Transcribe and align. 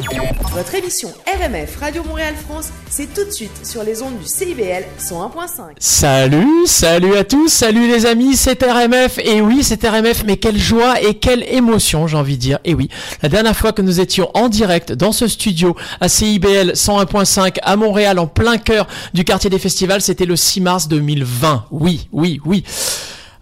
Votre 0.00 0.74
émission 0.76 1.10
RMF 1.26 1.76
Radio 1.76 2.02
Montréal 2.04 2.34
France, 2.34 2.70
c'est 2.88 3.12
tout 3.12 3.24
de 3.24 3.30
suite 3.30 3.66
sur 3.66 3.82
les 3.82 4.02
ondes 4.02 4.18
du 4.18 4.26
CIBL 4.26 4.84
101.5. 4.98 5.72
Salut, 5.78 6.66
salut 6.66 7.16
à 7.16 7.24
tous, 7.24 7.48
salut 7.48 7.86
les 7.86 8.06
amis, 8.06 8.34
c'est 8.34 8.62
RMF. 8.62 9.18
Et 9.18 9.42
oui, 9.42 9.62
c'est 9.62 9.86
RMF, 9.86 10.24
mais 10.24 10.38
quelle 10.38 10.58
joie 10.58 11.02
et 11.02 11.14
quelle 11.14 11.42
émotion, 11.42 12.06
j'ai 12.06 12.16
envie 12.16 12.36
de 12.36 12.40
dire. 12.40 12.58
Et 12.64 12.72
oui, 12.72 12.88
la 13.22 13.28
dernière 13.28 13.56
fois 13.56 13.72
que 13.72 13.82
nous 13.82 14.00
étions 14.00 14.30
en 14.32 14.48
direct 14.48 14.92
dans 14.92 15.12
ce 15.12 15.28
studio 15.28 15.76
à 16.00 16.08
CIBL 16.08 16.72
101.5 16.72 17.58
à 17.62 17.76
Montréal, 17.76 18.18
en 18.18 18.26
plein 18.26 18.56
cœur 18.56 18.86
du 19.12 19.24
quartier 19.24 19.50
des 19.50 19.58
festivals, 19.58 20.00
c'était 20.00 20.26
le 20.26 20.36
6 20.36 20.62
mars 20.62 20.88
2020. 20.88 21.66
Oui, 21.70 22.08
oui, 22.12 22.40
oui. 22.46 22.64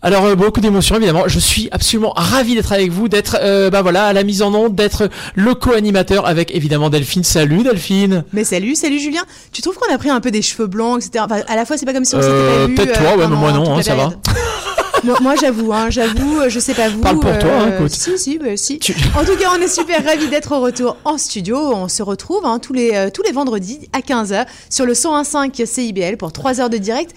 Alors 0.01 0.25
euh, 0.27 0.35
beaucoup 0.37 0.61
d'émotions 0.61 0.95
évidemment. 0.96 1.25
Je 1.27 1.39
suis 1.41 1.69
absolument 1.73 2.12
ravi 2.15 2.55
d'être 2.55 2.73
avec 2.73 2.93
vous, 2.93 3.09
d'être 3.09 3.37
euh, 3.43 3.69
bah 3.69 3.83
voilà 3.83 4.07
à 4.07 4.12
la 4.12 4.23
mise 4.23 4.43
en 4.43 4.55
onde, 4.55 4.75
d'être 4.77 5.09
le 5.35 5.55
co-animateur 5.55 6.25
avec 6.27 6.55
évidemment 6.55 6.89
Delphine. 6.89 7.25
Salut 7.25 7.65
Delphine. 7.65 8.25
Mais 8.33 8.45
salut, 8.45 8.77
salut 8.77 9.01
Julien. 9.01 9.23
Tu 9.52 9.61
trouves 9.61 9.77
qu'on 9.77 9.93
a 9.93 9.98
pris 9.98 10.11
un 10.11 10.21
peu 10.21 10.30
des 10.30 10.43
cheveux 10.43 10.69
blancs, 10.69 11.02
etc. 11.05 11.24
Enfin, 11.29 11.43
à 11.48 11.57
la 11.57 11.65
fois 11.65 11.77
c'est 11.77 11.87
pas 11.87 11.93
comme 11.93 12.05
si 12.05 12.15
on 12.15 12.21
s'était 12.23 12.33
Euh, 12.33 12.61
pas 12.62 12.66
vu. 12.69 12.74
peut-être 12.77 12.98
toi, 13.01 13.16
ouais, 13.16 13.27
mais 13.27 13.37
moi 13.37 13.51
non, 13.52 13.77
hein, 13.77 13.83
ça 13.83 13.97
va. 13.97 14.11
moi, 15.05 15.16
moi, 15.21 15.34
j'avoue, 15.41 15.73
hein, 15.73 15.91
j'avoue, 15.91 16.43
je 16.49 16.59
sais 16.60 16.74
pas 16.74 16.88
vous. 16.88 17.01
Parle 17.01 17.19
pour 17.21 17.37
toi, 17.38 17.51
hein, 17.60 17.73
écoute. 17.74 17.91
Si, 17.91 18.16
si, 18.19 18.38
bah, 18.38 18.57
si. 18.57 18.79
Tu- 18.79 18.95
En 19.16 19.24
tout 19.24 19.37
cas, 19.37 19.49
on 19.57 19.60
est 19.60 19.69
super 19.73 20.05
ravis 20.05 20.29
d'être 20.29 20.52
au 20.52 20.60
retour 20.60 20.96
en 21.05 21.19
studio. 21.19 21.57
On 21.74 21.88
se 21.88 22.05
retrouve 22.05 22.45
hein, 22.46 22.60
tous 22.60 22.73
les 22.73 23.09
tous 23.12 23.23
les 23.24 23.33
vendredis 23.33 23.80
à 23.93 23.99
15h 23.99 24.46
sur 24.71 24.87
le 24.87 24.93
101.5 24.93 25.66
CIBL 25.66 26.16
pour 26.16 26.33
3 26.33 26.60
heures 26.60 26.71
de 26.71 26.79
direct. 26.79 27.12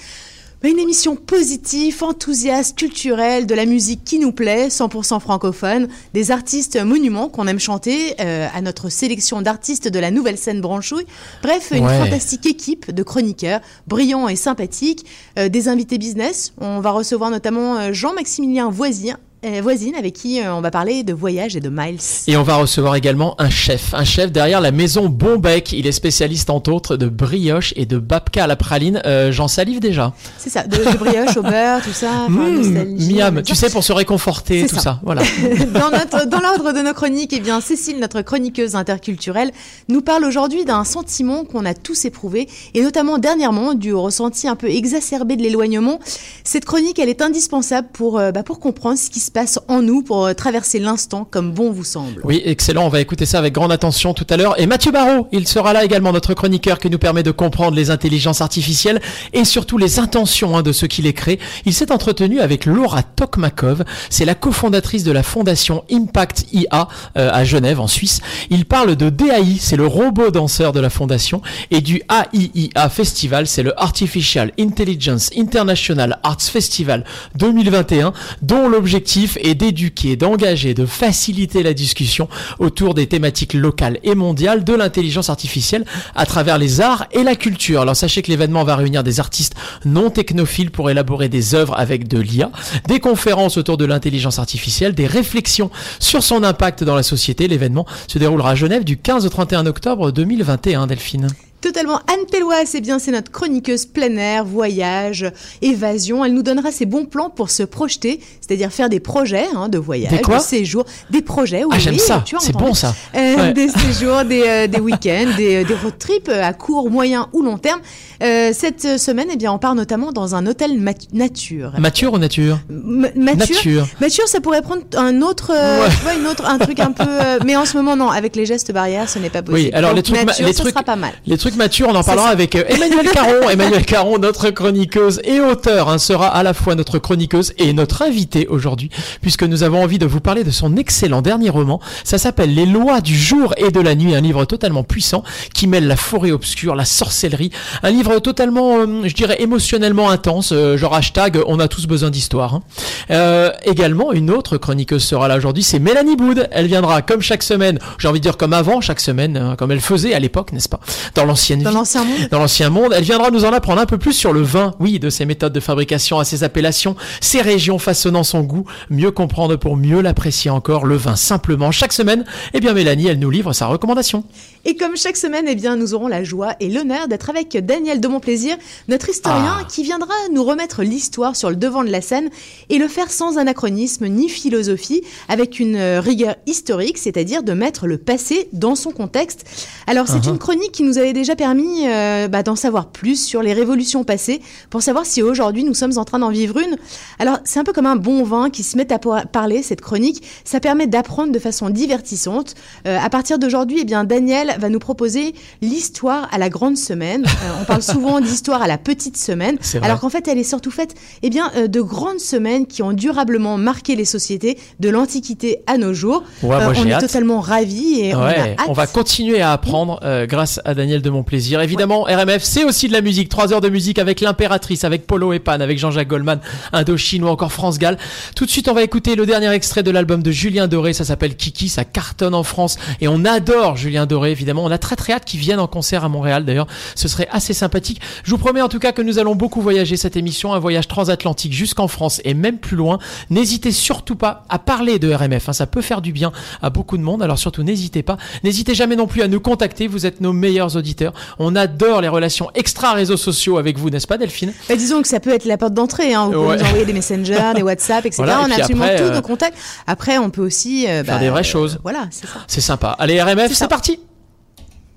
Bah, 0.61 0.69
Une 0.69 0.77
émission 0.77 1.15
positive, 1.15 2.03
enthousiaste, 2.03 2.77
culturelle, 2.77 3.47
de 3.47 3.55
la 3.55 3.65
musique 3.65 4.03
qui 4.03 4.19
nous 4.19 4.31
plaît, 4.31 4.67
100% 4.69 5.19
francophone, 5.19 5.87
des 6.13 6.29
artistes 6.29 6.79
monuments 6.83 7.29
qu'on 7.29 7.47
aime 7.47 7.59
chanter, 7.59 8.13
euh, 8.19 8.47
à 8.53 8.61
notre 8.61 8.89
sélection 8.89 9.41
d'artistes 9.41 9.87
de 9.87 9.97
la 9.99 10.11
nouvelle 10.11 10.37
scène 10.37 10.61
branchouille. 10.61 11.05
Bref, 11.41 11.71
une 11.75 11.85
Ouais. 11.85 11.97
fantastique 11.97 12.45
équipe 12.45 12.91
de 12.91 13.01
chroniqueurs 13.01 13.61
brillants 13.87 14.27
et 14.27 14.35
sympathiques, 14.35 15.05
euh, 15.39 15.49
des 15.49 15.67
invités 15.67 15.97
business. 15.97 16.53
On 16.61 16.79
va 16.79 16.91
recevoir 16.91 17.31
notamment 17.31 17.77
euh, 17.77 17.91
Jean-Maximilien 17.93 18.69
Voisin, 18.69 19.17
Voisine, 19.43 19.95
avec 19.95 20.13
qui 20.13 20.39
euh, 20.39 20.53
on 20.53 20.61
va 20.61 20.69
parler 20.69 21.01
de 21.01 21.13
voyage 21.13 21.55
et 21.55 21.59
de 21.61 21.69
miles. 21.69 21.97
Et 22.27 22.37
on 22.37 22.43
va 22.43 22.57
recevoir 22.57 22.95
également 22.95 23.33
un 23.41 23.49
chef, 23.49 23.95
un 23.95 24.03
chef 24.03 24.31
derrière 24.31 24.61
la 24.61 24.71
maison 24.71 25.09
Bombec. 25.09 25.73
Il 25.73 25.87
est 25.87 25.91
spécialiste 25.91 26.51
entre 26.51 26.71
autres 26.71 26.95
de 26.95 27.07
brioche 27.07 27.73
et 27.75 27.87
de 27.87 27.97
babka 27.97 28.43
à 28.43 28.47
la 28.47 28.55
praline. 28.55 29.01
Euh, 29.03 29.31
J'en 29.31 29.47
salive 29.47 29.79
déjà. 29.79 30.13
C'est 30.37 30.51
ça, 30.51 30.63
de, 30.67 30.77
de 30.77 30.95
brioche 30.95 31.35
au 31.37 31.41
beurre, 31.41 31.81
tout 31.81 31.91
ça. 31.91 32.27
Mmh, 32.29 32.97
miam, 33.11 33.41
tu 33.41 33.55
sais 33.55 33.71
pour 33.71 33.83
se 33.83 33.91
réconforter, 33.93 34.67
tout 34.67 34.75
ça. 34.75 34.81
ça. 34.81 34.99
Voilà. 35.03 35.23
dans 36.27 36.39
l'ordre 36.39 36.71
de 36.71 36.81
nos 36.81 36.93
chroniques, 36.93 37.33
eh 37.33 37.39
bien, 37.39 37.61
Cécile, 37.61 37.99
notre 37.99 38.21
chroniqueuse 38.21 38.75
interculturelle, 38.75 39.51
nous 39.89 40.01
parle 40.01 40.23
aujourd'hui 40.23 40.65
d'un 40.65 40.83
sentiment 40.83 41.45
qu'on 41.45 41.65
a 41.65 41.73
tous 41.73 42.05
éprouvé, 42.05 42.47
et 42.75 42.83
notamment 42.83 43.17
dernièrement 43.17 43.73
du 43.73 43.95
ressenti 43.95 44.47
un 44.47 44.55
peu 44.55 44.69
exacerbé 44.69 45.35
de 45.35 45.41
l'éloignement. 45.41 45.99
Cette 46.43 46.65
chronique, 46.65 46.99
elle 46.99 47.09
est 47.09 47.23
indispensable 47.23 47.87
pour, 47.91 48.19
euh, 48.19 48.31
bah, 48.31 48.43
pour 48.43 48.59
comprendre 48.59 48.99
ce 48.99 49.09
qui 49.09 49.19
se 49.19 49.30
passe 49.31 49.59
en 49.67 49.81
nous, 49.81 50.03
pour 50.03 50.25
euh, 50.25 50.33
traverser 50.33 50.79
l'instant 50.79 51.25
comme 51.29 51.51
bon 51.51 51.71
vous 51.71 51.83
semble. 51.83 52.21
Oui, 52.23 52.41
excellent. 52.45 52.85
On 52.85 52.89
va 52.89 53.01
écouter 53.01 53.25
ça 53.25 53.39
avec 53.39 53.53
grande 53.53 53.71
attention 53.71 54.13
tout 54.13 54.27
à 54.29 54.37
l'heure. 54.37 54.59
Et 54.59 54.65
Mathieu 54.65 54.91
Barrault, 54.91 55.27
il 55.31 55.47
sera 55.47 55.73
là 55.73 55.83
également, 55.83 56.11
notre 56.11 56.33
chroniqueur 56.33 56.79
qui 56.79 56.89
nous 56.89 56.97
permet 56.97 57.23
de 57.23 57.31
comprendre 57.31 57.75
les 57.75 57.89
intelligences 57.89 58.41
artificielles 58.41 59.01
et 59.33 59.45
surtout 59.45 59.77
les 59.77 59.99
intentions 59.99 60.57
hein, 60.57 60.63
de 60.63 60.71
ceux 60.71 60.87
qui 60.87 61.01
les 61.01 61.13
créent. 61.13 61.39
Il 61.65 61.73
s'est 61.73 61.91
entretenu 61.91 62.39
avec 62.39 62.65
Laura 62.65 63.03
Tokmakov. 63.03 63.83
C'est 64.09 64.25
la 64.25 64.35
cofondatrice 64.35 65.03
de 65.03 65.11
la 65.11 65.23
fondation 65.23 65.83
Impact 65.91 66.45
IA 66.51 66.87
euh, 67.17 67.29
à 67.31 67.43
Genève, 67.43 67.79
en 67.79 67.87
Suisse. 67.87 68.21
Il 68.49 68.65
parle 68.65 68.95
de 68.95 69.09
DAI, 69.09 69.57
c'est 69.59 69.77
le 69.77 69.87
robot 69.87 70.31
danseur 70.31 70.73
de 70.73 70.79
la 70.79 70.89
fondation, 70.89 71.41
et 71.69 71.81
du 71.81 72.01
AIIA 72.09 72.89
Festival, 72.89 73.47
c'est 73.47 73.63
le 73.63 73.79
Artificial 73.81 74.51
Intelligence 74.59 75.29
International 75.37 76.19
Arts 76.23 76.41
Festival 76.41 77.05
2021, 77.35 78.13
dont 78.41 78.67
l'objectif 78.67 79.20
est 79.41 79.55
d'éduquer, 79.55 80.15
d'engager, 80.15 80.73
de 80.73 80.85
faciliter 80.85 81.63
la 81.63 81.73
discussion 81.73 82.27
autour 82.59 82.93
des 82.93 83.07
thématiques 83.07 83.53
locales 83.53 83.99
et 84.03 84.15
mondiales 84.15 84.63
de 84.63 84.73
l'intelligence 84.73 85.29
artificielle 85.29 85.85
à 86.15 86.25
travers 86.25 86.57
les 86.57 86.81
arts 86.81 87.07
et 87.11 87.23
la 87.23 87.35
culture. 87.35 87.81
Alors 87.81 87.95
sachez 87.95 88.21
que 88.21 88.29
l'événement 88.29 88.63
va 88.63 88.75
réunir 88.75 89.03
des 89.03 89.19
artistes 89.19 89.55
non 89.85 90.09
technophiles 90.09 90.71
pour 90.71 90.89
élaborer 90.89 91.29
des 91.29 91.55
œuvres 91.55 91.77
avec 91.77 92.07
de 92.07 92.19
l'IA, 92.19 92.51
des 92.87 92.99
conférences 92.99 93.57
autour 93.57 93.77
de 93.77 93.85
l'intelligence 93.85 94.39
artificielle, 94.39 94.93
des 94.93 95.07
réflexions 95.07 95.71
sur 95.99 96.23
son 96.23 96.43
impact 96.43 96.83
dans 96.83 96.95
la 96.95 97.03
société. 97.03 97.47
L'événement 97.47 97.85
se 98.07 98.19
déroulera 98.19 98.51
à 98.51 98.55
Genève 98.55 98.83
du 98.83 98.97
15 98.97 99.25
au 99.25 99.29
31 99.29 99.65
octobre 99.65 100.11
2021, 100.11 100.87
Delphine. 100.87 101.27
Totalement. 101.61 101.99
Anne 102.11 102.25
Pellois, 102.31 102.65
c'est 102.65 102.81
bien, 102.81 102.97
c'est 102.99 103.11
notre 103.11 103.31
chroniqueuse 103.31 103.85
plein 103.85 104.15
air, 104.17 104.43
voyage, 104.45 105.31
évasion. 105.61 106.25
Elle 106.25 106.33
nous 106.33 106.41
donnera 106.43 106.71
ses 106.71 106.85
bons 106.85 107.05
plans 107.05 107.29
pour 107.29 107.51
se 107.51 107.63
projeter, 107.63 108.19
c'est-à-dire 108.39 108.71
faire 108.71 108.89
des 108.89 108.99
projets 108.99 109.45
hein, 109.55 109.69
de 109.69 109.77
voyage, 109.77 110.11
Des 110.11 110.21
quoi 110.21 110.37
de 110.39 110.43
séjour, 110.43 110.85
des 111.11 111.21
projets. 111.21 111.63
Oui, 111.63 111.69
Ah, 111.73 111.79
j'aime 111.79 111.93
oui, 111.93 111.99
ça. 111.99 112.23
C'est 112.39 112.53
bon, 112.53 112.73
ça. 112.73 112.95
Euh, 113.15 113.35
Ouais. 113.35 113.53
Des 113.53 113.69
séjours, 113.69 114.23
des, 114.25 114.43
euh, 114.45 114.67
des 114.67 114.79
week-ends, 114.79 115.27
des, 115.37 115.63
des 115.63 115.73
road 115.75 115.93
trips 115.99 116.29
euh, 116.29 116.43
à 116.43 116.53
court, 116.53 116.89
moyen 116.89 117.27
ou 117.33 117.41
long 117.43 117.57
terme. 117.57 117.79
Euh, 118.23 118.51
cette 118.53 118.85
euh, 118.85 118.97
semaine, 118.97 119.27
eh 119.31 119.35
bien, 119.37 119.51
on 119.53 119.57
part 119.59 119.75
notamment 119.75 120.11
dans 120.11 120.35
un 120.35 120.45
hôtel 120.47 120.79
mat- 120.79 121.07
nature. 121.13 121.71
Mature 121.79 122.13
ou 122.13 122.17
nature 122.17 122.59
M- 122.69 123.09
mature. 123.15 123.55
Nature. 123.55 123.87
Mature, 123.99 124.27
ça 124.27 124.41
pourrait 124.41 124.61
prendre 124.61 124.81
un 124.97 125.21
autre, 125.21 125.51
euh, 125.55 125.83
Ouais. 125.83 125.89
tu 125.89 125.95
vois, 126.03 126.13
une 126.15 126.27
autre, 126.27 126.45
un 126.45 126.57
truc 126.57 126.79
un 126.79 126.91
peu. 126.91 127.05
euh, 127.07 127.39
mais 127.45 127.55
en 127.55 127.65
ce 127.65 127.77
moment, 127.77 127.95
non, 127.95 128.09
avec 128.09 128.35
les 128.35 128.45
gestes 128.45 128.71
barrières, 128.71 129.09
ce 129.09 129.19
n'est 129.19 129.29
pas 129.29 129.41
possible. 129.41 129.67
Oui, 129.69 129.73
alors 129.73 129.91
Donc, 129.91 129.97
les 129.97 130.03
trucs, 130.03 130.25
nature, 130.25 130.45
les 130.47 130.53
ce 130.53 130.59
trucs, 130.59 130.73
sera 130.73 130.83
pas 130.83 130.95
mal. 130.95 131.13
les 131.25 131.37
trucs 131.37 131.50
matures, 131.55 131.87
on 131.89 131.95
en 131.95 132.03
parlera 132.03 132.29
avec 132.29 132.55
euh, 132.55 132.63
Emmanuel 132.67 133.09
Caron. 133.09 133.49
Emmanuel 133.49 133.85
Caron, 133.85 134.17
notre 134.19 134.49
chroniqueuse 134.49 135.21
et 135.23 135.39
auteur, 135.39 135.89
hein, 135.89 135.97
sera 135.97 136.27
à 136.27 136.43
la 136.43 136.53
fois 136.53 136.75
notre 136.75 136.99
chroniqueuse 136.99 137.53
et 137.57 137.73
notre 137.73 138.01
invitée 138.01 138.47
aujourd'hui, 138.47 138.89
puisque 139.21 139.43
nous 139.43 139.63
avons 139.63 139.83
envie 139.83 139.99
de 139.99 140.05
vous 140.05 140.19
parler 140.19 140.43
de 140.43 140.51
son 140.51 140.77
excellent 140.77 141.21
dernier 141.21 141.49
roman. 141.49 141.79
Ça 142.03 142.17
s'appelle 142.17 142.53
Les 142.53 142.65
lois 142.65 143.01
du 143.01 143.17
jour 143.17 143.53
et 143.57 143.71
de 143.71 143.79
la 143.79 143.95
nuit, 143.95 144.15
un 144.15 144.21
livre 144.21 144.45
totalement 144.45 144.83
puissant 144.83 145.23
qui 145.53 145.67
mêle 145.67 145.87
la 145.87 145.95
forêt 145.95 146.31
obscure, 146.31 146.75
la 146.75 146.85
sorcellerie, 146.85 147.51
un 147.83 147.91
livre 147.91 148.19
totalement, 148.19 148.79
euh, 148.79 149.01
je 149.05 149.13
dirais, 149.13 149.37
émotionnellement 149.39 150.09
intense, 150.09 150.51
euh, 150.53 150.77
genre 150.77 150.95
hashtag 150.95 151.39
on 151.47 151.59
a 151.59 151.67
tous 151.67 151.87
besoin 151.87 152.09
d'histoire. 152.09 152.55
hein. 152.55 152.63
Euh, 153.11 153.51
également, 153.65 154.11
une 154.13 154.31
autre 154.31 154.57
chroniqueuse 154.57 155.03
sera 155.03 155.27
là 155.27 155.37
aujourd'hui, 155.37 155.63
c'est 155.63 155.79
Mélanie 155.79 156.15
Boud. 156.15 156.47
Elle 156.51 156.67
viendra 156.67 157.01
comme 157.01 157.21
chaque 157.21 157.43
semaine, 157.43 157.79
j'ai 157.97 158.07
envie 158.07 158.19
de 158.19 158.23
dire 158.23 158.37
comme 158.37 158.53
avant 158.53 158.81
chaque 158.81 158.99
semaine, 158.99 159.37
hein, 159.37 159.55
comme 159.57 159.71
elle 159.71 159.81
faisait 159.81 160.13
à 160.13 160.19
l'époque, 160.19 160.53
n'est-ce 160.53 160.69
pas 160.69 160.79
Dans 161.15 161.25
l'ancienne 161.41 161.63
Dans 161.63 161.69
vie. 161.71 161.75
l'ancien 161.75 162.03
monde. 162.03 162.27
Dans 162.29 162.39
l'ancien 162.39 162.69
monde, 162.69 162.93
elle 162.95 163.03
viendra 163.03 163.31
nous 163.31 163.45
en 163.45 163.53
apprendre 163.53 163.81
un 163.81 163.85
peu 163.85 163.97
plus 163.97 164.13
sur 164.13 164.33
le 164.33 164.41
vin, 164.41 164.73
oui, 164.79 164.99
de 164.99 165.09
ses 165.09 165.25
méthodes 165.25 165.53
de 165.53 165.59
fabrication, 165.59 166.19
à 166.19 166.25
ses 166.25 166.43
appellations, 166.43 166.95
ses 167.19 167.41
régions 167.41 167.79
façonnant 167.79 168.23
son 168.23 168.41
goût, 168.41 168.65
mieux 168.89 169.11
comprendre 169.11 169.55
pour 169.55 169.75
mieux 169.75 170.01
l'apprécier 170.01 170.51
encore, 170.51 170.85
le 170.85 170.95
vin 170.95 171.15
simplement. 171.15 171.71
Chaque 171.71 171.93
semaine, 171.93 172.25
eh 172.53 172.59
bien 172.59 172.73
Mélanie, 172.73 173.07
elle 173.07 173.19
nous 173.19 173.29
livre 173.31 173.53
sa 173.53 173.67
recommandation. 173.67 174.23
Et 174.65 174.75
comme 174.75 174.95
chaque 174.95 175.17
semaine, 175.17 175.45
eh 175.47 175.55
bien, 175.55 175.75
nous 175.75 175.93
aurons 175.93 176.07
la 176.07 176.23
joie 176.23 176.55
et 176.59 176.69
l'honneur 176.69 177.07
d'être 177.07 177.29
avec 177.29 177.57
Daniel 177.65 177.99
de 177.99 178.07
Montplaisir, 178.07 178.55
notre 178.87 179.09
historien 179.09 179.57
Ah. 179.61 179.63
qui 179.67 179.83
viendra 179.83 180.13
nous 180.31 180.43
remettre 180.43 180.83
l'histoire 180.83 181.35
sur 181.35 181.49
le 181.49 181.55
devant 181.55 181.83
de 181.83 181.89
la 181.89 182.01
scène 182.01 182.29
et 182.69 182.77
le 182.77 182.87
faire 182.87 183.09
sans 183.11 183.37
anachronisme 183.37 184.07
ni 184.07 184.29
philosophie, 184.29 185.01
avec 185.29 185.59
une 185.59 185.75
euh, 185.75 185.99
rigueur 185.99 186.35
historique, 186.45 186.97
c'est-à-dire 186.97 187.41
de 187.43 187.53
mettre 187.53 187.87
le 187.87 187.97
passé 187.97 188.49
dans 188.53 188.75
son 188.75 188.91
contexte. 188.91 189.45
Alors, 189.87 190.07
c'est 190.07 190.21
Uh-huh. 190.21 190.29
une 190.29 190.37
chronique 190.37 190.71
qui 190.71 190.83
nous 190.83 190.99
avait 190.99 191.13
déjà 191.13 191.35
permis 191.35 191.87
euh, 191.87 192.27
bah, 192.27 192.43
d'en 192.43 192.55
savoir 192.55 192.91
plus 192.91 193.19
sur 193.25 193.41
les 193.41 193.53
révolutions 193.53 194.03
passées, 194.03 194.41
pour 194.69 194.83
savoir 194.83 195.05
si 195.07 195.23
aujourd'hui 195.23 195.63
nous 195.63 195.73
sommes 195.73 195.97
en 195.97 196.05
train 196.05 196.19
d'en 196.19 196.29
vivre 196.29 196.59
une. 196.59 196.77
Alors, 197.17 197.39
c'est 197.43 197.59
un 197.59 197.63
peu 197.63 197.73
comme 197.73 197.87
un 197.87 197.95
bon 197.95 198.23
vin 198.23 198.49
qui 198.51 198.61
se 198.61 198.77
met 198.77 198.91
à 198.93 198.99
parler, 198.99 199.63
cette 199.63 199.81
chronique. 199.81 200.21
Ça 200.43 200.59
permet 200.59 200.85
d'apprendre 200.85 201.31
de 201.31 201.39
façon 201.39 201.69
divertissante. 201.71 202.53
Euh, 202.85 202.99
à 203.01 203.09
partir 203.09 203.39
d'aujourd'hui, 203.39 203.79
eh 203.81 203.85
bien, 203.85 204.03
Daniel 204.03 204.50
va 204.57 204.69
nous 204.69 204.79
proposer 204.79 205.33
l'histoire 205.61 206.27
à 206.31 206.37
la 206.37 206.49
grande 206.49 206.77
semaine. 206.77 207.25
Euh, 207.25 207.49
on 207.61 207.65
parle 207.65 207.81
souvent 207.81 208.19
d'histoire 208.19 208.61
à 208.61 208.67
la 208.67 208.77
petite 208.77 209.17
semaine, 209.17 209.57
alors 209.81 209.99
qu'en 209.99 210.09
fait, 210.09 210.27
elle 210.27 210.37
est 210.37 210.43
surtout 210.43 210.71
faite 210.71 210.95
eh 211.23 211.29
bien, 211.29 211.51
euh, 211.55 211.67
de 211.67 211.81
grandes 211.81 212.19
semaines 212.19 212.65
qui 212.67 212.81
ont 212.83 212.93
durablement 212.93 213.57
marqué 213.57 213.95
les 213.95 214.05
sociétés 214.05 214.57
de 214.79 214.89
l'Antiquité 214.89 215.59
à 215.67 215.77
nos 215.77 215.93
jours. 215.93 216.23
Ouais, 216.43 216.49
moi, 216.49 216.61
Euh, 216.69 216.73
on 216.77 216.85
est 216.87 216.93
hâte. 216.93 217.01
totalement 217.01 217.39
ravis 217.39 217.99
et 218.01 218.15
on 218.15 218.19
a 218.21 218.27
Ouais, 218.27 218.55
hâte. 218.59 218.67
on 218.67 218.73
va 218.73 218.87
continuer 218.87 219.41
à 219.41 219.51
apprendre 219.51 219.99
euh, 220.03 220.25
grâce 220.25 220.59
à 220.65 220.73
Daniel 220.73 221.01
de 221.01 221.09
mon 221.09 221.23
plaisir. 221.23 221.61
Évidemment, 221.61 222.03
RMF, 222.03 222.43
c'est 222.43 222.63
aussi 222.63 222.87
de 222.87 222.93
la 222.93 223.01
musique. 223.01 223.29
Trois 223.29 223.53
heures 223.53 223.61
de 223.61 223.69
musique 223.69 223.99
avec 223.99 224.21
l'impératrice, 224.21 224.83
avec 224.83 225.05
Polo 225.07 225.33
et 225.33 225.39
Pan, 225.39 225.59
avec 225.59 225.77
Jean-Jacques 225.79 226.07
Goldman, 226.07 226.39
Indochine 226.73 227.23
ou 227.23 227.27
encore 227.27 227.51
France 227.51 227.79
Gall. 227.79 227.97
Tout 228.35 228.45
de 228.45 228.49
suite, 228.51 228.67
on 228.67 228.73
va 228.73 228.83
écouter 228.83 229.15
le 229.15 229.25
dernier 229.25 229.51
extrait 229.51 229.83
de 229.83 229.91
l'album 229.91 230.23
de 230.23 230.31
Julien 230.31 230.67
Doré. 230.67 230.93
Ça 230.93 231.05
s'appelle 231.05 231.35
Kiki. 231.35 231.69
Ça 231.69 231.83
cartonne 231.83 232.33
en 232.33 232.43
France 232.43 232.77
et 232.99 233.07
on 233.07 233.25
adore 233.25 233.77
Julien 233.77 234.05
Doré, 234.05 234.33
évidemment. 234.41 234.63
On 234.65 234.71
a 234.71 234.77
très 234.77 234.95
très 234.95 235.13
hâte 235.13 235.25
qu'il 235.25 235.39
vienne 235.39 235.59
en 235.59 235.67
concert 235.67 236.03
à 236.03 236.09
Montréal. 236.09 236.45
D'ailleurs, 236.45 236.67
ce 236.95 237.07
serait 237.07 237.27
assez 237.31 237.53
sympathique. 237.53 238.01
Je 238.23 238.31
vous 238.31 238.37
promets 238.37 238.61
en 238.61 238.69
tout 238.69 238.79
cas 238.79 238.91
que 238.91 239.01
nous 239.01 239.19
allons 239.19 239.35
beaucoup 239.35 239.61
voyager 239.61 239.97
cette 239.97 240.17
émission, 240.17 240.53
un 240.53 240.59
voyage 240.59 240.87
transatlantique 240.87 241.53
jusqu'en 241.53 241.87
France 241.87 242.21
et 242.25 242.33
même 242.33 242.57
plus 242.57 242.75
loin. 242.77 242.97
N'hésitez 243.29 243.71
surtout 243.71 244.15
pas 244.15 244.43
à 244.49 244.59
parler 244.59 244.99
de 244.99 245.13
RMF. 245.13 245.49
Hein. 245.49 245.53
Ça 245.53 245.67
peut 245.67 245.81
faire 245.81 246.01
du 246.01 246.11
bien 246.11 246.31
à 246.61 246.69
beaucoup 246.69 246.97
de 246.97 247.03
monde. 247.03 247.21
Alors 247.23 247.37
surtout, 247.37 247.63
n'hésitez 247.63 248.03
pas. 248.03 248.17
N'hésitez 248.43 248.75
jamais 248.75 248.95
non 248.95 249.07
plus 249.07 249.21
à 249.21 249.27
nous 249.27 249.39
contacter. 249.39 249.87
Vous 249.87 250.05
êtes 250.05 250.21
nos 250.21 250.33
meilleurs 250.33 250.75
auditeurs. 250.75 251.13
On 251.39 251.55
adore 251.55 252.01
les 252.01 252.07
relations 252.07 252.49
extra 252.55 252.93
réseaux 252.93 253.17
sociaux 253.17 253.57
avec 253.57 253.77
vous, 253.77 253.89
n'est-ce 253.89 254.07
pas, 254.07 254.17
Delphine? 254.17 254.53
Bah, 254.67 254.75
disons 254.75 255.01
que 255.01 255.07
ça 255.07 255.19
peut 255.19 255.31
être 255.31 255.45
la 255.45 255.57
porte 255.57 255.73
d'entrée. 255.73 256.13
Hein. 256.13 256.25
Vous 256.27 256.33
pouvez 256.33 256.47
Ouais. 256.47 256.57
nous 256.57 256.63
envoyer 256.65 256.85
des 256.85 256.93
messengers, 257.01 257.53
des 257.55 257.61
WhatsApp, 257.61 258.05
etc. 258.05 258.23
Voilà, 258.23 258.41
et 258.41 258.45
on 258.47 258.51
a 258.51 258.55
absolument 258.55 258.85
tous 258.97 259.03
euh, 259.03 259.15
nos 259.15 259.21
contacts. 259.21 259.57
Après, 259.87 260.17
on 260.17 260.29
peut 260.29 260.41
aussi 260.41 260.85
euh, 260.87 261.03
faire 261.03 261.15
bah, 261.15 261.19
des 261.19 261.29
vraies 261.29 261.41
euh, 261.41 261.43
choses. 261.43 261.79
Voilà, 261.83 262.07
c'est 262.11 262.27
ça. 262.27 262.39
C'est 262.47 262.61
sympa. 262.61 262.95
Allez, 262.99 263.21
RMF, 263.21 263.51
C'est 263.53 263.67
parti 263.67 263.99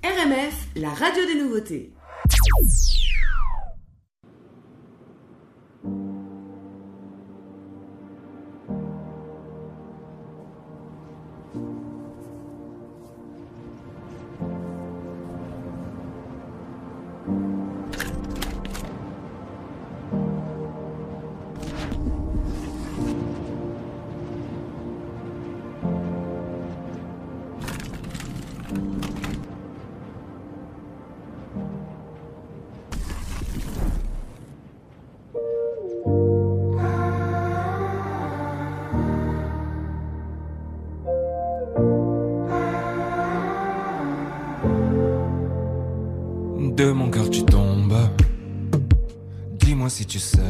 RMF, 0.05 0.67
la 0.75 0.89
radio 0.89 1.25
des 1.25 1.33
nouveautés. 1.33 1.91
De 46.75 46.91
mon 46.91 47.09
cœur 47.09 47.29
tu 47.29 47.43
tombes. 47.45 47.95
Dis-moi 49.53 49.89
si 49.89 50.05
tu 50.05 50.19
sais 50.19 50.41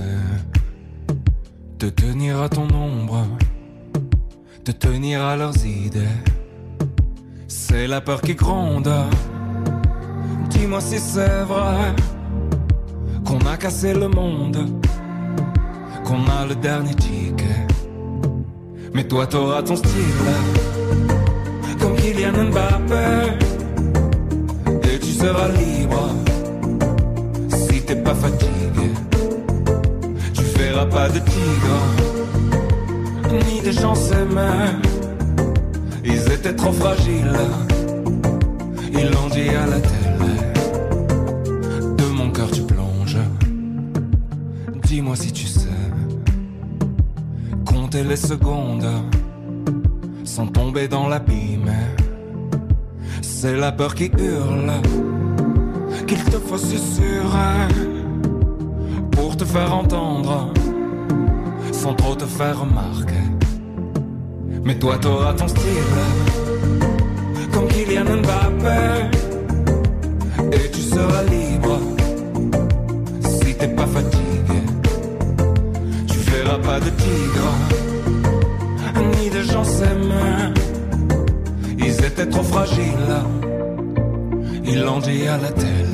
te 1.77 1.85
tenir 1.85 2.41
à 2.41 2.49
ton 2.49 2.67
ombre, 2.73 3.27
te 4.63 4.71
tenir 4.71 5.21
à 5.23 5.37
leurs 5.37 5.63
idées. 5.63 6.17
C'est 7.47 7.85
la 7.85 8.01
peur 8.01 8.21
qui 8.21 8.33
gronde. 8.33 8.91
Dis-moi 10.49 10.81
si 10.81 10.97
c'est 10.97 11.43
vrai 11.43 11.93
qu'on 13.23 13.39
a 13.45 13.55
cassé 13.55 13.93
le 13.93 14.07
monde, 14.07 14.57
qu'on 16.05 16.25
a 16.25 16.47
le 16.47 16.55
dernier 16.55 16.95
ticket. 16.95 17.67
Mais 18.95 19.03
toi 19.07 19.27
t'auras 19.27 19.61
ton 19.61 19.75
style, 19.75 20.25
comme 21.79 21.95
Kylian 21.97 22.49
Mbappé 22.49 23.44
seras 25.25 25.47
libre 25.47 26.03
si 27.49 27.81
t'es 27.81 27.95
pas 27.95 28.13
fatigué. 28.13 28.89
Tu 30.33 30.43
verras 30.59 30.85
pas 30.85 31.09
de 31.09 31.19
tigre 31.33 31.77
ni 33.47 33.61
de 33.67 33.71
gens 33.71 33.95
s'aimer. 33.95 34.69
Ils 36.03 36.25
étaient 36.35 36.55
trop 36.55 36.71
fragiles, 36.71 37.39
ils 38.99 39.09
l'ont 39.13 39.29
dit 39.37 39.49
à 39.63 39.65
la 39.73 39.79
télé. 39.91 40.35
De 41.99 42.05
mon 42.17 42.29
cœur 42.29 42.51
tu 42.51 42.61
plonges. 42.61 43.23
Dis-moi 44.83 45.15
si 45.15 45.31
tu 45.31 45.47
sais 45.47 45.81
compter 47.65 48.03
les 48.03 48.21
secondes 48.31 48.91
sans 50.23 50.47
tomber 50.47 50.87
dans 50.87 51.07
l'abîme. 51.07 51.71
C'est 53.23 53.55
la 53.55 53.71
peur 53.71 53.95
qui 53.95 54.11
hurle 54.17 54.71
qu'il 56.07 56.23
te 56.23 56.37
faut 56.37 56.57
susurrer 56.57 57.67
pour 59.11 59.35
te 59.35 59.45
faire 59.45 59.73
entendre 59.73 60.53
sans 61.71 61.93
trop 61.93 62.15
te 62.15 62.25
faire 62.25 62.59
remarquer. 62.59 63.25
Mais 64.63 64.77
toi 64.77 64.97
t'auras 64.99 65.33
ton 65.33 65.47
style 65.47 65.95
comme 67.51 67.67
Kylian 67.67 68.05
Mbappé 68.05 69.09
et 70.51 70.71
tu 70.71 70.81
seras 70.81 71.23
libre 71.23 71.79
si 73.21 73.55
t'es 73.55 73.69
pas 73.69 73.87
fatigué. 73.87 74.61
Tu 76.07 76.17
verras 76.31 76.59
pas 76.59 76.79
de 76.79 76.89
tigre 76.89 77.51
ni 79.17 79.29
de 79.29 79.41
gens 79.41 79.63
s'aimer. 79.63 80.53
Ils 81.79 82.05
étaient 82.05 82.27
trop 82.27 82.43
fragiles. 82.43 83.17
Ils 84.67 84.81
l'ont 84.81 84.99
dit 84.99 85.27
à 85.27 85.37
la 85.37 85.51
télé. 85.51 85.84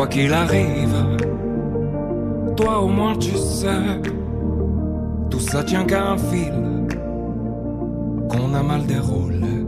Quoi 0.00 0.06
qu'il 0.06 0.32
arrive, 0.32 0.96
toi 2.56 2.80
au 2.80 2.88
moins 2.88 3.14
tu 3.16 3.36
sais, 3.36 4.00
tout 5.28 5.40
ça 5.40 5.62
tient 5.62 5.84
qu'à 5.84 6.12
un 6.12 6.16
fil 6.16 6.54
qu'on 8.30 8.54
a 8.54 8.62
mal 8.62 8.86
déroulé. 8.86 9.66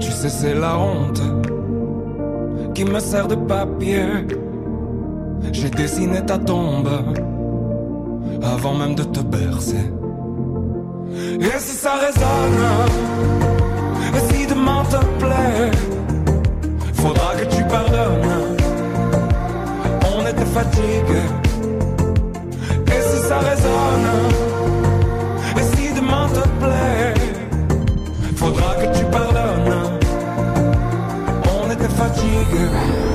Tu 0.00 0.10
sais, 0.10 0.28
c'est 0.28 0.54
la 0.54 0.76
honte 0.76 1.22
qui 2.74 2.84
me 2.84 2.98
sert 2.98 3.28
de 3.28 3.36
papier. 3.36 4.04
J'ai 5.52 5.70
dessiné 5.70 6.20
ta 6.26 6.38
tombe 6.38 6.90
avant 8.42 8.74
même 8.74 8.96
de 8.96 9.04
te 9.04 9.20
bercer. 9.20 9.92
Et 11.40 11.58
si 11.60 11.76
ça 11.76 11.92
résonne, 12.04 12.64
et 14.16 14.34
si 14.34 14.44
demain 14.48 14.82
te 14.90 15.00
plaît, 15.22 15.70
faudra 16.94 17.36
que 17.36 17.44
tu 17.44 17.62
pardonnes. 17.68 18.31
Fatigués. 20.54 21.32
Et 22.86 23.00
si 23.08 23.18
ça 23.26 23.38
résonne, 23.38 24.10
et 25.56 25.76
si 25.76 25.94
demain 25.94 26.28
te 26.28 26.46
plaît, 26.62 27.14
faudra 28.36 28.74
que 28.74 28.98
tu 28.98 29.04
pardonnes. 29.06 29.98
On 31.54 31.70
était 31.70 31.88
fatigués. 31.88 33.11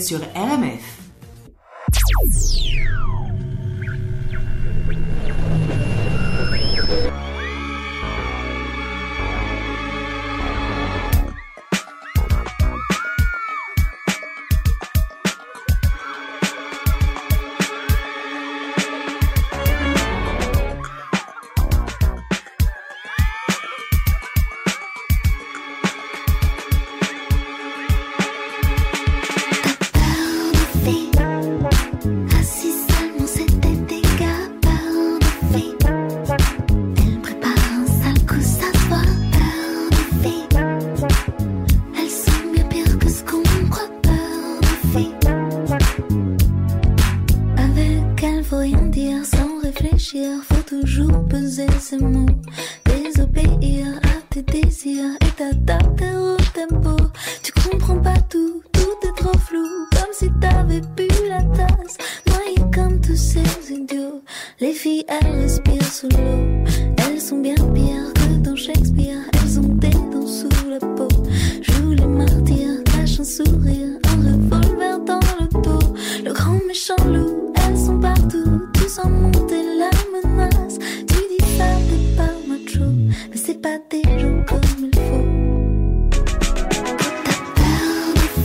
Sur 0.00 0.20
RMF. 0.34 0.85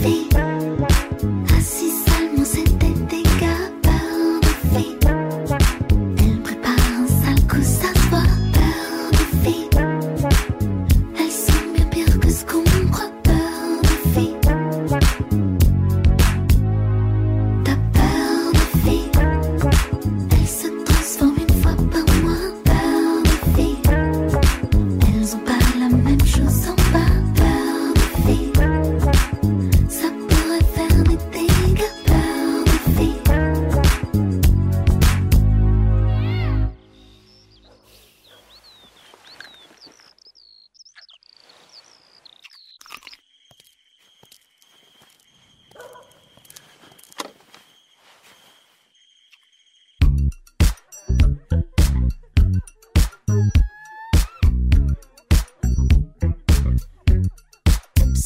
coffee. 0.02 0.41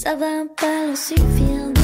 Ça 0.07 0.15
va 0.15 0.45
pas 0.57 0.95
suffire 0.95 1.76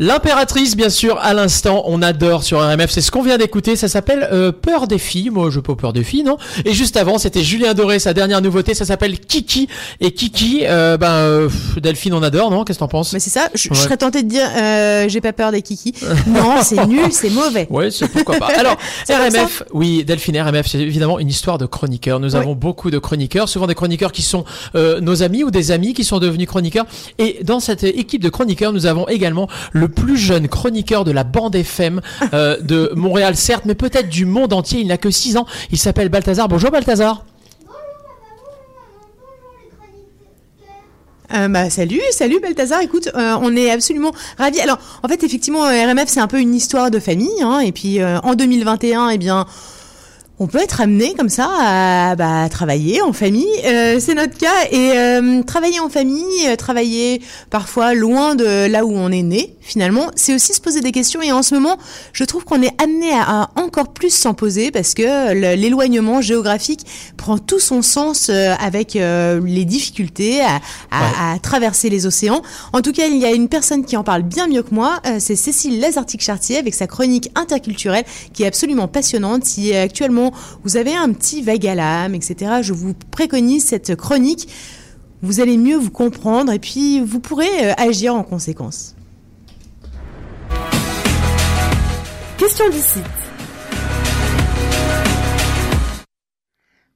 L'impératrice, 0.00 0.76
bien 0.76 0.88
sûr, 0.88 1.18
à 1.18 1.34
l'instant, 1.34 1.82
on 1.84 2.00
adore 2.00 2.42
sur 2.42 2.58
RMF. 2.58 2.90
C'est 2.90 3.02
ce 3.02 3.10
qu'on 3.10 3.20
vient 3.22 3.36
d'écouter. 3.36 3.76
Ça 3.76 3.86
s'appelle 3.86 4.26
euh, 4.32 4.50
Peur 4.50 4.88
des 4.88 4.96
filles. 4.96 5.28
Moi, 5.28 5.50
je 5.50 5.60
pas 5.60 5.74
peur 5.74 5.92
des 5.92 6.04
filles, 6.04 6.22
non? 6.22 6.38
Et 6.64 6.72
juste 6.72 6.96
avant, 6.96 7.18
c'était 7.18 7.42
Julien 7.42 7.74
Doré, 7.74 7.98
sa 7.98 8.14
dernière 8.14 8.40
nouveauté. 8.40 8.72
Ça 8.72 8.86
s'appelle 8.86 9.18
Kiki. 9.18 9.68
Et 10.00 10.12
Kiki, 10.12 10.62
euh, 10.64 10.96
ben, 10.96 11.12
euh, 11.12 11.48
Delphine, 11.76 12.14
on 12.14 12.22
adore, 12.22 12.50
non? 12.50 12.64
Qu'est-ce 12.64 12.78
que 12.78 12.84
t'en 12.84 12.88
penses? 12.88 13.12
Mais 13.12 13.20
c'est 13.20 13.28
ça, 13.28 13.50
je, 13.54 13.74
serais 13.74 13.98
tentée 13.98 14.22
de 14.22 14.28
dire 14.28 14.48
euh, 14.56 15.06
j'ai 15.08 15.20
pas 15.20 15.34
peur 15.34 15.52
des 15.52 15.60
kikis. 15.60 15.92
non, 16.26 16.62
c'est 16.62 16.86
nul, 16.86 17.12
c'est 17.12 17.28
mauvais. 17.28 17.66
Ouais, 17.68 17.90
c'est 17.90 18.08
pourquoi 18.08 18.38
pas. 18.38 18.48
Alors, 18.58 18.76
RMF, 19.10 19.64
oui, 19.74 20.04
Delphine, 20.04 20.40
RMF, 20.40 20.66
c'est 20.66 20.78
évidemment 20.78 21.18
une 21.18 21.28
histoire 21.28 21.58
de 21.58 21.66
chroniqueurs. 21.66 22.20
Nous 22.20 22.36
avons 22.36 22.54
beaucoup 22.54 22.90
de 22.90 22.98
chroniqueurs, 22.98 23.50
souvent 23.50 23.66
des 23.66 23.74
chroniqueurs 23.74 24.12
qui 24.12 24.22
sont 24.22 24.46
euh, 24.76 25.00
nos 25.00 25.22
amis 25.22 25.44
ou 25.44 25.50
des 25.50 25.72
amis 25.72 25.92
qui 25.92 26.04
sont 26.04 26.20
devenus 26.20 26.48
chroniqueurs. 26.48 26.86
Et 27.18 27.40
dans 27.42 27.60
cette 27.60 27.84
équipe 27.84 28.22
de 28.22 28.30
chroniqueurs, 28.30 28.72
nous 28.72 28.86
avons 28.86 29.06
également 29.06 29.46
le 29.72 29.89
plus 29.90 30.16
jeune 30.16 30.48
chroniqueur 30.48 31.04
de 31.04 31.10
la 31.10 31.24
bande 31.24 31.54
FM 31.54 32.00
euh, 32.32 32.58
de 32.60 32.92
Montréal, 32.94 33.36
certes, 33.36 33.64
mais 33.66 33.74
peut-être 33.74 34.08
du 34.08 34.24
monde 34.24 34.52
entier. 34.52 34.80
Il 34.80 34.88
n'a 34.88 34.96
que 34.96 35.10
6 35.10 35.36
ans. 35.36 35.46
Il 35.70 35.78
s'appelle 35.78 36.08
Balthazar. 36.08 36.48
Bonjour 36.48 36.70
Balthazar. 36.70 37.24
Euh, 41.32 41.46
bah, 41.46 41.70
salut, 41.70 42.00
salut 42.10 42.40
Balthazar. 42.40 42.80
Écoute, 42.80 43.08
euh, 43.14 43.36
on 43.40 43.54
est 43.54 43.70
absolument 43.70 44.12
ravis. 44.36 44.60
Alors, 44.60 44.78
en 45.02 45.08
fait, 45.08 45.22
effectivement, 45.22 45.60
RMF, 45.60 46.08
c'est 46.08 46.20
un 46.20 46.26
peu 46.26 46.40
une 46.40 46.54
histoire 46.54 46.90
de 46.90 46.98
famille. 46.98 47.42
Hein, 47.42 47.60
et 47.60 47.70
puis, 47.72 48.02
en 48.04 48.34
2021, 48.34 49.10
eh 49.10 49.18
bien, 49.18 49.46
on 50.42 50.46
peut 50.46 50.58
être 50.58 50.80
amené 50.80 51.12
comme 51.18 51.28
ça 51.28 51.50
à 51.60 52.16
bah, 52.16 52.48
travailler 52.48 53.02
en 53.02 53.12
famille. 53.12 53.46
Euh, 53.66 53.98
c'est 54.00 54.14
notre 54.14 54.38
cas. 54.38 54.48
Et 54.70 54.92
euh, 54.96 55.42
travailler 55.42 55.80
en 55.80 55.90
famille, 55.90 56.24
euh, 56.48 56.56
travailler 56.56 57.20
parfois 57.50 57.92
loin 57.92 58.34
de 58.34 58.66
là 58.66 58.86
où 58.86 58.92
on 58.96 59.12
est 59.12 59.22
né, 59.22 59.54
finalement, 59.60 60.06
c'est 60.16 60.34
aussi 60.34 60.54
se 60.54 60.60
poser 60.62 60.80
des 60.80 60.92
questions. 60.92 61.20
Et 61.20 61.30
en 61.30 61.42
ce 61.42 61.54
moment, 61.54 61.76
je 62.14 62.24
trouve 62.24 62.44
qu'on 62.46 62.62
est 62.62 62.72
amené 62.82 63.12
à, 63.12 63.42
à 63.42 63.50
encore 63.56 63.88
plus 63.92 64.14
s'en 64.14 64.32
poser 64.32 64.70
parce 64.70 64.94
que 64.94 65.34
l'éloignement 65.56 66.22
géographique 66.22 66.86
prend 67.18 67.36
tout 67.36 67.60
son 67.60 67.82
sens 67.82 68.28
euh, 68.30 68.54
avec 68.58 68.96
euh, 68.96 69.42
les 69.44 69.66
difficultés 69.66 70.40
à, 70.40 70.56
à- 70.90 71.34
à 71.34 71.38
traverser 71.38 71.90
les 71.90 72.06
océans. 72.06 72.40
En 72.72 72.80
tout 72.80 72.92
cas, 72.92 73.04
il 73.06 73.18
y 73.18 73.26
a 73.26 73.32
une 73.32 73.48
personne 73.48 73.84
qui 73.84 73.94
en 73.98 74.04
parle 74.04 74.22
bien 74.22 74.46
mieux 74.46 74.62
que 74.62 74.74
moi. 74.74 75.00
c'est 75.18 75.36
Cécile 75.36 75.80
Lazartic-Chartier 75.80 76.56
avec 76.56 76.74
sa 76.74 76.86
chronique 76.86 77.30
interculturelle 77.34 78.04
qui 78.32 78.44
est 78.44 78.46
absolument 78.46 78.88
passionnante. 78.88 79.44
Si 79.44 79.74
euh, 79.74 79.82
actuellement 79.84 80.29
vous 80.64 80.76
avez 80.76 80.94
un 80.94 81.12
petit 81.12 81.42
vague 81.42 81.66
à 81.66 81.74
l'âme, 81.74 82.14
etc., 82.14 82.60
je 82.62 82.72
vous 82.72 82.94
préconise 83.10 83.64
cette 83.64 83.96
chronique. 83.96 84.48
Vous 85.22 85.40
allez 85.40 85.56
mieux 85.56 85.76
vous 85.76 85.90
comprendre 85.90 86.52
et 86.52 86.58
puis 86.58 87.00
vous 87.00 87.20
pourrez 87.20 87.70
euh, 87.70 87.72
agir 87.76 88.14
en 88.14 88.22
conséquence. 88.22 88.94
Question 92.38 92.70
d'ici. 92.70 93.00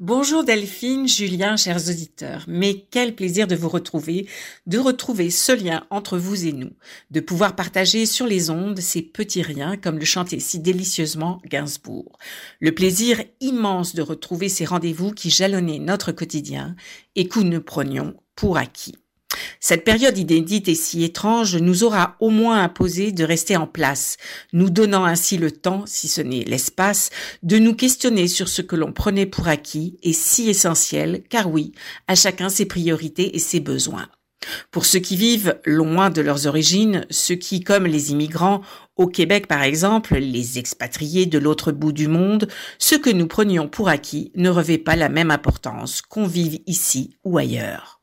Bonjour 0.07 0.45
Delphine, 0.45 1.09
Julien, 1.09 1.57
chers 1.57 1.89
auditeurs. 1.89 2.45
Mais 2.47 2.85
quel 2.91 3.15
plaisir 3.15 3.47
de 3.47 3.57
vous 3.57 3.71
retrouver, 3.71 4.29
de 4.67 4.77
retrouver 4.77 5.31
ce 5.31 5.51
lien 5.51 5.87
entre 5.89 6.19
vous 6.19 6.45
et 6.45 6.53
nous, 6.53 6.73
de 7.11 7.21
pouvoir 7.21 7.57
partager 7.57 8.05
sur 8.05 8.27
les 8.27 8.51
ondes 8.51 8.81
ces 8.81 9.01
petits 9.01 9.41
riens 9.41 9.79
comme 9.79 9.99
le 9.99 10.05
chantait 10.05 10.41
si 10.41 10.59
délicieusement 10.59 11.41
Gainsbourg. 11.47 12.19
Le 12.61 12.75
plaisir 12.75 13.25
immense 13.41 13.95
de 13.95 14.03
retrouver 14.03 14.51
ces 14.51 14.67
rendez-vous 14.67 15.13
qui 15.13 15.31
jalonnaient 15.31 15.79
notre 15.79 16.13
quotidien 16.13 16.77
et 17.17 17.27
que 17.27 17.41
nous 17.41 17.63
prenions 17.63 18.15
pour 18.37 18.59
acquis. 18.59 18.97
Cette 19.61 19.85
période 19.85 20.19
inédite 20.19 20.69
et 20.69 20.75
si 20.75 21.05
étrange 21.05 21.57
nous 21.57 21.85
aura 21.85 22.17
au 22.21 22.29
moins 22.29 22.63
imposé 22.63 23.13
de 23.13 23.25
rester 23.25 23.57
en 23.57 23.67
place, 23.67 24.19
nous 24.53 24.69
donnant 24.69 25.05
ainsi 25.05 25.39
le 25.39 25.51
temps, 25.51 25.85
si 25.87 26.07
ce 26.07 26.21
n'est 26.21 26.45
l'espace, 26.45 27.11
de 27.43 27.59
nous 27.59 27.75
questionner 27.75 28.29
sur 28.29 28.49
ce 28.49 28.63
que 28.63 28.77
l'on 28.77 28.93
prenait 28.93 29.27
pour 29.27 29.49
acquis 29.49 29.97
et 30.03 30.13
si 30.13 30.51
essentiel, 30.51 31.23
car 31.31 31.51
oui, 31.51 31.73
à 32.09 32.15
chacun 32.15 32.51
ses 32.51 32.67
priorités 32.67 33.35
et 33.35 33.39
ses 33.39 33.61
besoins. 33.61 34.09
Pour 34.71 34.85
ceux 34.85 34.99
qui 34.99 35.17
vivent 35.17 35.59
loin 35.65 36.11
de 36.11 36.21
leurs 36.21 36.47
origines, 36.47 37.07
ceux 37.11 37.35
qui, 37.35 37.61
comme 37.61 37.87
les 37.87 38.13
immigrants, 38.13 38.61
au 38.97 39.07
Québec 39.07 39.47
par 39.47 39.63
exemple, 39.63 40.17
les 40.17 40.59
expatriés 40.59 41.27
de 41.27 41.39
l'autre 41.39 41.73
bout 41.73 41.93
du 41.93 42.09
monde, 42.09 42.49
ce 42.79 42.95
que 42.95 43.11
nous 43.11 43.27
prenions 43.27 43.69
pour 43.69 43.89
acquis 43.89 44.31
ne 44.35 44.51
revêt 44.51 44.79
pas 44.79 44.97
la 44.97 45.09
même 45.09 45.31
importance 45.31 46.03
qu'on 46.03 46.27
vive 46.27 46.61
ici 46.67 47.17
ou 47.25 47.39
ailleurs. 47.39 47.94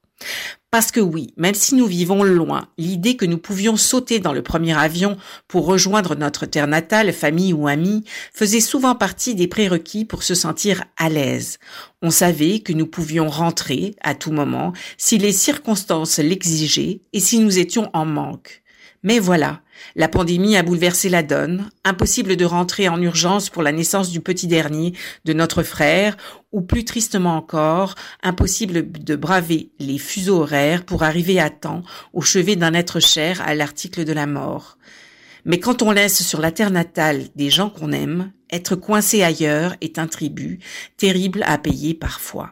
Parce 0.72 0.92
que 0.92 1.02
oui, 1.02 1.34
même 1.36 1.54
si 1.54 1.76
nous 1.76 1.86
vivons 1.86 2.24
loin, 2.24 2.70
l'idée 2.78 3.18
que 3.18 3.26
nous 3.26 3.38
pouvions 3.38 3.76
sauter 3.76 4.20
dans 4.20 4.32
le 4.32 4.42
premier 4.42 4.78
avion 4.78 5.18
pour 5.50 5.66
rejoindre 5.66 6.16
notre 6.16 6.46
terre 6.46 6.68
natale, 6.68 7.12
famille 7.12 7.52
ou 7.52 7.68
amis, 7.68 8.06
faisait 8.34 8.62
souvent 8.62 8.96
partie 8.96 9.36
des 9.36 9.50
prérequis 9.50 10.06
pour 10.06 10.24
se 10.24 10.34
sentir 10.34 10.86
à 10.96 11.10
l'aise. 11.10 11.60
On 12.02 12.10
savait 12.10 12.60
que 12.60 12.72
nous 12.72 12.88
pouvions 12.88 13.28
rentrer 13.28 13.96
à 14.02 14.16
tout 14.16 14.32
moment 14.32 14.72
si 14.98 15.18
les 15.18 15.34
circonstances 15.34 16.20
l'exigeaient 16.20 17.02
et 17.12 17.20
si 17.20 17.40
nous 17.40 17.60
étions 17.60 17.90
en 17.94 18.06
manque. 18.06 18.62
Mais 19.04 19.20
voilà, 19.20 19.62
la 19.96 20.08
pandémie 20.08 20.56
a 20.56 20.64
bouleversé 20.64 21.10
la 21.10 21.24
donne, 21.24 21.70
impossible 21.84 22.36
de 22.36 22.46
rentrer 22.46 22.88
en 22.88 23.02
urgence 23.02 23.50
pour 23.50 23.64
la 23.64 23.72
naissance 23.72 24.12
du 24.12 24.22
petit 24.22 24.48
dernier 24.48 24.94
de 25.26 25.34
notre 25.34 25.64
frère, 25.64 26.18
ou 26.52 26.62
plus 26.62 26.86
tristement 26.86 27.38
encore, 27.38 27.96
impossible 28.24 28.92
de 28.92 29.16
braver 29.16 29.72
les 29.80 29.98
fuseaux 29.98 30.42
horaires 30.42 30.86
pour 30.86 31.04
arriver 31.04 31.40
à 31.40 31.50
temps 31.50 31.84
au 32.14 32.22
chevet 32.22 32.56
d'un 32.56 32.74
être 32.74 33.00
cher 33.00 33.42
à 33.42 33.56
l'article 33.56 34.06
de 34.06 34.14
la 34.14 34.28
mort. 34.28 34.78
Mais 35.46 35.60
quand 35.60 35.82
on 35.82 35.92
laisse 35.92 36.22
sur 36.22 36.40
la 36.40 36.52
terre 36.52 36.72
natale 36.72 37.28
des 37.36 37.50
gens 37.50 37.70
qu'on 37.70 37.92
aime, 37.92 38.32
être 38.52 38.76
coincé 38.76 39.24
ailleurs 39.24 39.76
est 39.82 39.98
un 39.98 40.08
tribut 40.08 40.60
terrible 40.98 41.44
à 41.48 41.58
payer 41.58 41.94
parfois. 41.94 42.52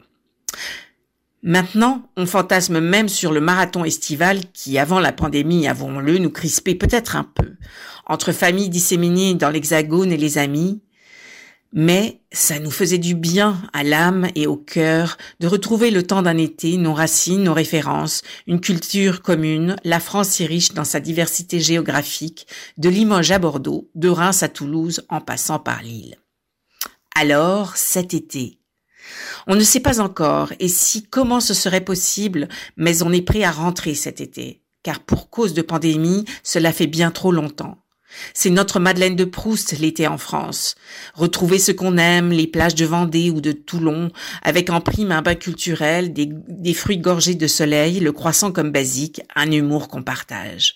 Maintenant, 1.41 2.09
on 2.17 2.25
fantasme 2.25 2.81
même 2.81 3.07
sur 3.07 3.31
le 3.31 3.39
marathon 3.39 3.85
estival 3.85 4.39
qui, 4.51 4.77
avant 4.77 4.99
la 4.99 5.13
pandémie, 5.13 5.67
avons-le, 5.67 6.17
nous 6.17 6.31
crispait 6.31 6.75
peut-être 6.75 7.15
un 7.15 7.23
peu, 7.23 7.53
entre 8.05 8.33
familles 8.33 8.69
disséminées 8.69 9.35
dans 9.35 9.49
l'hexagone 9.49 10.11
et 10.11 10.17
les 10.17 10.37
amis, 10.37 10.81
mais 11.71 12.21
ça 12.31 12.59
nous 12.59 12.71
faisait 12.71 12.97
du 12.97 13.15
bien 13.15 13.61
à 13.73 13.83
l'âme 13.83 14.27
et 14.35 14.47
au 14.47 14.57
cœur 14.57 15.17
de 15.39 15.47
retrouver 15.47 15.91
le 15.91 16.03
temps 16.03 16.21
d'un 16.21 16.37
été, 16.37 16.77
nos 16.77 16.93
racines, 16.93 17.43
nos 17.43 17.53
références, 17.53 18.21
une 18.47 18.59
culture 18.59 19.21
commune, 19.21 19.75
la 19.83 19.99
France 19.99 20.29
si 20.29 20.45
riche 20.45 20.73
dans 20.73 20.83
sa 20.83 20.99
diversité 20.99 21.59
géographique, 21.59 22.47
de 22.77 22.89
Limoges 22.89 23.31
à 23.31 23.39
Bordeaux, 23.39 23.89
de 23.95 24.09
Reims 24.09 24.43
à 24.43 24.49
Toulouse 24.49 25.05
en 25.09 25.21
passant 25.21 25.59
par 25.59 25.83
Lille. 25.83 26.17
Alors, 27.15 27.77
cet 27.77 28.13
été, 28.13 28.59
on 29.47 29.55
ne 29.55 29.63
sait 29.63 29.79
pas 29.79 29.99
encore 29.99 30.53
et 30.59 30.67
si 30.67 31.03
comment 31.03 31.39
ce 31.39 31.53
serait 31.53 31.81
possible, 31.81 32.47
mais 32.77 33.03
on 33.03 33.11
est 33.11 33.21
prêt 33.21 33.43
à 33.43 33.51
rentrer 33.51 33.93
cet 33.93 34.21
été, 34.21 34.63
car 34.83 34.99
pour 35.01 35.29
cause 35.29 35.53
de 35.53 35.61
pandémie, 35.61 36.25
cela 36.43 36.71
fait 36.71 36.87
bien 36.87 37.11
trop 37.11 37.31
longtemps. 37.31 37.77
C'est 38.33 38.49
notre 38.49 38.79
Madeleine 38.79 39.15
de 39.15 39.25
Proust 39.25 39.77
l'été 39.79 40.07
en 40.07 40.17
France. 40.17 40.75
Retrouver 41.13 41.59
ce 41.59 41.71
qu'on 41.71 41.97
aime, 41.97 42.31
les 42.31 42.47
plages 42.47 42.75
de 42.75 42.85
Vendée 42.85 43.29
ou 43.29 43.41
de 43.41 43.51
Toulon, 43.51 44.11
avec 44.41 44.69
en 44.69 44.81
prime 44.81 45.11
un 45.11 45.21
bain 45.21 45.35
culturel, 45.35 46.13
des, 46.13 46.29
des 46.29 46.73
fruits 46.73 46.97
gorgés 46.97 47.35
de 47.35 47.47
soleil, 47.47 47.99
le 47.99 48.11
croissant 48.11 48.51
comme 48.51 48.71
basique, 48.71 49.21
un 49.35 49.51
humour 49.51 49.87
qu'on 49.87 50.03
partage. 50.03 50.75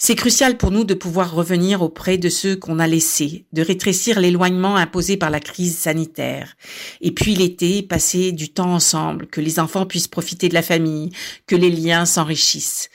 C'est 0.00 0.14
crucial 0.14 0.56
pour 0.56 0.70
nous 0.70 0.84
de 0.84 0.94
pouvoir 0.94 1.34
revenir 1.34 1.82
auprès 1.82 2.18
de 2.18 2.28
ceux 2.28 2.54
qu'on 2.54 2.78
a 2.78 2.86
laissés, 2.86 3.46
de 3.52 3.62
rétrécir 3.62 4.20
l'éloignement 4.20 4.76
imposé 4.76 5.16
par 5.16 5.28
la 5.28 5.40
crise 5.40 5.76
sanitaire. 5.76 6.56
Et 7.00 7.10
puis 7.10 7.34
l'été, 7.34 7.82
passer 7.82 8.30
du 8.30 8.48
temps 8.48 8.72
ensemble, 8.72 9.26
que 9.26 9.40
les 9.40 9.58
enfants 9.58 9.86
puissent 9.86 10.06
profiter 10.06 10.48
de 10.48 10.54
la 10.54 10.62
famille, 10.62 11.10
que 11.48 11.56
les 11.56 11.70
liens 11.70 12.06
s'enrichissent. 12.06 12.90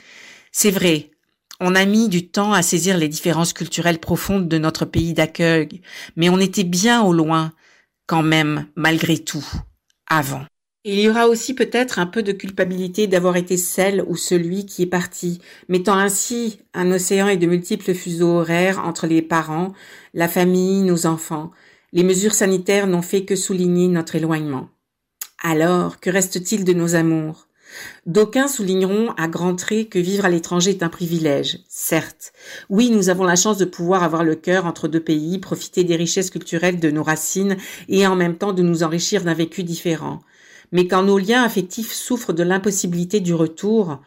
C'est 0.53 0.71
vrai, 0.71 1.09
on 1.65 1.75
a 1.75 1.85
mis 1.85 2.09
du 2.09 2.27
temps 2.27 2.51
à 2.51 2.61
saisir 2.61 2.97
les 2.97 3.07
différences 3.07 3.53
culturelles 3.53 3.99
profondes 3.99 4.49
de 4.49 4.57
notre 4.57 4.83
pays 4.83 5.13
d'accueil, 5.13 5.81
mais 6.17 6.27
on 6.27 6.39
était 6.39 6.65
bien 6.65 7.01
au 7.01 7.13
loin, 7.13 7.53
quand 8.05 8.21
même, 8.21 8.67
malgré 8.75 9.17
tout, 9.17 9.45
avant. 10.09 10.43
Il 10.83 10.99
y 10.99 11.07
aura 11.07 11.29
aussi 11.29 11.53
peut-être 11.53 11.99
un 11.99 12.05
peu 12.05 12.21
de 12.21 12.33
culpabilité 12.33 13.07
d'avoir 13.07 13.37
été 13.37 13.55
celle 13.55 14.03
ou 14.05 14.17
celui 14.17 14.65
qui 14.65 14.83
est 14.83 14.87
parti, 14.87 15.39
mettant 15.69 15.97
ainsi 15.97 16.59
un 16.73 16.91
océan 16.91 17.29
et 17.29 17.37
de 17.37 17.47
multiples 17.47 17.93
fuseaux 17.93 18.39
horaires 18.39 18.79
entre 18.85 19.07
les 19.07 19.21
parents, 19.21 19.71
la 20.13 20.27
famille, 20.27 20.81
nos 20.81 21.05
enfants. 21.05 21.51
Les 21.93 22.03
mesures 22.03 22.33
sanitaires 22.33 22.87
n'ont 22.87 23.01
fait 23.01 23.23
que 23.23 23.37
souligner 23.37 23.87
notre 23.87 24.17
éloignement. 24.17 24.67
Alors, 25.41 26.01
que 26.01 26.09
reste-t-il 26.09 26.65
de 26.65 26.73
nos 26.73 26.95
amours? 26.95 27.47
D'aucuns 28.05 28.47
souligneront 28.47 29.11
à 29.17 29.27
grands 29.27 29.55
traits 29.55 29.89
que 29.89 29.99
vivre 29.99 30.25
à 30.25 30.29
l'étranger 30.29 30.71
est 30.71 30.83
un 30.83 30.89
privilège, 30.89 31.59
certes. 31.67 32.33
Oui, 32.69 32.89
nous 32.89 33.09
avons 33.09 33.23
la 33.23 33.35
chance 33.35 33.57
de 33.57 33.65
pouvoir 33.65 34.03
avoir 34.03 34.23
le 34.23 34.35
cœur 34.35 34.65
entre 34.65 34.87
deux 34.87 34.99
pays, 34.99 35.39
profiter 35.39 35.83
des 35.83 35.95
richesses 35.95 36.29
culturelles 36.29 36.79
de 36.79 36.91
nos 36.91 37.03
racines 37.03 37.57
et 37.89 38.07
en 38.07 38.15
même 38.15 38.37
temps 38.37 38.53
de 38.53 38.63
nous 38.63 38.83
enrichir 38.83 39.23
d'un 39.23 39.33
vécu 39.33 39.63
différent 39.63 40.21
mais 40.75 40.87
quand 40.87 41.03
nos 41.03 41.19
liens 41.19 41.43
affectifs 41.43 41.93
souffrent 41.93 42.33
de 42.33 42.41
l'impossibilité 42.41 43.19
du 43.19 43.35
retour, 43.35 44.01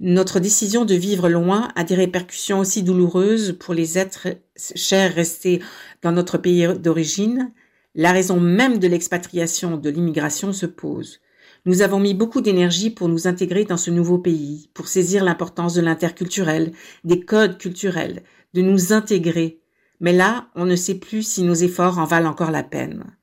Notre 0.00 0.38
décision 0.38 0.84
de 0.84 0.94
vivre 0.94 1.28
loin 1.28 1.70
a 1.74 1.82
des 1.82 1.96
répercussions 1.96 2.60
aussi 2.60 2.84
douloureuses 2.84 3.56
pour 3.58 3.74
les 3.74 3.98
êtres 3.98 4.28
chers 4.76 5.12
restés 5.12 5.60
dans 6.02 6.12
notre 6.12 6.38
pays 6.38 6.68
d'origine. 6.78 7.52
La 7.96 8.12
raison 8.12 8.38
même 8.38 8.78
de 8.78 8.86
l'expatriation, 8.86 9.76
de 9.76 9.90
l'immigration 9.90 10.52
se 10.52 10.66
pose. 10.66 11.20
Nous 11.64 11.82
avons 11.82 12.00
mis 12.00 12.14
beaucoup 12.14 12.40
d'énergie 12.40 12.90
pour 12.90 13.08
nous 13.08 13.26
intégrer 13.26 13.64
dans 13.64 13.76
ce 13.76 13.90
nouveau 13.90 14.18
pays, 14.18 14.70
pour 14.74 14.88
saisir 14.88 15.24
l'importance 15.24 15.74
de 15.74 15.80
l'interculturel, 15.80 16.72
des 17.04 17.20
codes 17.20 17.58
culturels, 17.58 18.22
de 18.54 18.62
nous 18.62 18.92
intégrer. 18.92 19.60
Mais 20.00 20.12
là, 20.12 20.48
on 20.54 20.64
ne 20.64 20.76
sait 20.76 20.94
plus 20.94 21.22
si 21.22 21.42
nos 21.42 21.54
efforts 21.54 21.98
en 21.98 22.04
valent 22.04 22.30
encore 22.30 22.50
la 22.50 22.62
peine. 22.62 23.16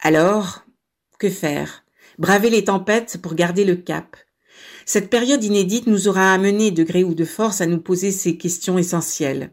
Alors, 0.00 0.64
que 1.18 1.30
faire? 1.30 1.84
Braver 2.18 2.50
les 2.50 2.64
tempêtes 2.64 3.18
pour 3.22 3.34
garder 3.34 3.64
le 3.64 3.76
cap. 3.76 4.16
Cette 4.86 5.10
période 5.10 5.42
inédite 5.42 5.86
nous 5.86 6.08
aura 6.08 6.32
amené, 6.32 6.70
de 6.70 6.82
gré 6.82 7.04
ou 7.04 7.14
de 7.14 7.24
force, 7.24 7.60
à 7.60 7.66
nous 7.66 7.80
poser 7.80 8.10
ces 8.10 8.36
questions 8.36 8.78
essentielles. 8.78 9.52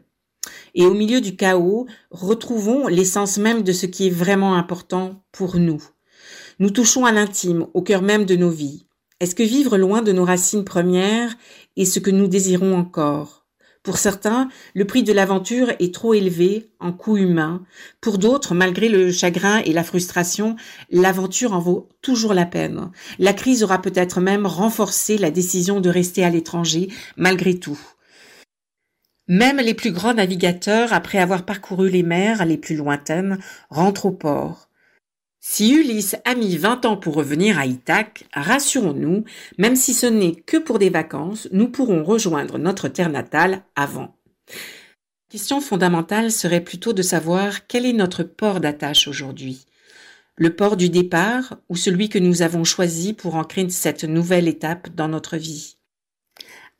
Et 0.74 0.84
au 0.84 0.94
milieu 0.94 1.20
du 1.20 1.36
chaos, 1.36 1.86
retrouvons 2.10 2.88
l'essence 2.88 3.38
même 3.38 3.62
de 3.62 3.72
ce 3.72 3.86
qui 3.86 4.08
est 4.08 4.10
vraiment 4.10 4.54
important 4.56 5.24
pour 5.32 5.56
nous. 5.56 5.82
Nous 6.62 6.70
touchons 6.70 7.04
à 7.04 7.10
l'intime, 7.10 7.66
au 7.74 7.82
cœur 7.82 8.02
même 8.02 8.24
de 8.24 8.36
nos 8.36 8.48
vies. 8.48 8.86
Est-ce 9.18 9.34
que 9.34 9.42
vivre 9.42 9.76
loin 9.76 10.00
de 10.00 10.12
nos 10.12 10.24
racines 10.24 10.62
premières 10.62 11.34
est 11.76 11.84
ce 11.84 11.98
que 11.98 12.12
nous 12.12 12.28
désirons 12.28 12.76
encore? 12.76 13.48
Pour 13.82 13.98
certains, 13.98 14.48
le 14.72 14.84
prix 14.84 15.02
de 15.02 15.12
l'aventure 15.12 15.72
est 15.80 15.92
trop 15.92 16.14
élevé 16.14 16.70
en 16.78 16.92
coût 16.92 17.16
humain. 17.16 17.64
Pour 18.00 18.16
d'autres, 18.16 18.54
malgré 18.54 18.88
le 18.88 19.10
chagrin 19.10 19.58
et 19.58 19.72
la 19.72 19.82
frustration, 19.82 20.54
l'aventure 20.92 21.52
en 21.52 21.58
vaut 21.58 21.88
toujours 22.00 22.32
la 22.32 22.46
peine. 22.46 22.92
La 23.18 23.32
crise 23.32 23.64
aura 23.64 23.82
peut-être 23.82 24.20
même 24.20 24.46
renforcé 24.46 25.18
la 25.18 25.32
décision 25.32 25.80
de 25.80 25.90
rester 25.90 26.22
à 26.24 26.30
l'étranger 26.30 26.90
malgré 27.16 27.58
tout. 27.58 27.80
Même 29.26 29.56
les 29.56 29.74
plus 29.74 29.90
grands 29.90 30.14
navigateurs, 30.14 30.92
après 30.92 31.18
avoir 31.18 31.44
parcouru 31.44 31.88
les 31.88 32.04
mers 32.04 32.44
les 32.44 32.56
plus 32.56 32.76
lointaines, 32.76 33.40
rentrent 33.68 34.06
au 34.06 34.12
port. 34.12 34.68
Si 35.44 35.72
Ulysse 35.72 36.14
a 36.24 36.36
mis 36.36 36.56
vingt 36.56 36.84
ans 36.84 36.96
pour 36.96 37.16
revenir 37.16 37.58
à 37.58 37.66
Ithaque, 37.66 38.26
rassurons-nous, 38.32 39.24
même 39.58 39.74
si 39.74 39.92
ce 39.92 40.06
n'est 40.06 40.36
que 40.36 40.56
pour 40.56 40.78
des 40.78 40.88
vacances, 40.88 41.48
nous 41.50 41.68
pourrons 41.68 42.04
rejoindre 42.04 42.58
notre 42.58 42.86
terre 42.86 43.10
natale 43.10 43.64
avant. 43.74 44.16
La 44.48 45.32
question 45.32 45.60
fondamentale 45.60 46.30
serait 46.30 46.60
plutôt 46.60 46.92
de 46.92 47.02
savoir 47.02 47.66
quel 47.66 47.86
est 47.86 47.92
notre 47.92 48.22
port 48.22 48.60
d'attache 48.60 49.08
aujourd'hui. 49.08 49.66
Le 50.36 50.54
port 50.54 50.76
du 50.76 50.90
départ 50.90 51.58
ou 51.68 51.74
celui 51.74 52.08
que 52.08 52.20
nous 52.20 52.42
avons 52.42 52.62
choisi 52.62 53.12
pour 53.12 53.34
ancrer 53.34 53.68
cette 53.68 54.04
nouvelle 54.04 54.46
étape 54.46 54.90
dans 54.90 55.08
notre 55.08 55.36
vie? 55.36 55.76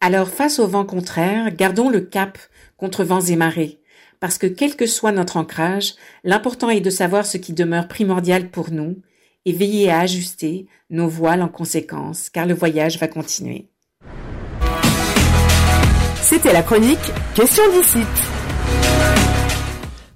Alors 0.01 0.29
face 0.29 0.61
au 0.61 0.69
vent 0.69 0.87
contraire, 0.87 1.53
gardons 1.53 1.91
le 1.91 2.01
cap 2.01 2.39
contre 2.77 3.03
vents 3.03 3.23
et 3.23 3.35
marées 3.35 3.82
parce 4.23 4.39
que 4.39 4.47
quel 4.47 4.77
que 4.77 4.87
soit 4.87 5.11
notre 5.11 5.37
ancrage, 5.37 5.95
l'important 6.23 6.71
est 6.71 6.81
de 6.81 6.91
savoir 6.91 7.27
ce 7.27 7.39
qui 7.39 7.53
demeure 7.53 7.89
primordial 7.89 8.51
pour 8.51 8.71
nous 8.71 8.99
et 9.45 9.53
veiller 9.53 9.91
à 9.91 9.99
ajuster 9.99 10.69
nos 10.91 11.09
voiles 11.09 11.43
en 11.43 11.49
conséquence, 11.49 12.31
car 12.31 12.47
le 12.47 12.55
voyage 12.55 13.01
va 13.01 13.09
continuer. 13.09 13.67
C'était 16.23 16.53
la 16.53 16.63
chronique 16.63 17.01
Question 17.35 17.65
d'ici. 17.73 17.99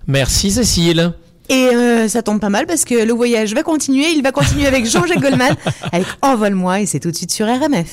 Merci 0.07 0.53
Cécile. 0.53 1.12
Et 1.49 1.55
euh, 1.75 2.07
ça 2.07 2.23
tombe 2.23 2.38
pas 2.38 2.49
mal 2.49 2.66
parce 2.66 2.85
que 2.85 2.95
le 2.95 3.12
voyage 3.12 3.55
va 3.55 3.64
continuer. 3.64 4.11
Il 4.14 4.23
va 4.23 4.31
continuer 4.31 4.69
avec 4.69 4.87
Jean-Jacques 4.87 5.21
Goldman 5.21 5.57
avec 5.92 6.07
Envole-moi 6.23 6.83
et 6.83 6.87
c'est 6.87 7.01
tout 7.01 7.11
de 7.11 7.16
suite 7.16 7.33
sur 7.33 7.47
RMF. 7.49 7.92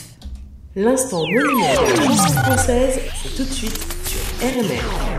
L'instant 0.75 1.23
monument 1.23 1.73
de 1.73 2.35
la 2.35 2.43
française, 2.43 2.99
c'est 3.23 3.35
tout 3.35 3.49
de 3.49 3.51
suite 3.51 3.79
sur 4.05 4.47
RMF. 4.47 5.12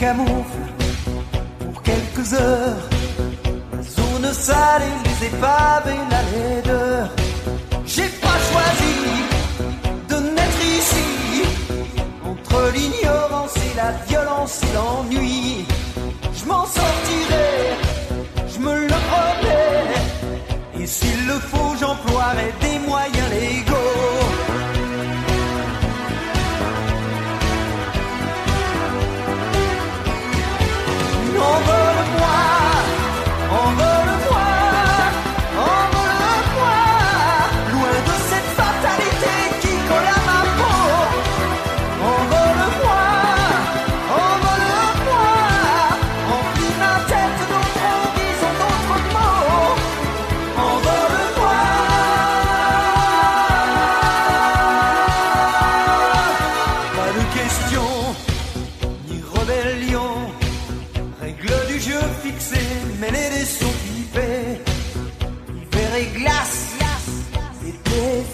Camoufle 0.00 0.64
pour 1.58 1.82
quelques 1.82 2.32
heures 2.32 2.88
la 3.72 3.82
zone 3.82 4.32
sale 4.32 4.82
et 4.90 5.08
les 5.08 5.26
épaves 5.26 5.88
et 5.96 6.02
la 6.14 6.22
laideur. 6.32 7.10
J'ai 7.84 8.08
pas 8.24 8.38
choisi 8.50 8.96
de 10.08 10.16
naître 10.36 10.64
ici 10.78 11.08
entre 12.30 12.72
l'ignorance 12.74 13.56
et 13.56 13.76
la 13.76 13.90
violence 14.08 14.60
et 14.62 14.72
l'ennui. 14.74 15.66
Je 16.38 16.44
m'en 16.46 16.64
sortirai, 16.64 17.29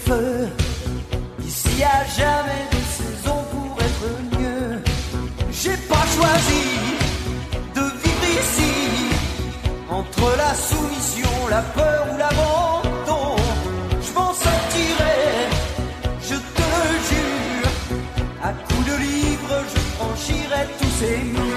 feu. 0.07 0.47
Ici 1.45 1.69
y 1.79 1.83
a 1.83 1.99
jamais 2.21 2.63
de 2.75 2.81
saison 2.97 3.37
pour 3.53 3.73
être 3.87 4.07
mieux. 4.39 4.69
J'ai 5.59 5.77
pas 5.91 6.05
choisi 6.17 6.65
de 7.77 7.85
vivre 8.01 8.27
ici 8.41 8.75
entre 9.99 10.27
la 10.43 10.53
soumission, 10.69 11.33
la 11.49 11.61
peur 11.77 12.01
ou 12.13 12.17
l'abandon. 12.23 13.35
Je 14.05 14.11
m'en 14.17 14.33
sortirai, 14.45 15.19
je 16.29 16.37
te 16.57 16.69
jure. 17.09 17.71
À 18.47 18.51
coups 18.65 18.85
de 18.91 18.95
livre, 19.07 19.53
je 19.71 19.79
franchirai 19.95 20.63
tous 20.79 20.93
ces 20.99 21.17
murs. 21.33 21.56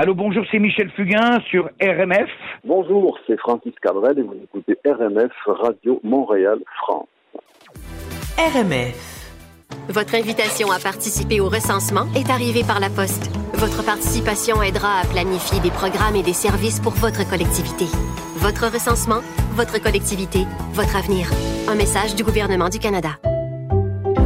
Allô, 0.00 0.14
bonjour, 0.14 0.44
c'est 0.52 0.60
Michel 0.60 0.92
Fugain 0.92 1.40
sur 1.50 1.64
RMF. 1.82 2.30
Bonjour, 2.64 3.18
c'est 3.26 3.36
Francis 3.36 3.72
Cabrel 3.82 4.16
et 4.16 4.22
vous 4.22 4.36
écoutez 4.44 4.78
RMF 4.86 5.32
Radio 5.44 5.98
Montréal 6.04 6.60
France. 6.76 7.08
RMF. 8.38 8.94
Votre 9.88 10.14
invitation 10.14 10.70
à 10.70 10.78
participer 10.78 11.40
au 11.40 11.48
recensement 11.48 12.06
est 12.14 12.30
arrivée 12.30 12.62
par 12.62 12.78
la 12.78 12.90
poste. 12.90 13.28
Votre 13.54 13.84
participation 13.84 14.62
aidera 14.62 15.00
à 15.00 15.04
planifier 15.04 15.58
des 15.58 15.72
programmes 15.72 16.14
et 16.14 16.22
des 16.22 16.32
services 16.32 16.78
pour 16.78 16.92
votre 16.92 17.28
collectivité. 17.28 17.86
Votre 18.36 18.72
recensement, 18.72 19.22
votre 19.56 19.82
collectivité, 19.82 20.46
votre 20.74 20.94
avenir. 20.94 21.26
Un 21.68 21.74
message 21.74 22.14
du 22.14 22.22
gouvernement 22.22 22.68
du 22.68 22.78
Canada. 22.78 23.18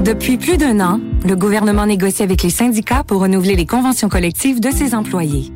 Depuis 0.04 0.36
plus 0.36 0.58
d'un 0.58 0.80
an, 0.80 1.00
le 1.24 1.36
gouvernement 1.36 1.86
négocie 1.86 2.24
avec 2.24 2.42
les 2.42 2.50
syndicats 2.50 3.04
pour 3.04 3.22
renouveler 3.22 3.54
les 3.54 3.66
conventions 3.66 4.08
collectives 4.08 4.58
de 4.58 4.70
ses 4.70 4.96
employés. 4.96 5.52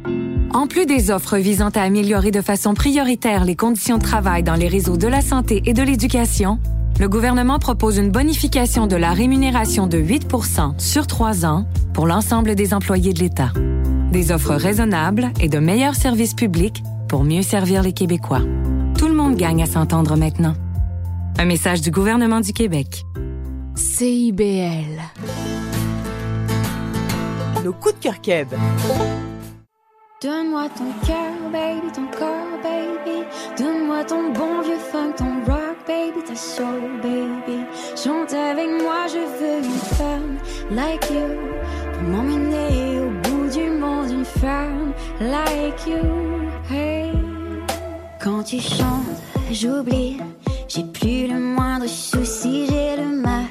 En 0.52 0.66
plus 0.66 0.86
des 0.86 1.10
offres 1.10 1.36
visant 1.36 1.70
à 1.70 1.82
améliorer 1.82 2.30
de 2.30 2.40
façon 2.40 2.74
prioritaire 2.74 3.44
les 3.44 3.56
conditions 3.56 3.98
de 3.98 4.02
travail 4.02 4.42
dans 4.42 4.54
les 4.54 4.68
réseaux 4.68 4.96
de 4.96 5.06
la 5.06 5.20
santé 5.20 5.62
et 5.66 5.74
de 5.74 5.82
l'éducation, 5.82 6.58
le 6.98 7.08
gouvernement 7.08 7.58
propose 7.58 7.98
une 7.98 8.10
bonification 8.10 8.86
de 8.86 8.96
la 8.96 9.12
rémunération 9.12 9.86
de 9.86 9.98
8% 9.98 10.78
sur 10.78 11.06
trois 11.06 11.44
ans 11.44 11.66
pour 11.92 12.06
l'ensemble 12.06 12.54
des 12.54 12.72
employés 12.72 13.12
de 13.12 13.20
l'État. 13.20 13.52
Des 14.12 14.32
offres 14.32 14.54
raisonnables 14.54 15.30
et 15.40 15.48
de 15.48 15.58
meilleurs 15.58 15.94
services 15.94 16.34
publics 16.34 16.82
pour 17.08 17.24
mieux 17.24 17.42
servir 17.42 17.82
les 17.82 17.92
Québécois. 17.92 18.42
Tout 18.96 19.08
le 19.08 19.14
monde 19.14 19.36
gagne 19.36 19.62
à 19.62 19.66
s'entendre 19.66 20.16
maintenant. 20.16 20.54
Un 21.38 21.44
message 21.44 21.82
du 21.82 21.90
gouvernement 21.90 22.40
du 22.40 22.52
Québec. 22.52 23.04
CIBL. 23.74 25.02
Nos 27.62 27.72
coups 27.74 27.94
de 28.00 28.16
cœur. 28.22 28.46
Donne-moi 30.22 30.68
ton 30.70 31.06
cœur, 31.06 31.50
baby, 31.52 31.92
ton 31.92 32.06
corps, 32.18 32.58
baby. 32.62 33.26
Donne-moi 33.58 34.02
ton 34.04 34.32
bon 34.32 34.62
vieux 34.62 34.78
funk, 34.78 35.12
ton 35.18 35.44
rock, 35.46 35.76
baby, 35.86 36.24
ta 36.26 36.34
soul, 36.34 37.00
baby. 37.02 37.64
Chante 37.94 38.32
avec 38.32 38.66
moi, 38.80 39.06
je 39.08 39.18
veux 39.18 39.58
une 39.58 39.78
femme 39.98 40.38
like 40.70 41.04
you. 41.10 41.36
Pour 41.92 42.02
m'emmener 42.04 42.98
au 43.00 43.10
bout 43.28 43.50
du 43.50 43.68
monde, 43.68 44.10
une 44.10 44.24
femme 44.24 44.94
like 45.20 45.86
you. 45.86 46.00
Hey. 46.70 47.12
Quand 48.18 48.42
tu 48.42 48.58
chantes, 48.58 49.20
j'oublie. 49.52 50.16
J'ai 50.66 50.84
plus 50.84 51.26
le 51.26 51.38
moindre 51.38 51.86
souci, 51.86 52.66
j'ai 52.70 52.96
le 52.96 53.20
mal 53.20 53.44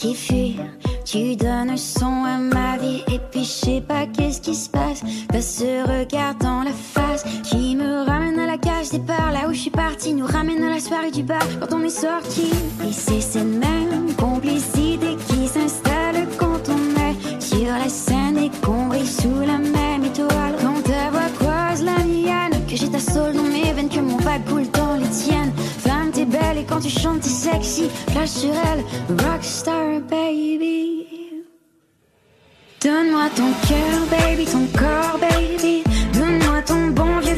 qui 0.00 0.14
fuit. 0.14 0.56
Tu 1.04 1.36
donnes 1.36 1.76
son 1.76 2.24
à 2.24 2.38
ma 2.38 2.78
vie 2.78 3.02
et 3.12 3.20
puis 3.30 3.44
je 3.44 3.66
sais 3.66 3.82
pas 3.86 4.06
qu'est-ce 4.06 4.40
qui 4.40 4.54
se 4.54 4.70
passe. 4.70 5.02
T'as 5.28 5.42
ce 5.42 5.82
regard 5.82 6.36
dans 6.36 6.62
la 6.62 6.72
face 6.72 7.22
qui 7.44 7.76
me 7.76 8.06
ramène 8.06 8.38
à 8.38 8.46
la 8.46 8.56
cage 8.56 8.90
départ. 8.90 9.30
Là 9.32 9.48
où 9.48 9.52
je 9.52 9.60
suis 9.60 9.70
parti, 9.70 10.14
nous 10.14 10.26
ramène 10.26 10.62
à 10.64 10.70
la 10.70 10.80
soirée 10.80 11.10
du 11.10 11.22
bar 11.22 11.42
quand 11.60 11.76
on 11.76 11.82
est 11.82 11.90
sorti. 11.90 12.48
Et 12.88 12.92
c'est 12.92 13.20
cette 13.20 13.44
même 13.44 14.14
complicité 14.16 15.16
qui 15.28 15.46
s'installe 15.46 16.26
quand 16.38 16.62
on 16.68 17.00
est 17.08 17.40
sur 17.40 17.70
la 17.70 17.88
scène 17.88 18.38
et 18.38 18.50
qu'on 18.64 18.86
brille 18.86 19.06
sous 19.06 19.40
la 19.40 19.58
même 19.58 20.04
étoile. 20.04 20.54
Quand 20.62 20.82
ta 20.82 21.10
voix 21.10 21.30
croise 21.38 21.82
la 21.82 21.98
mienne, 22.04 22.64
que 22.66 22.74
j'ai 22.74 22.88
ta 22.88 23.00
soul 23.00 23.34
dans 23.34 23.42
mes 23.42 23.72
veines, 23.74 23.90
que 23.90 24.00
mon 24.00 24.16
pas 24.16 24.38
coule 24.48 24.70
dans 24.70 24.89
quand 26.68 26.80
tu 26.80 26.90
chantes, 26.90 27.22
t'es 27.22 27.28
sexy. 27.28 27.88
Flash 28.10 28.30
sur 28.30 28.52
elle, 28.52 28.84
rockstar 29.24 30.00
baby. 30.08 31.06
Donne-moi 32.82 33.28
ton 33.36 33.52
cœur, 33.68 34.00
baby, 34.10 34.44
ton 34.46 34.66
corps, 34.78 35.18
baby. 35.20 35.84
Donne-moi 36.14 36.62
ton 36.62 36.86
bon 36.88 37.18
vieux 37.20 37.36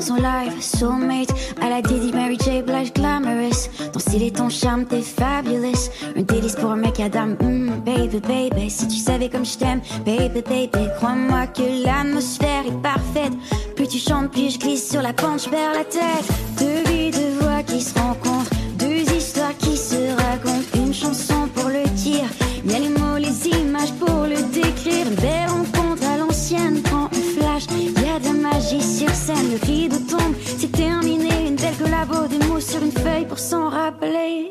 bon 0.00 0.06
son 0.06 0.14
live. 0.16 0.60
Soulmate, 0.60 1.32
à 1.60 1.68
la 1.68 1.82
Diddy, 1.82 2.12
Mary 2.12 2.36
J. 2.42 2.62
Blige, 2.62 2.92
glamorous. 2.92 3.68
Ton 3.92 3.98
style 3.98 4.22
et 4.22 4.30
ton 4.30 4.48
charme, 4.48 4.84
t'es 4.84 5.02
fabulous. 5.02 5.90
Un 6.16 6.22
délice 6.22 6.56
pour 6.56 6.70
un 6.70 6.76
mec 6.76 7.00
à 7.00 7.08
dame. 7.08 7.36
Mm, 7.40 7.80
baby, 7.84 8.20
baby, 8.20 8.70
si 8.70 8.88
tu 8.88 8.96
savais 8.96 9.28
comme 9.28 9.44
je 9.44 9.58
t'aime, 9.58 9.80
baby, 10.04 10.42
baby. 10.42 10.88
Crois-moi 10.96 11.46
que 11.48 11.84
l'atmosphère 11.84 12.66
est 12.66 12.82
parfaite. 12.82 13.32
Plus 13.76 13.88
tu 13.88 13.98
chantes, 13.98 14.30
plus 14.30 14.54
je 14.54 14.58
glisse 14.58 14.90
sur 14.90 15.02
la 15.02 15.12
pente, 15.12 15.44
je 15.44 15.50
la 15.50 15.84
tête. 15.84 16.28
Deux 16.58 16.90
vies, 16.90 17.10
deux 17.10 17.38
voix 17.40 17.62
qui 17.62 17.80
se 17.80 17.98
rencontrent. 17.98 18.59
Sur 32.60 32.82
une 32.82 32.92
feuille 32.92 33.24
pour 33.26 33.38
s'en 33.38 33.68
rappeler. 33.70 34.50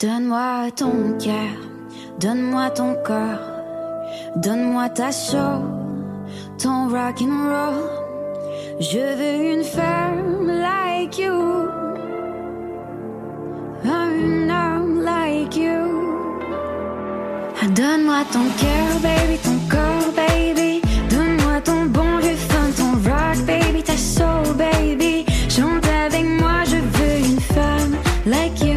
Donne-moi 0.00 0.70
ton 0.76 1.16
cœur, 1.18 1.56
donne-moi 2.20 2.70
ton 2.70 2.94
corps, 3.04 3.46
donne-moi 4.36 4.88
ta 4.88 5.12
soul, 5.12 5.62
ton 6.58 6.88
rock 6.88 7.20
and 7.22 7.48
roll. 7.52 7.84
Je 8.80 8.98
veux 9.18 9.54
une 9.54 9.64
femme 9.64 10.46
like 10.46 11.18
you, 11.18 11.32
un 13.84 14.50
homme 14.50 15.02
like 15.04 15.56
you. 15.56 16.08
Donne-moi 17.74 18.24
ton 18.32 18.46
cœur, 18.58 19.00
baby, 19.02 19.38
ton 19.42 19.58
corps, 19.68 20.12
baby. 20.14 20.80
Donne-moi 21.10 21.60
ton 21.62 21.86
bon 21.86 22.18
vieux 22.20 22.36
fun, 22.36 22.70
ton 22.76 22.92
rock, 23.08 23.44
baby, 23.46 23.82
ta 23.82 23.96
soul, 23.96 24.54
baby. 24.56 25.24
Like 28.28 28.60
you. 28.62 28.67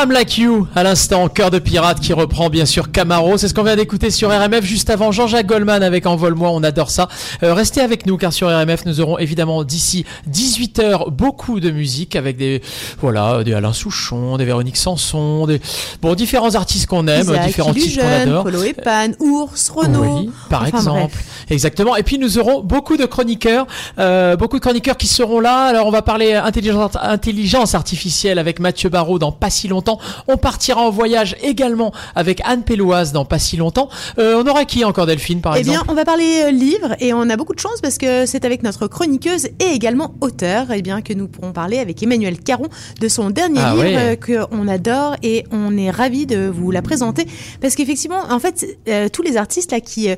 Femme 0.00 0.12
Like 0.12 0.38
You, 0.38 0.66
à 0.74 0.82
l'instant, 0.82 1.28
Cœur 1.28 1.50
de 1.50 1.58
Pirate 1.58 2.00
qui 2.00 2.14
reprend 2.14 2.48
bien 2.48 2.64
sûr 2.64 2.90
Camaro. 2.90 3.36
C'est 3.36 3.48
ce 3.48 3.52
qu'on 3.52 3.64
vient 3.64 3.76
d'écouter 3.76 4.10
sur 4.10 4.30
RMF 4.30 4.64
juste 4.64 4.88
avant 4.88 5.12
Jean-Jacques 5.12 5.44
Goldman 5.44 5.82
avec 5.82 6.06
Envole-moi, 6.06 6.48
on 6.52 6.62
adore 6.62 6.88
ça. 6.88 7.06
Euh, 7.42 7.52
restez 7.52 7.82
avec 7.82 8.06
nous 8.06 8.16
car 8.16 8.32
sur 8.32 8.48
RMF 8.48 8.86
nous 8.86 9.02
aurons 9.02 9.18
évidemment 9.18 9.62
d'ici 9.62 10.06
18h 10.32 11.10
beaucoup 11.10 11.60
de 11.60 11.70
musique 11.70 12.16
avec 12.16 12.38
des, 12.38 12.62
voilà, 12.98 13.44
des 13.44 13.52
Alain 13.52 13.74
Souchon, 13.74 14.38
des 14.38 14.46
Véronique 14.46 14.78
Sanson, 14.78 15.46
des, 15.46 15.60
bon, 16.00 16.14
différents 16.14 16.54
artistes 16.54 16.86
qu'on 16.86 17.06
aime, 17.06 17.20
Isaac 17.20 17.46
différents 17.48 17.74
titres 17.74 18.00
qu'on 18.00 18.08
adore. 18.08 18.44
Polo 18.44 18.62
et 18.62 18.72
Pan, 18.72 19.08
Ours, 19.18 19.68
Renault. 19.68 20.20
Oui, 20.20 20.30
par 20.48 20.62
Enfin, 20.62 20.78
exemple. 20.78 20.98
bref. 20.98 21.24
Exactement. 21.50 21.94
Et 21.96 22.04
puis 22.04 22.16
nous 22.16 22.38
aurons 22.38 22.62
beaucoup 22.62 22.96
de 22.96 23.04
chroniqueurs, 23.04 23.66
euh, 23.98 24.34
beaucoup 24.36 24.56
de 24.56 24.62
chroniqueurs 24.62 24.96
qui 24.96 25.08
seront 25.08 25.40
là. 25.40 25.64
Alors 25.64 25.86
on 25.86 25.90
va 25.90 26.00
parler 26.00 26.32
intelligence, 26.32 26.92
intelligence 27.02 27.74
artificielle 27.74 28.38
avec 28.38 28.60
Mathieu 28.60 28.88
Barraud 28.88 29.18
dans 29.18 29.30
pas 29.32 29.50
si 29.50 29.68
longtemps. 29.68 29.89
On 30.28 30.36
partira 30.36 30.80
en 30.82 30.90
voyage 30.90 31.36
également 31.42 31.92
avec 32.14 32.40
Anne 32.44 32.62
Péloise 32.62 33.12
dans 33.12 33.24
pas 33.24 33.38
si 33.38 33.56
longtemps. 33.56 33.88
Euh, 34.18 34.42
on 34.42 34.48
aura 34.48 34.64
qui 34.64 34.84
encore 34.84 35.06
Delphine 35.06 35.40
par 35.40 35.56
Eh 35.56 35.60
exemple 35.60 35.78
bien, 35.84 35.92
on 35.92 35.94
va 35.94 36.04
parler 36.04 36.42
euh, 36.44 36.50
livre 36.50 36.94
et 37.00 37.12
on 37.14 37.28
a 37.30 37.36
beaucoup 37.36 37.54
de 37.54 37.60
chance 37.60 37.80
parce 37.82 37.98
que 37.98 38.26
c'est 38.26 38.44
avec 38.44 38.62
notre 38.62 38.86
chroniqueuse 38.86 39.46
et 39.58 39.72
également 39.72 40.14
auteur 40.20 40.66
eh 40.74 40.82
bien, 40.82 41.00
que 41.02 41.12
nous 41.12 41.28
pourrons 41.28 41.52
parler 41.52 41.78
avec 41.78 42.02
Emmanuel 42.02 42.38
Caron 42.38 42.68
de 43.00 43.08
son 43.08 43.30
dernier 43.30 43.60
Ah 43.62 43.70
livre 43.74 43.82
ouais. 43.84 44.16
euh, 44.20 44.46
qu'on 44.48 44.68
adore 44.68 45.16
et 45.22 45.44
on 45.50 45.76
est 45.76 45.90
ravis 45.90 46.26
de 46.26 46.46
vous 46.48 46.70
la 46.70 46.82
présenter 46.82 47.26
parce 47.60 47.74
qu'effectivement, 47.74 48.20
en 48.30 48.38
fait, 48.38 48.78
euh, 48.88 49.08
tous 49.08 49.22
les 49.22 49.36
artistes 49.36 49.72
là 49.72 49.80
qui, 49.80 50.08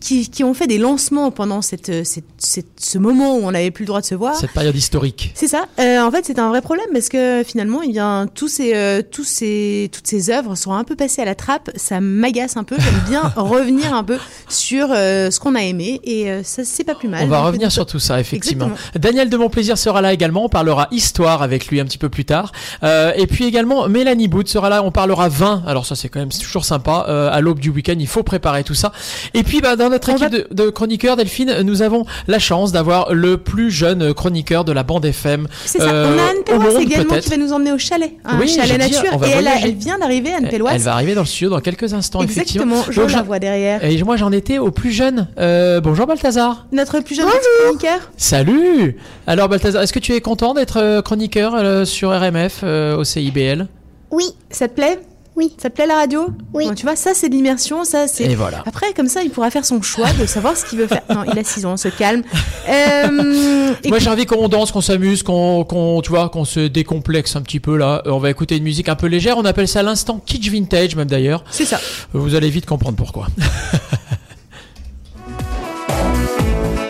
qui, 0.00 0.28
qui 0.28 0.44
ont 0.44 0.54
fait 0.54 0.66
des 0.66 0.78
lancements 0.78 1.30
pendant 1.30 1.62
cette, 1.62 2.04
cette, 2.04 2.24
cette- 2.38 2.66
ce 2.78 2.98
moment 2.98 3.36
où 3.36 3.40
on 3.44 3.50
n'avait 3.52 3.70
plus 3.70 3.82
le 3.84 3.88
droit 3.88 4.00
de 4.00 4.06
se 4.06 4.14
voir, 4.14 4.34
Cette 4.36 4.52
période 4.52 4.76
historique. 4.76 5.32
c'est 5.34 5.48
ça. 5.48 5.66
Euh, 5.78 6.00
en 6.00 6.10
fait, 6.10 6.24
c'est 6.24 6.38
un 6.38 6.48
vrai 6.48 6.62
problème 6.62 6.86
parce 6.92 7.08
que 7.08 7.42
finalement, 7.46 7.80
eh 7.82 7.88
bien, 7.88 8.26
tous 8.34 8.48
ces, 8.48 9.02
tous 9.20 9.24
ces, 9.24 9.90
toutes 9.92 10.06
ces 10.06 10.30
œuvres 10.30 10.54
sont 10.54 10.72
un 10.72 10.82
peu 10.82 10.96
passées 10.96 11.20
à 11.20 11.26
la 11.26 11.34
trappe. 11.34 11.70
Ça 11.76 12.00
m'agace 12.00 12.56
un 12.56 12.64
peu. 12.64 12.76
J'aime 12.78 13.02
bien 13.06 13.20
revenir 13.36 13.92
un 13.92 14.02
peu 14.02 14.16
sur 14.48 14.88
euh, 14.90 15.30
ce 15.30 15.38
qu'on 15.38 15.54
a 15.54 15.60
aimé 15.60 16.00
et 16.04 16.30
euh, 16.30 16.42
ça, 16.42 16.64
c'est 16.64 16.84
pas 16.84 16.94
plus 16.94 17.08
mal. 17.08 17.24
On 17.24 17.26
va 17.26 17.42
revenir 17.42 17.70
sur 17.70 17.84
tout 17.84 17.98
ça, 17.98 18.18
effectivement. 18.18 18.70
Exactement. 18.70 18.98
Daniel 18.98 19.28
de 19.28 19.36
Montplaisir 19.36 19.76
sera 19.76 20.00
là 20.00 20.14
également. 20.14 20.46
On 20.46 20.48
parlera 20.48 20.88
histoire 20.90 21.42
avec 21.42 21.66
lui 21.66 21.80
un 21.80 21.84
petit 21.84 21.98
peu 21.98 22.08
plus 22.08 22.24
tard. 22.24 22.52
Euh, 22.82 23.12
et 23.14 23.26
puis 23.26 23.44
également, 23.44 23.90
Mélanie 23.90 24.26
Boot 24.26 24.48
sera 24.48 24.70
là. 24.70 24.82
On 24.82 24.90
parlera 24.90 25.28
vin. 25.28 25.62
Alors 25.66 25.84
ça, 25.84 25.94
c'est 25.94 26.08
quand 26.08 26.20
même 26.20 26.30
toujours 26.30 26.64
sympa. 26.64 27.00
À 27.30 27.40
l'aube 27.42 27.60
du 27.60 27.68
week-end, 27.68 27.96
il 27.98 28.06
faut 28.06 28.22
préparer 28.22 28.64
tout 28.64 28.74
ça. 28.74 28.90
Et 29.34 29.42
puis, 29.42 29.60
bah, 29.60 29.76
dans 29.76 29.90
notre 29.90 30.08
équipe 30.08 30.30
de, 30.30 30.46
de 30.50 30.70
chroniqueurs, 30.70 31.16
Delphine, 31.16 31.60
nous 31.60 31.82
avons 31.82 32.06
la 32.26 32.38
chance 32.38 32.72
d'avoir 32.72 33.12
le 33.12 33.36
plus 33.36 33.70
jeune 33.70 34.14
chroniqueur 34.14 34.64
de 34.64 34.72
la 34.72 34.82
bande 34.82 35.04
FM. 35.04 35.46
C'est 35.66 35.78
ça. 35.78 35.84
on 35.84 36.18
a 36.18 36.30
Anne 36.30 36.58
monde, 36.58 36.80
également 36.80 37.18
qui 37.18 37.28
va 37.28 37.36
nous 37.36 37.52
emmener 37.52 37.72
au 37.72 37.78
chalet, 37.78 38.12
un 38.24 38.38
Oui, 38.38 38.48
chalet 38.48 38.78
nature. 38.78 39.09
Et 39.24 39.30
elle, 39.30 39.48
elle 39.62 39.74
vient 39.74 39.98
d'arriver, 39.98 40.32
Anne 40.32 40.48
Péloise. 40.48 40.74
Elle 40.74 40.82
va 40.82 40.92
arriver 40.94 41.14
dans 41.14 41.22
le 41.22 41.26
studio 41.26 41.50
dans 41.50 41.60
quelques 41.60 41.92
instants, 41.94 42.22
Exactement. 42.22 42.76
effectivement. 42.76 42.84
Je 42.90 43.00
Donc, 43.00 43.12
la 43.12 43.22
vois 43.22 43.38
derrière. 43.38 43.82
Et 43.84 44.02
moi, 44.02 44.16
j'en 44.16 44.32
étais 44.32 44.58
au 44.58 44.70
plus 44.70 44.90
jeune. 44.92 45.28
Euh, 45.38 45.80
bonjour 45.80 46.06
Balthazar. 46.06 46.66
Notre 46.72 47.00
plus 47.00 47.14
jeune 47.14 47.26
chroniqueur. 47.64 48.10
Salut 48.16 48.96
Alors 49.26 49.48
Balthazar, 49.48 49.82
est-ce 49.82 49.92
que 49.92 49.98
tu 49.98 50.12
es 50.14 50.20
content 50.20 50.54
d'être 50.54 50.78
euh, 50.78 51.02
chroniqueur 51.02 51.54
euh, 51.54 51.84
sur 51.84 52.10
RMF 52.10 52.60
euh, 52.62 52.96
au 52.96 53.04
CIBL 53.04 53.66
Oui. 54.10 54.24
Ça 54.50 54.68
te 54.68 54.74
plaît? 54.74 55.00
Oui. 55.40 55.54
Ça 55.56 55.70
te 55.70 55.74
plaît 55.74 55.86
la 55.86 55.94
radio 55.96 56.28
Oui. 56.52 56.68
tu 56.76 56.84
vois, 56.84 56.96
ça 56.96 57.12
c'est 57.14 57.30
de 57.30 57.34
l'immersion, 57.34 57.84
ça 57.84 58.06
c'est. 58.06 58.24
Et 58.24 58.34
voilà. 58.34 58.62
Après, 58.66 58.92
comme 58.94 59.08
ça, 59.08 59.22
il 59.22 59.30
pourra 59.30 59.50
faire 59.50 59.64
son 59.64 59.80
choix 59.80 60.12
de 60.12 60.26
savoir 60.26 60.54
ce 60.54 60.66
qu'il 60.66 60.78
veut 60.78 60.86
faire. 60.86 61.00
Non, 61.08 61.24
il 61.32 61.38
a 61.38 61.42
6 61.42 61.64
ans, 61.64 61.72
on 61.72 61.76
se 61.76 61.88
calme. 61.88 62.22
Euh, 62.68 63.72
Moi 63.88 63.98
j'ai 63.98 64.10
envie 64.10 64.26
qu'on 64.26 64.46
danse, 64.48 64.70
qu'on 64.70 64.80
s'amuse, 64.82 65.22
qu'on, 65.24 65.64
qu'on, 65.64 66.02
tu 66.02 66.10
vois, 66.10 66.28
qu'on 66.28 66.44
se 66.44 66.60
décomplexe 66.60 67.34
un 67.34 67.40
petit 67.42 67.58
peu 67.58 67.76
là. 67.76 68.02
Euh, 68.06 68.10
On 68.10 68.18
va 68.18 68.30
écouter 68.30 68.58
une 68.58 68.62
musique 68.64 68.88
un 68.88 68.94
peu 68.94 69.06
légère. 69.06 69.38
On 69.38 69.44
appelle 69.44 69.66
ça 69.66 69.82
l'instant 69.82 70.20
kitsch 70.24 70.50
vintage 70.50 70.94
même 70.94 71.08
d'ailleurs. 71.08 71.42
C'est 71.50 71.64
ça. 71.64 71.80
Vous 72.12 72.34
allez 72.36 72.50
vite 72.50 72.66
comprendre 72.66 72.96
pourquoi. 72.96 73.26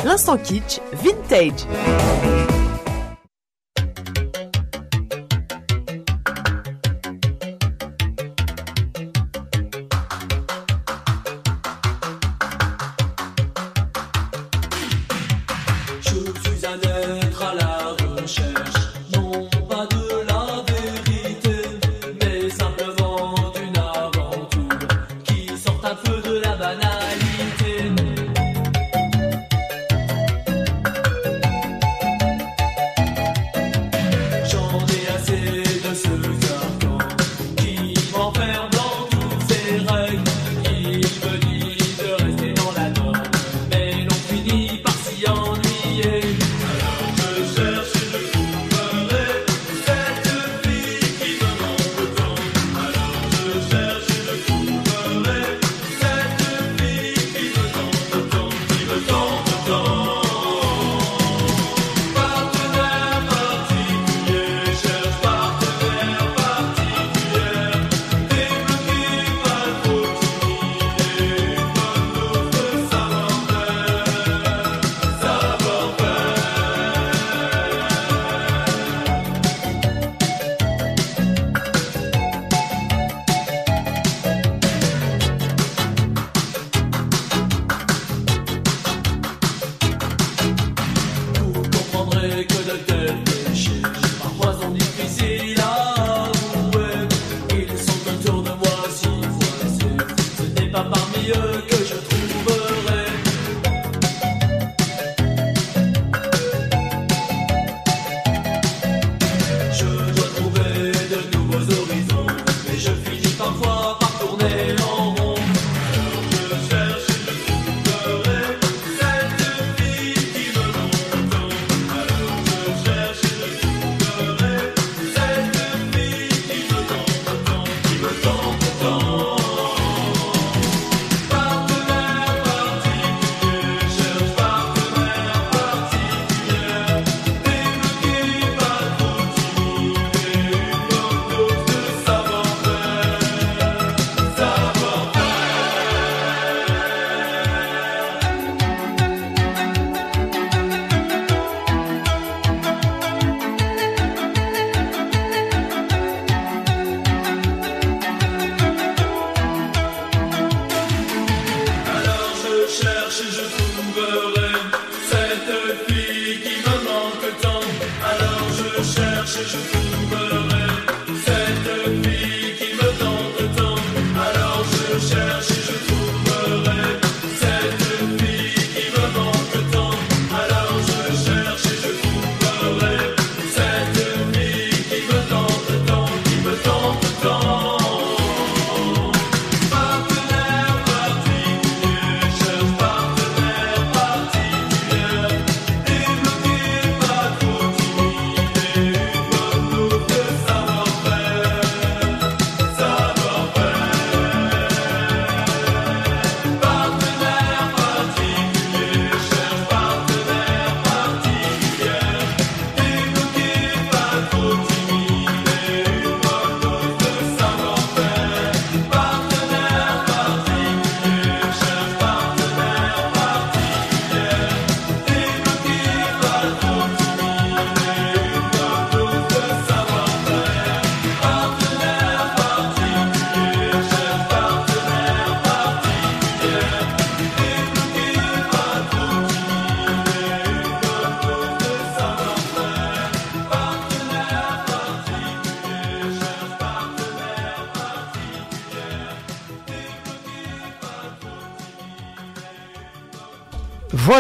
L'instant 0.05 0.37
kitsch 0.37 0.81
vintage. 1.03 1.67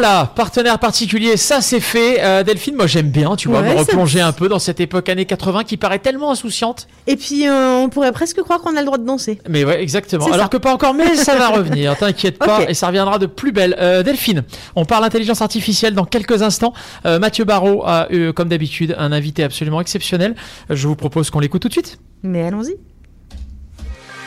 Voilà, 0.01 0.33
partenaire 0.35 0.79
particulier, 0.79 1.37
ça 1.37 1.61
c'est 1.61 1.79
fait. 1.79 2.25
Euh, 2.25 2.43
Delphine, 2.43 2.75
moi 2.75 2.87
j'aime 2.87 3.11
bien, 3.11 3.37
tu 3.37 3.49
vois, 3.49 3.61
Ouais, 3.61 3.75
me 3.75 3.81
replonger 3.81 4.23
un 4.23 4.33
peu 4.33 4.49
dans 4.49 4.59
cette 4.59 4.81
époque 4.81 5.11
années 5.11 5.27
80 5.27 5.65
qui 5.65 5.77
paraît 5.77 5.99
tellement 5.99 6.31
insouciante. 6.31 6.89
Et 7.07 7.17
puis, 7.17 7.47
euh, 7.47 7.75
on 7.75 7.91
pourrait 7.91 8.13
presque 8.13 8.41
croire 8.41 8.63
qu'on 8.63 8.77
a 8.77 8.81
le 8.81 8.87
droit 8.87 8.97
de 8.97 9.05
danser. 9.05 9.43
Mais 9.47 9.63
ouais, 9.63 9.83
exactement. 9.83 10.25
Alors 10.25 10.45
ça. 10.45 10.49
que 10.49 10.57
pas 10.57 10.73
encore, 10.73 10.95
mais 10.95 11.17
ça 11.17 11.37
va 11.37 11.49
revenir, 11.55 11.99
t'inquiète 11.99 12.39
pas, 12.39 12.63
et 12.67 12.73
ça 12.73 12.87
reviendra 12.87 13.19
de 13.19 13.27
plus 13.27 13.53
belle. 13.53 13.77
Euh, 13.79 14.03
Delphine, 14.03 14.45
on 14.75 14.87
parle 14.87 15.05
intelligence 15.05 15.43
artificielle 15.43 15.93
dans 15.93 16.07
quelques 16.07 16.41
instants. 16.41 16.73
Euh, 17.05 17.19
Mathieu 17.19 17.45
Barrault 17.45 17.83
a, 17.85 18.09
euh, 18.11 18.33
comme 18.33 18.49
d'habitude, 18.49 18.95
un 18.97 19.13
invité 19.13 19.45
absolument 19.45 19.83
exceptionnel. 19.83 20.35
Je 20.71 20.89
vous 20.89 20.97
propose 20.97 21.29
qu'on 21.29 21.41
l'écoute 21.41 21.61
tout 21.61 21.69
de 21.69 21.75
suite. 21.75 21.99
Mais 22.23 22.45
allons-y. 22.47 22.75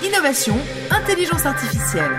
Innovation, 0.05 0.55
intelligence 0.91 1.47
artificielle. 1.47 2.11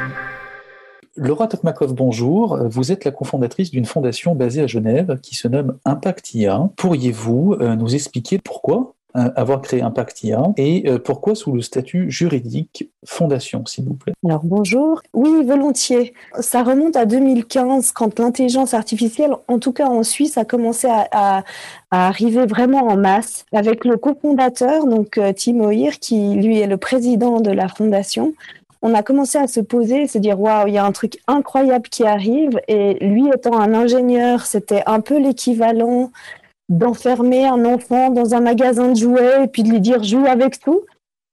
Laura 1.17 1.47
Tokmakov, 1.47 1.95
bonjour. 1.95 2.59
Vous 2.69 2.91
êtes 2.91 3.05
la 3.05 3.13
cofondatrice 3.13 3.71
d'une 3.71 3.85
fondation 3.85 4.35
basée 4.35 4.63
à 4.63 4.67
Genève 4.67 5.21
qui 5.23 5.37
se 5.37 5.47
nomme 5.47 5.79
Impact 5.85 6.35
IA. 6.35 6.69
Pourriez-vous 6.77 7.57
euh, 7.61 7.77
nous 7.77 7.95
expliquer 7.95 8.39
pourquoi 8.39 8.95
euh, 9.17 9.31
avoir 9.37 9.63
créé 9.63 9.81
Impact 9.81 10.25
IA 10.25 10.43
et 10.57 10.91
euh, 10.91 10.99
pourquoi 10.99 11.37
sous 11.37 11.53
le 11.53 11.63
statut 11.63 12.11
juridique 12.11 12.91
fondation, 13.07 13.65
s'il 13.65 13.85
vous 13.85 13.95
plaît? 13.95 14.13
Alors 14.25 14.41
bonjour. 14.43 15.03
Oui, 15.13 15.45
volontiers. 15.45 16.15
Ça 16.41 16.65
remonte 16.65 16.97
à 16.97 17.07
2015 17.07 17.93
quand 17.93 18.19
l'intelligence 18.19 18.75
artificielle, 18.75 19.37
en 19.47 19.61
tout 19.61 19.73
cas 19.73 19.87
en 19.87 20.03
Suisse, 20.03 20.37
a 20.37 20.45
commencé 20.45 20.89
à, 20.91 21.45
arriver 21.93 22.45
vraiment 22.45 22.89
en 22.89 22.97
masse 22.97 23.47
avec 23.53 23.85
le 23.85 23.97
cofondateur, 23.97 24.85
donc 24.85 25.21
Tim 25.37 25.61
O'Hear, 25.61 25.93
qui 26.01 26.35
lui 26.35 26.59
est 26.59 26.67
le 26.67 26.77
président 26.77 27.41
de 27.41 27.53
la 27.53 27.69
fondation. 27.69 28.35
On 28.87 28.93
a 28.93 29.03
commencé 29.03 29.39
à 29.39 29.47
se 29.47 29.61
poser 29.61 30.07
se 30.07 30.19
dire 30.19 30.39
waouh, 30.39 30.69
il 30.69 30.75
y 30.75 30.79
a 30.79 30.85
un 30.85 30.93
truc 30.93 31.19
incroyable 31.27 31.89
qui 31.89 32.05
arrive. 32.05 32.61
Et 32.69 33.03
lui 33.03 33.29
étant 33.35 33.59
un 33.59 33.73
ingénieur, 33.73 34.45
c'était 34.45 34.83
un 34.85 35.01
peu 35.01 35.19
l'équivalent 35.19 36.13
d'enfermer 36.69 37.47
un 37.47 37.65
enfant 37.65 38.11
dans 38.11 38.35
un 38.35 38.41
magasin 38.41 38.91
de 38.91 38.97
jouets 38.97 39.45
et 39.45 39.49
puis 39.49 39.63
de 39.63 39.71
lui 39.71 39.81
dire 39.81 40.05
joue 40.05 40.27
avec 40.27 40.61
tout. 40.61 40.83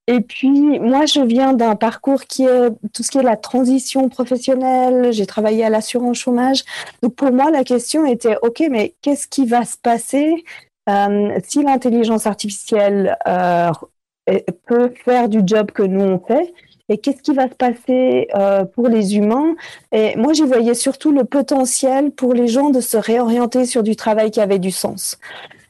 Et 0.08 0.22
puis, 0.22 0.80
moi, 0.80 1.06
je 1.06 1.20
viens 1.20 1.52
d'un 1.52 1.76
parcours 1.76 2.24
qui 2.24 2.46
est 2.46 2.70
tout 2.94 3.04
ce 3.04 3.12
qui 3.12 3.18
est 3.18 3.24
la 3.24 3.36
transition 3.36 4.08
professionnelle. 4.08 5.12
J'ai 5.12 5.26
travaillé 5.26 5.66
à 5.66 5.70
l'assurance 5.70 6.18
chômage. 6.18 6.64
Donc, 7.04 7.16
pour 7.16 7.32
moi, 7.34 7.52
la 7.52 7.66
question 7.66 8.06
était, 8.06 8.38
OK, 8.42 8.64
mais 8.72 8.96
qu'est-ce 9.02 9.28
qui 9.28 9.46
va 9.46 9.66
se 9.66 9.78
passer 9.78 10.46
euh, 10.90 11.38
si 11.44 11.64
l'intelligence 11.64 12.28
artificielle 12.28 13.18
euh, 13.28 13.72
peut 14.66 14.94
faire 15.04 15.28
du 15.28 15.42
job 15.46 15.72
que 15.72 15.84
nous, 15.84 16.04
on 16.04 16.20
fait? 16.20 16.54
Et 16.92 16.98
qu'est-ce 16.98 17.22
qui 17.22 17.34
va 17.34 17.48
se 17.48 17.56
passer 17.56 18.28
euh, 18.36 18.66
pour 18.66 18.90
les 18.90 19.16
humains? 19.16 19.56
Et 19.94 20.18
moi, 20.18 20.34
j'y 20.34 20.44
voyais 20.44 20.74
surtout 20.74 21.14
le 21.14 21.24
potentiel 21.24 22.12
pour 22.12 22.34
les 22.34 22.48
gens 22.48 22.70
de 22.70 22.82
se 22.82 22.98
réorienter 22.98 23.66
sur 23.66 23.82
du 23.82 23.96
travail 23.96 24.30
qui 24.30 24.42
avait 24.42 24.60
du 24.60 24.72
sens. 24.72 25.18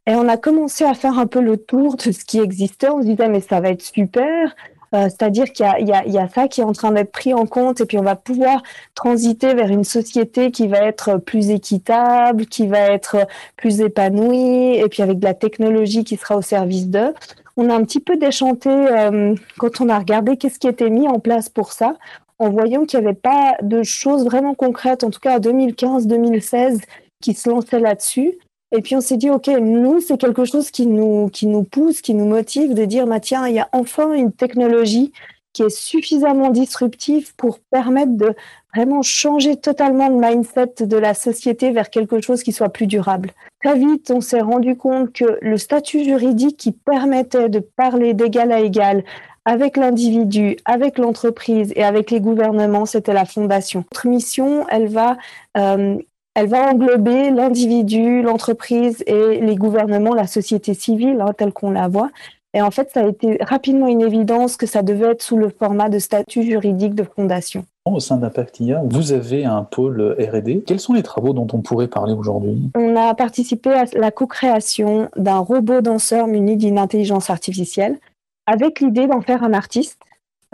Et 0.07 0.15
on 0.15 0.27
a 0.27 0.37
commencé 0.37 0.83
à 0.83 0.95
faire 0.95 1.19
un 1.19 1.27
peu 1.27 1.39
le 1.39 1.57
tour 1.57 1.95
de 1.95 2.11
ce 2.11 2.25
qui 2.25 2.39
existait. 2.39 2.89
On 2.89 3.03
se 3.03 3.05
disait, 3.05 3.29
mais 3.29 3.39
ça 3.39 3.59
va 3.59 3.69
être 3.69 3.83
super. 3.83 4.55
Euh, 4.95 5.09
C'est-à-dire 5.09 5.45
qu'il 5.53 5.67
y 5.79 6.11
y 6.11 6.17
a 6.17 6.27
ça 6.27 6.47
qui 6.47 6.61
est 6.61 6.63
en 6.63 6.73
train 6.73 6.91
d'être 6.91 7.11
pris 7.11 7.35
en 7.35 7.45
compte 7.45 7.79
et 7.81 7.85
puis 7.85 7.99
on 7.99 8.03
va 8.03 8.15
pouvoir 8.15 8.63
transiter 8.95 9.53
vers 9.53 9.69
une 9.69 9.83
société 9.83 10.49
qui 10.49 10.67
va 10.67 10.79
être 10.79 11.17
plus 11.17 11.51
équitable, 11.51 12.47
qui 12.47 12.65
va 12.65 12.79
être 12.79 13.27
plus 13.57 13.79
épanouie 13.79 14.75
et 14.75 14.89
puis 14.89 15.03
avec 15.03 15.19
de 15.19 15.25
la 15.25 15.35
technologie 15.35 16.03
qui 16.03 16.17
sera 16.17 16.35
au 16.35 16.41
service 16.41 16.87
d'eux. 16.87 17.13
On 17.57 17.69
a 17.69 17.75
un 17.75 17.83
petit 17.83 17.99
peu 17.99 18.17
déchanté 18.17 18.69
euh, 18.69 19.35
quand 19.57 19.81
on 19.81 19.89
a 19.89 19.99
regardé 19.99 20.37
qu'est-ce 20.37 20.59
qui 20.59 20.67
était 20.67 20.89
mis 20.89 21.07
en 21.07 21.19
place 21.19 21.49
pour 21.49 21.71
ça 21.71 21.95
en 22.39 22.49
voyant 22.49 22.85
qu'il 22.85 22.99
n'y 22.99 23.05
avait 23.05 23.15
pas 23.15 23.55
de 23.61 23.83
choses 23.83 24.25
vraiment 24.25 24.55
concrètes, 24.55 25.03
en 25.03 25.11
tout 25.11 25.19
cas 25.19 25.35
à 25.35 25.39
2015-2016, 25.39 26.79
qui 27.21 27.35
se 27.35 27.47
lançaient 27.47 27.79
là-dessus. 27.79 28.39
Et 28.75 28.81
puis 28.81 28.95
on 28.95 29.01
s'est 29.01 29.17
dit, 29.17 29.29
OK, 29.29 29.47
nous, 29.47 29.99
c'est 29.99 30.17
quelque 30.17 30.45
chose 30.45 30.71
qui 30.71 30.87
nous, 30.87 31.29
qui 31.29 31.45
nous 31.45 31.63
pousse, 31.63 32.01
qui 32.01 32.15
nous 32.15 32.25
motive 32.25 32.73
de 32.73 32.85
dire, 32.85 33.05
bah, 33.05 33.19
tiens, 33.19 33.47
il 33.47 33.53
y 33.53 33.59
a 33.59 33.69
enfin 33.73 34.13
une 34.13 34.31
technologie 34.31 35.11
qui 35.53 35.61
est 35.61 35.69
suffisamment 35.69 36.49
disruptive 36.49 37.35
pour 37.35 37.59
permettre 37.59 38.15
de 38.15 38.33
vraiment 38.75 39.01
changer 39.01 39.57
totalement 39.57 40.09
le 40.09 40.15
mindset 40.15 40.85
de 40.85 40.97
la 40.97 41.13
société 41.13 41.71
vers 41.71 41.89
quelque 41.89 42.21
chose 42.21 42.43
qui 42.43 42.51
soit 42.51 42.69
plus 42.69 42.87
durable. 42.87 43.31
Très 43.63 43.77
vite, 43.77 44.11
on 44.11 44.21
s'est 44.21 44.41
rendu 44.41 44.75
compte 44.75 45.13
que 45.13 45.37
le 45.41 45.57
statut 45.57 46.03
juridique 46.03 46.57
qui 46.57 46.71
permettait 46.71 47.49
de 47.49 47.59
parler 47.59 48.13
d'égal 48.13 48.51
à 48.51 48.59
égal 48.59 49.03
avec 49.45 49.77
l'individu, 49.77 50.57
avec 50.65 50.97
l'entreprise 50.97 51.73
et 51.75 51.83
avec 51.83 52.11
les 52.11 52.21
gouvernements, 52.21 52.85
c'était 52.85 53.13
la 53.13 53.25
fondation. 53.25 53.83
Notre 53.91 54.07
mission, 54.07 54.65
elle 54.69 54.87
va 54.87 55.17
euh, 55.57 55.97
elle 56.33 56.47
va 56.47 56.71
englober 56.71 57.29
l'individu, 57.29 58.21
l'entreprise 58.21 59.03
et 59.05 59.41
les 59.41 59.55
gouvernements, 59.55 60.13
la 60.13 60.27
société 60.27 60.73
civile, 60.73 61.19
hein, 61.19 61.33
telle 61.37 61.51
qu'on 61.51 61.71
la 61.71 61.89
voit. 61.89 62.09
Et 62.53 62.61
en 62.61 62.71
fait, 62.71 62.89
ça 62.93 63.01
a 63.01 63.07
été 63.07 63.37
rapidement 63.41 63.87
une 63.87 64.01
évidence 64.01 64.55
que 64.55 64.65
ça 64.65 64.81
devait 64.81 65.11
être 65.11 65.21
sous 65.21 65.37
le 65.37 65.49
format 65.49 65.89
de 65.89 65.99
statut 65.99 66.43
juridique 66.43 66.95
de 66.95 67.03
fondation. 67.03 67.65
Au 67.85 67.99
sein 67.99 68.17
d'Impact 68.17 68.59
IA, 68.59 68.83
vous 68.85 69.11
avez 69.11 69.43
un 69.43 69.63
pôle 69.63 70.15
R&D. 70.19 70.63
Quels 70.67 70.79
sont 70.79 70.93
les 70.93 71.01
travaux 71.01 71.33
dont 71.33 71.47
on 71.51 71.61
pourrait 71.61 71.87
parler 71.87 72.13
aujourd'hui? 72.13 72.69
On 72.75 72.95
a 72.95 73.15
participé 73.15 73.71
à 73.71 73.85
la 73.93 74.11
co-création 74.11 75.09
d'un 75.17 75.39
robot 75.39 75.81
danseur 75.81 76.27
muni 76.27 76.57
d'une 76.57 76.77
intelligence 76.77 77.31
artificielle 77.31 77.97
avec 78.45 78.81
l'idée 78.81 79.07
d'en 79.07 79.21
faire 79.21 79.43
un 79.43 79.53
artiste, 79.53 79.99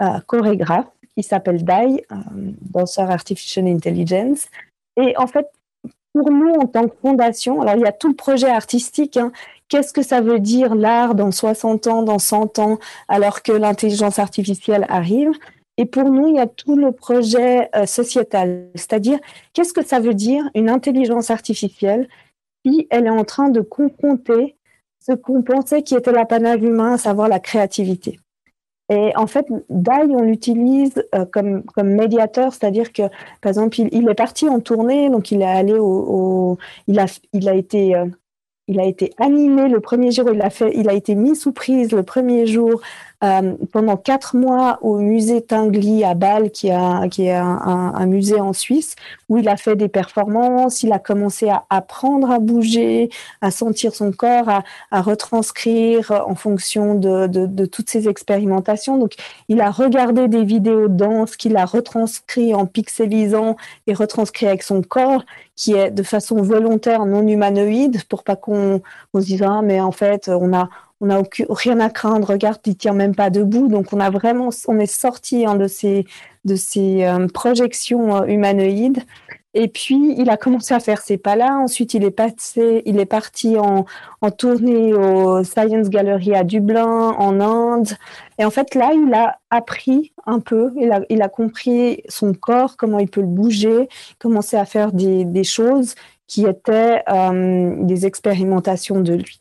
euh, 0.00 0.20
chorégraphe, 0.26 0.86
qui 1.14 1.22
s'appelle 1.22 1.64
DAI, 1.64 2.06
danseur 2.72 3.10
Artificial 3.10 3.66
Intelligence. 3.66 4.46
Et 4.96 5.14
en 5.18 5.26
fait, 5.26 5.48
pour 6.14 6.30
nous, 6.30 6.52
en 6.54 6.66
tant 6.66 6.88
que 6.88 6.96
fondation, 7.02 7.60
alors 7.60 7.74
il 7.74 7.82
y 7.82 7.86
a 7.86 7.92
tout 7.92 8.08
le 8.08 8.14
projet 8.14 8.48
artistique. 8.48 9.18
hein. 9.18 9.32
Qu'est-ce 9.68 9.92
que 9.92 10.02
ça 10.02 10.22
veut 10.22 10.40
dire 10.40 10.74
l'art 10.74 11.14
dans 11.14 11.30
60 11.30 11.88
ans, 11.88 12.02
dans 12.02 12.18
100 12.18 12.58
ans, 12.58 12.78
alors 13.06 13.42
que 13.42 13.52
l'intelligence 13.52 14.18
artificielle 14.18 14.86
arrive? 14.88 15.30
Et 15.78 15.86
pour 15.86 16.10
nous, 16.10 16.26
il 16.28 16.34
y 16.34 16.40
a 16.40 16.46
tout 16.48 16.76
le 16.76 16.92
projet 16.92 17.70
euh, 17.74 17.86
sociétal, 17.86 18.68
c'est-à-dire 18.74 19.18
qu'est-ce 19.52 19.72
que 19.72 19.84
ça 19.84 20.00
veut 20.00 20.12
dire 20.14 20.44
une 20.54 20.68
intelligence 20.68 21.30
artificielle 21.30 22.08
si 22.66 22.88
elle 22.90 23.06
est 23.06 23.10
en 23.10 23.24
train 23.24 23.48
de 23.48 23.60
confronter 23.60 24.56
ce 24.98 25.12
qu'on 25.12 25.42
pensait 25.42 25.82
qui 25.82 25.94
était 25.94 26.12
l'apanage 26.12 26.60
humain, 26.62 26.94
à 26.94 26.98
savoir 26.98 27.28
la 27.28 27.38
créativité? 27.38 28.18
Et 28.90 29.12
en 29.16 29.26
fait, 29.26 29.46
DAI, 29.68 30.06
on 30.10 30.22
l'utilise 30.22 31.04
euh, 31.14 31.24
comme, 31.26 31.62
comme 31.62 31.90
médiateur, 31.90 32.52
c'est-à-dire 32.52 32.92
que, 32.92 33.02
par 33.40 33.50
exemple, 33.50 33.78
il, 33.80 34.08
est 34.08 34.14
parti 34.14 34.48
en 34.48 34.60
tournée, 34.60 35.10
donc 35.10 35.30
il 35.30 35.42
est 35.42 35.44
allé 35.44 35.74
au, 35.74 35.84
au- 35.86 36.58
il, 36.88 36.98
a, 36.98 37.04
il, 37.32 37.48
a 37.48 37.54
été, 37.54 37.94
euh, 37.94 38.06
il 38.66 38.80
a 38.80 38.84
été 38.84 39.12
animé 39.18 39.68
le 39.68 39.80
premier 39.80 40.10
jour, 40.10 40.30
il 40.32 40.40
a, 40.40 40.50
fait, 40.50 40.72
il 40.74 40.88
a 40.88 40.94
été 40.94 41.14
mis 41.14 41.36
sous 41.36 41.52
prise 41.52 41.92
le 41.92 42.02
premier 42.02 42.46
jour 42.46 42.80
euh, 43.24 43.56
pendant 43.72 43.96
quatre 43.96 44.36
mois 44.36 44.78
au 44.82 44.98
musée 44.98 45.42
Tinguely 45.42 46.04
à 46.04 46.14
Bâle, 46.14 46.50
qui, 46.50 46.68
est 46.68 46.72
un, 47.34 48.06
musée 48.06 48.40
en 48.40 48.52
Suisse, 48.52 48.94
où 49.28 49.38
il 49.38 49.48
a 49.48 49.56
fait 49.56 49.74
des 49.74 49.88
performances, 49.88 50.84
il 50.84 50.92
a 50.92 51.00
commencé 51.00 51.48
à 51.48 51.64
apprendre 51.68 52.30
à 52.30 52.38
bouger, 52.38 53.10
à 53.40 53.50
sentir 53.50 53.92
son 53.92 54.12
corps, 54.12 54.48
à, 54.92 55.02
retranscrire 55.02 56.24
en 56.28 56.36
fonction 56.36 56.94
de, 56.94 57.26
de, 57.26 57.66
toutes 57.66 57.90
ces 57.90 58.08
expérimentations. 58.08 58.98
Donc, 58.98 59.14
il 59.48 59.60
a 59.60 59.72
regardé 59.72 60.28
des 60.28 60.44
vidéos 60.44 60.86
de 60.86 60.94
danse 60.94 61.36
qu'il 61.36 61.56
a 61.56 61.64
retranscrit 61.64 62.54
en 62.54 62.66
pixelisant 62.66 63.56
et 63.88 63.94
retranscrit 63.94 64.46
avec 64.46 64.62
son 64.62 64.80
corps, 64.82 65.24
qui 65.56 65.72
est 65.72 65.90
de 65.90 66.04
façon 66.04 66.40
volontaire, 66.40 67.04
non 67.04 67.26
humanoïde, 67.26 68.04
pour 68.04 68.22
pas 68.22 68.36
qu'on 68.36 68.80
on 69.12 69.20
se 69.20 69.26
dise 69.26 69.42
ah 69.42 69.60
mais 69.62 69.80
en 69.80 69.90
fait 69.90 70.28
on 70.28 70.54
a 70.54 70.68
on 71.00 71.10
a 71.10 71.20
aucun- 71.20 71.46
rien 71.48 71.80
à 71.80 71.90
craindre. 71.90 72.28
Regarde, 72.28 72.60
il 72.66 72.76
tient 72.76 72.92
même 72.94 73.14
pas 73.14 73.30
debout. 73.30 73.68
Donc 73.68 73.92
on 73.92 74.00
a 74.00 74.10
vraiment 74.10 74.50
on 74.68 74.78
est 74.78 74.86
sorti 74.86 75.46
hein, 75.46 75.56
de 75.56 75.66
ces 75.68 76.04
de 76.44 76.56
ces 76.56 77.04
euh, 77.04 77.26
projections 77.28 78.16
euh, 78.16 78.26
humanoïdes. 78.26 79.02
Et 79.54 79.66
puis, 79.66 80.14
il 80.18 80.28
a 80.30 80.36
commencé 80.36 80.74
à 80.74 80.78
faire 80.78 81.00
ces 81.00 81.16
pas-là. 81.16 81.58
Ensuite, 81.58 81.94
il 81.94 82.04
est 82.04 82.10
passé, 82.12 82.82
il 82.84 83.00
est 83.00 83.06
parti 83.06 83.56
en, 83.58 83.86
en 84.20 84.30
tournée 84.30 84.92
au 84.94 85.42
Science 85.42 85.88
Gallery 85.88 86.34
à 86.34 86.44
Dublin, 86.44 87.14
en 87.18 87.40
Inde. 87.40 87.88
Et 88.38 88.44
en 88.44 88.50
fait, 88.50 88.74
là, 88.74 88.90
il 88.94 89.12
a 89.14 89.38
appris 89.50 90.12
un 90.26 90.38
peu, 90.38 90.70
il 90.76 90.92
a, 90.92 91.00
il 91.08 91.22
a 91.22 91.28
compris 91.28 92.02
son 92.08 92.34
corps, 92.34 92.76
comment 92.76 92.98
il 92.98 93.08
peut 93.08 93.22
le 93.22 93.26
bouger, 93.26 93.88
commencé 94.18 94.56
à 94.56 94.66
faire 94.66 94.92
des, 94.92 95.24
des 95.24 95.44
choses 95.44 95.94
qui 96.26 96.44
étaient 96.44 97.02
euh, 97.08 97.74
des 97.80 98.06
expérimentations 98.06 99.00
de 99.00 99.14
lui. 99.14 99.38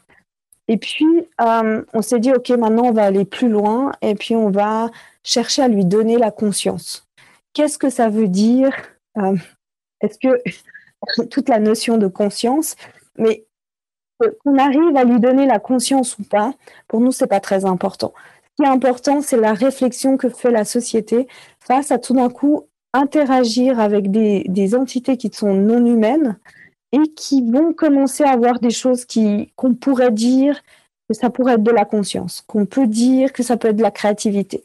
Et 0.67 0.77
puis, 0.77 1.05
euh, 1.41 1.83
on 1.93 2.01
s'est 2.01 2.19
dit, 2.19 2.31
OK, 2.31 2.49
maintenant, 2.49 2.85
on 2.85 2.91
va 2.91 3.05
aller 3.05 3.25
plus 3.25 3.49
loin 3.49 3.91
et 4.01 4.15
puis 4.15 4.35
on 4.35 4.49
va 4.49 4.89
chercher 5.23 5.61
à 5.61 5.67
lui 5.67 5.85
donner 5.85 6.17
la 6.17 6.31
conscience. 6.31 7.07
Qu'est-ce 7.53 7.77
que 7.77 7.89
ça 7.89 8.09
veut 8.09 8.27
dire 8.27 8.71
euh, 9.17 9.35
Est-ce 10.01 10.19
que 10.19 11.23
toute 11.29 11.49
la 11.49 11.59
notion 11.59 11.97
de 11.97 12.07
conscience, 12.07 12.75
mais 13.17 13.45
qu'on 14.43 14.57
arrive 14.57 14.97
à 14.97 15.03
lui 15.03 15.19
donner 15.19 15.45
la 15.45 15.59
conscience 15.59 16.17
ou 16.17 16.23
pas, 16.23 16.53
pour 16.87 17.01
nous, 17.01 17.11
c'est 17.11 17.27
pas 17.27 17.39
très 17.39 17.65
important. 17.65 18.13
Ce 18.57 18.63
qui 18.63 18.69
est 18.69 18.73
important, 18.73 19.21
c'est 19.21 19.37
la 19.37 19.53
réflexion 19.53 20.17
que 20.17 20.29
fait 20.29 20.51
la 20.51 20.65
société 20.65 21.27
face 21.59 21.91
à 21.91 21.99
tout 21.99 22.15
d'un 22.15 22.29
coup 22.29 22.67
interagir 22.93 23.79
avec 23.79 24.09
des, 24.09 24.43
des, 24.47 24.73
entités 24.73 25.17
qui 25.17 25.29
sont 25.31 25.53
non 25.53 25.85
humaines 25.85 26.39
et 26.91 27.07
qui 27.15 27.41
vont 27.49 27.73
commencer 27.73 28.23
à 28.23 28.31
avoir 28.31 28.59
des 28.59 28.69
choses 28.69 29.05
qui 29.05 29.51
qu'on 29.55 29.73
pourrait 29.73 30.11
dire 30.11 30.61
que 31.09 31.15
ça 31.15 31.29
pourrait 31.29 31.53
être 31.53 31.63
de 31.63 31.71
la 31.71 31.85
conscience, 31.85 32.43
qu'on 32.47 32.65
peut 32.65 32.87
dire 32.87 33.33
que 33.33 33.43
ça 33.43 33.57
peut 33.57 33.69
être 33.69 33.77
de 33.77 33.81
la 33.81 33.91
créativité. 33.91 34.63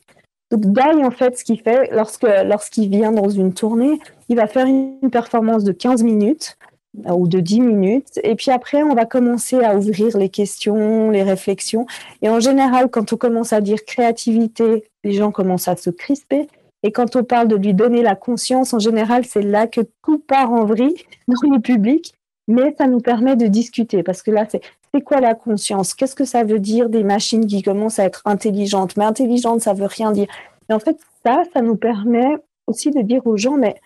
Donc 0.50 0.66
Dai, 0.66 1.02
en 1.04 1.10
fait, 1.10 1.38
ce 1.38 1.44
qu'il 1.44 1.60
fait, 1.60 1.90
lorsque 1.92 2.26
lorsqu'il 2.44 2.90
vient 2.90 3.12
dans 3.12 3.30
une 3.30 3.54
tournée, 3.54 3.98
il 4.28 4.36
va 4.36 4.46
faire 4.46 4.66
une 4.66 5.10
performance 5.10 5.64
de 5.64 5.72
15 5.72 6.02
minutes 6.02 6.58
euh, 7.06 7.12
ou 7.12 7.26
de 7.26 7.40
10 7.40 7.60
minutes. 7.60 8.20
Et 8.22 8.34
puis 8.34 8.50
après, 8.50 8.82
on 8.82 8.94
va 8.94 9.06
commencer 9.06 9.64
à 9.64 9.76
ouvrir 9.76 10.16
les 10.18 10.28
questions, 10.28 11.10
les 11.10 11.22
réflexions. 11.22 11.86
Et 12.20 12.28
en 12.28 12.38
général, 12.38 12.90
quand 12.90 13.12
on 13.14 13.16
commence 13.16 13.54
à 13.54 13.62
dire 13.62 13.82
créativité, 13.86 14.84
les 15.04 15.12
gens 15.12 15.30
commencent 15.32 15.68
à 15.68 15.76
se 15.76 15.88
crisper. 15.88 16.48
Et 16.83 16.93
quand 16.93 17.16
on 17.16 17.24
parle 17.24 17.49
de 17.49 17.57
lui 17.57 17.74
donner 17.74 18.03
la 18.03 18.16
conscience, 18.16 18.74
en 18.74 18.78
général, 18.78 19.24
c'est 19.24 19.43
là 19.43 19.66
que 19.66 19.80
tout 20.03 20.18
part 20.18 20.53
en 20.53 20.64
vrille 20.64 20.97
dans 21.28 21.51
le 21.51 21.61
public. 21.61 22.14
Mais 22.49 22.74
ça 22.76 22.89
nous 22.89 23.01
permet 23.01 23.37
de 23.37 23.47
discuter 23.47 24.03
parce 24.03 24.22
que 24.22 24.33
là, 24.33 24.47
c'est 24.51 25.01
quoi 25.03 25.20
la 25.20 25.35
conscience? 25.35 25.95
Qu'est-ce 25.95 26.16
que 26.16 26.24
ça 26.24 26.43
veut 26.43 26.59
dire 26.59 26.89
des 26.89 27.05
machines 27.05 27.47
qui 27.47 27.62
commencent 27.62 28.01
à 28.01 28.05
être 28.05 28.20
intelligentes? 28.24 28.97
Mais 28.97 29.05
intelligente, 29.05 29.61
ça 29.61 29.74
veut 29.74 29.87
rien 29.87 30.11
dire. 30.11 30.26
Et 30.68 30.72
en 30.72 30.80
fait, 30.80 30.99
ça, 31.24 31.45
ça 31.53 31.62
nous 31.62 31.76
permet 31.76 32.37
aussi 32.66 32.91
de 32.91 33.01
dire 33.01 33.24
aux 33.26 33.37
gens, 33.37 33.57
mais 33.57 33.76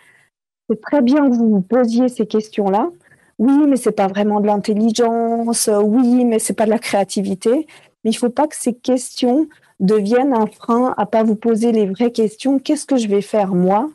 c'est 0.68 0.80
très 0.80 1.02
bien 1.02 1.28
que 1.28 1.34
vous 1.34 1.50
vous 1.50 1.60
posiez 1.60 2.08
ces 2.08 2.26
questions-là. 2.26 2.90
Oui, 3.38 3.66
mais 3.68 3.76
c'est 3.76 3.92
pas 3.92 4.06
vraiment 4.06 4.40
de 4.40 4.46
l'intelligence. 4.46 5.68
Oui, 5.68 6.24
mais 6.24 6.38
c'est 6.38 6.54
pas 6.54 6.64
de 6.64 6.70
la 6.70 6.78
créativité. 6.78 7.66
Mais 8.04 8.10
il 8.10 8.16
faut 8.16 8.30
pas 8.30 8.46
que 8.46 8.56
ces 8.56 8.74
questions 8.74 9.48
deviennent 9.80 10.34
un 10.34 10.46
frein 10.46 10.94
à 10.96 11.06
pas 11.06 11.22
vous 11.22 11.36
poser 11.36 11.72
les 11.72 11.86
vraies 11.86 12.12
questions. 12.12 12.58
Qu'est-ce 12.58 12.86
que 12.86 12.96
je 12.96 13.08
vais 13.08 13.22
faire 13.22 13.54
moi 13.54 13.90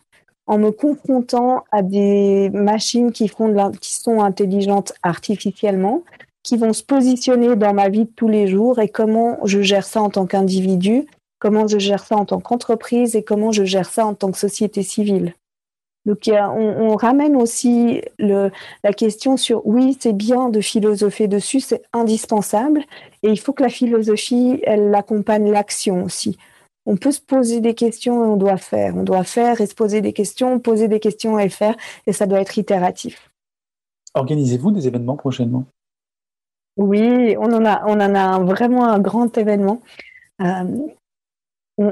en 0.47 0.57
me 0.57 0.71
confrontant 0.71 1.63
à 1.71 1.81
des 1.81 2.49
machines 2.49 3.11
qui, 3.11 3.27
font 3.27 3.49
de 3.49 3.77
qui 3.77 3.93
sont 3.93 4.21
intelligentes 4.21 4.93
artificiellement, 5.03 6.03
qui 6.43 6.57
vont 6.57 6.73
se 6.73 6.83
positionner 6.83 7.55
dans 7.55 7.73
ma 7.73 7.89
vie 7.89 8.05
de 8.05 8.11
tous 8.15 8.27
les 8.27 8.47
jours 8.47 8.79
et 8.79 8.89
comment 8.89 9.37
je 9.45 9.61
gère 9.61 9.85
ça 9.85 10.01
en 10.01 10.09
tant 10.09 10.25
qu'individu, 10.25 11.05
comment 11.39 11.67
je 11.67 11.77
gère 11.77 12.03
ça 12.03 12.17
en 12.17 12.25
tant 12.25 12.39
qu'entreprise 12.39 13.15
et 13.15 13.23
comment 13.23 13.51
je 13.51 13.63
gère 13.63 13.89
ça 13.89 14.05
en 14.05 14.13
tant 14.13 14.31
que 14.31 14.37
société 14.37 14.83
civile? 14.83 15.33
Donc 16.05 16.29
on, 16.29 16.95
ramène 16.95 17.35
aussi 17.35 18.01
le, 18.17 18.49
la 18.83 18.93
question 18.93 19.37
sur 19.37 19.65
oui, 19.67 19.97
c'est 19.99 20.13
bien 20.13 20.49
de 20.49 20.59
philosopher 20.59 21.27
dessus, 21.27 21.59
c'est 21.59 21.83
indispensable, 21.93 22.81
et 23.21 23.29
il 23.29 23.39
faut 23.39 23.53
que 23.53 23.61
la 23.61 23.69
philosophie, 23.69 24.59
elle 24.63 24.93
accompagne 24.95 25.51
l'action 25.51 26.03
aussi. 26.03 26.37
On 26.87 26.97
peut 26.97 27.11
se 27.11 27.21
poser 27.21 27.61
des 27.61 27.75
questions 27.75 28.25
et 28.25 28.27
on 28.27 28.37
doit 28.37 28.57
faire. 28.57 28.95
On 28.95 29.03
doit 29.03 29.23
faire 29.23 29.61
et 29.61 29.67
se 29.67 29.75
poser 29.75 30.01
des 30.01 30.13
questions, 30.13 30.59
poser 30.59 30.87
des 30.87 30.99
questions 30.99 31.37
et 31.37 31.49
faire, 31.49 31.75
et 32.07 32.13
ça 32.13 32.25
doit 32.25 32.41
être 32.41 32.57
itératif. 32.57 33.31
Organisez-vous 34.15 34.71
des 34.71 34.87
événements 34.87 35.15
prochainement? 35.15 35.65
Oui, 36.77 37.35
on 37.37 37.51
en 37.53 37.65
a, 37.65 37.83
on 37.85 37.99
en 37.99 38.15
a 38.15 38.39
vraiment 38.39 38.85
un 38.85 38.99
grand 38.99 39.37
événement. 39.37 39.81
Euh, 40.41 40.63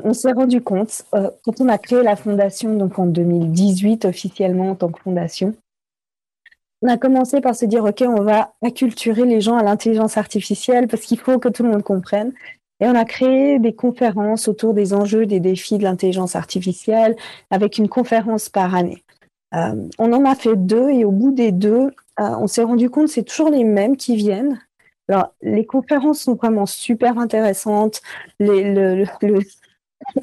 on, 0.04 0.14
s'est 0.14 0.32
rendu 0.32 0.62
compte, 0.62 1.04
euh, 1.16 1.30
quand 1.44 1.62
on 1.62 1.70
a 1.70 1.78
créé 1.78 2.04
la 2.04 2.16
fondation, 2.16 2.76
donc 2.76 3.00
en 3.00 3.06
2018 3.06 4.06
officiellement 4.06 4.72
en 4.72 4.76
tant 4.76 4.90
que 4.90 5.02
fondation, 5.02 5.54
on 6.82 6.88
a 6.88 6.98
commencé 6.98 7.42
par 7.42 7.56
se 7.56 7.66
dire, 7.66 7.84
OK, 7.84 8.04
on 8.08 8.22
va 8.22 8.54
acculturer 8.64 9.26
les 9.26 9.42
gens 9.42 9.58
à 9.58 9.64
l'intelligence 9.64 10.18
artificielle 10.18 10.88
parce 10.88 11.04
qu'il 11.04 11.20
faut 11.20 11.40
que 11.40 11.50
tout 11.50 11.64
le 11.64 11.70
monde 11.70 11.84
comprenne. 11.84 12.32
Et 12.80 12.88
on 12.88 12.96
a 12.96 13.04
créé 13.04 13.60
des 13.60 13.74
conférences 13.74 14.48
autour 14.48 14.74
des 14.74 14.94
enjeux, 14.94 15.26
des 15.26 15.42
défis 15.42 15.78
de 15.78 15.84
l'intelligence 15.84 16.38
artificielle, 16.38 17.18
avec 17.52 17.78
une 17.78 17.90
conférence 17.90 18.48
par 18.48 18.74
année. 18.76 19.04
Euh, 19.54 19.90
on 19.98 20.14
en 20.14 20.24
a 20.26 20.36
fait 20.36 20.56
deux 20.56 20.90
et 20.90 21.04
au 21.04 21.12
bout 21.12 21.32
des 21.32 21.52
deux, 21.52 21.92
euh, 22.20 22.36
on 22.40 22.48
s'est 22.48 22.64
rendu 22.64 22.90
compte 22.90 23.08
que 23.08 23.14
c'est 23.14 23.24
toujours 23.24 23.50
les 23.50 23.66
mêmes 23.66 23.98
qui 23.98 24.16
viennent. 24.16 24.62
Alors, 25.10 25.34
les 25.42 25.66
conférences 25.66 26.22
sont 26.22 26.36
vraiment 26.36 26.68
super 26.68 27.18
intéressantes. 27.18 28.02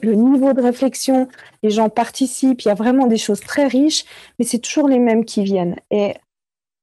Le 0.03 0.15
niveau 0.15 0.53
de 0.53 0.63
réflexion, 0.63 1.29
les 1.63 1.71
gens 1.71 1.89
participent, 1.89 2.63
il 2.63 2.69
y 2.69 2.71
a 2.71 2.75
vraiment 2.75 3.07
des 3.07 3.17
choses 3.17 3.41
très 3.41 3.67
riches, 3.67 4.05
mais 4.39 4.45
c'est 4.45 4.59
toujours 4.59 4.89
les 4.89 4.99
mêmes 4.99 5.25
qui 5.25 5.45
viennent. 5.45 5.77
Et, 5.91 6.15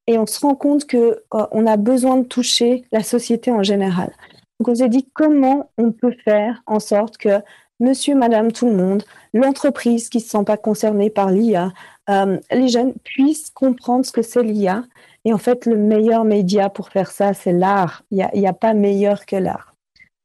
on 0.08 0.26
se 0.26 0.42
rend 0.42 0.56
compte 0.56 0.90
qu'on 0.90 0.98
euh, 0.98 1.48
on 1.52 1.66
a 1.66 1.78
besoin 1.78 2.18
de 2.18 2.26
toucher 2.26 2.84
la 2.92 3.04
société 3.04 3.52
en 3.52 3.64
général. 3.64 4.12
Donc 4.60 4.68
on 4.68 4.76
s'est 4.76 4.90
dit 4.90 5.08
comment 5.14 5.70
on 5.78 5.92
peut 5.92 6.14
faire 6.26 6.62
en 6.66 6.82
sorte 6.82 7.18
que 7.18 7.40
monsieur, 7.80 8.14
madame, 8.14 8.52
tout 8.52 8.68
le 8.68 8.76
monde, 8.76 9.04
l'entreprise 9.34 10.10
qui 10.10 10.18
ne 10.18 10.24
se 10.24 10.30
sent 10.30 10.44
pas 10.46 10.58
concernée 10.58 11.10
par 11.10 11.32
l'IA, 11.32 11.72
euh, 12.10 12.38
les 12.52 12.68
jeunes 12.68 12.94
puissent 13.06 13.50
comprendre 13.50 14.06
ce 14.06 14.12
que 14.12 14.22
c'est 14.22 14.44
l'IA. 14.44 14.84
Et 15.26 15.34
en 15.34 15.38
fait, 15.38 15.66
le 15.66 15.78
meilleur 15.78 16.26
média 16.26 16.70
pour 16.70 16.90
faire 16.90 17.12
ça, 17.12 17.34
c'est 17.34 17.54
l'art. 17.54 18.04
Il 18.12 18.28
n'y 18.34 18.48
a 18.48 18.54
pas 18.54 18.74
meilleur 18.74 19.26
que 19.26 19.38
l'art. 19.38 19.73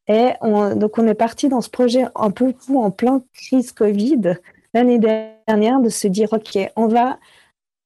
Et 0.09 0.31
donc, 0.75 0.97
on 0.97 1.07
est 1.07 1.13
parti 1.13 1.49
dans 1.49 1.61
ce 1.61 1.69
projet 1.69 2.05
un 2.15 2.31
peu 2.31 2.53
en 2.75 2.89
plein 2.89 3.21
crise 3.33 3.71
Covid. 3.71 4.37
L'année 4.73 4.99
dernière 4.99 5.79
de 5.79 5.89
se 5.89 6.07
dire, 6.07 6.33
OK, 6.33 6.57
on 6.75 6.87
va 6.87 7.19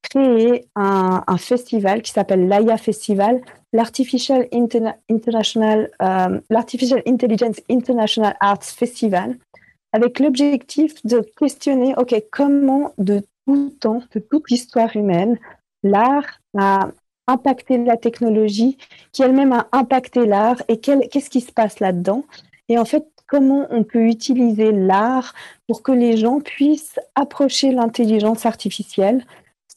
créer 0.02 0.68
un, 0.76 1.38
festival 1.38 2.02
qui 2.02 2.12
s'appelle 2.12 2.48
l'AIA 2.48 2.78
Festival, 2.78 3.42
l'Artificial 3.74 4.48
International, 4.54 5.90
euh, 6.02 6.40
l'Artificial 6.50 7.02
Intelligence 7.06 7.60
International 7.70 8.36
Arts 8.40 8.64
Festival, 8.64 9.38
avec 9.92 10.20
l'objectif 10.20 11.06
de 11.06 11.26
questionner, 11.38 11.94
OK, 11.98 12.16
comment 12.32 12.94
de 12.98 13.22
tout 13.46 13.76
temps, 13.80 14.02
de 14.14 14.20
toute 14.20 14.50
l'histoire 14.50 14.96
humaine, 14.96 15.38
l'art 15.84 16.40
a 16.58 16.90
impacté 17.28 17.78
la 17.78 17.98
technologie, 17.98 18.78
qui 19.12 19.24
elle-même 19.24 19.54
a 19.54 19.68
impacté 19.72 20.26
l'art 20.26 20.62
et 20.68 20.80
qu'est-ce 20.80 21.30
qui 21.30 21.42
se 21.42 21.52
passe 21.52 21.80
là-dedans? 21.80 22.26
Et 22.70 22.78
en 22.78 22.86
fait, 22.86 23.06
comment 23.28 23.66
on 23.70 23.84
peut 23.84 24.06
utiliser 24.06 24.72
l'art 24.72 25.34
pour 25.68 25.84
que 25.84 25.92
les 25.92 26.18
gens 26.18 26.40
puissent 26.40 27.00
approcher 27.16 27.72
l'intelligence 27.72 28.46
artificielle 28.46 29.26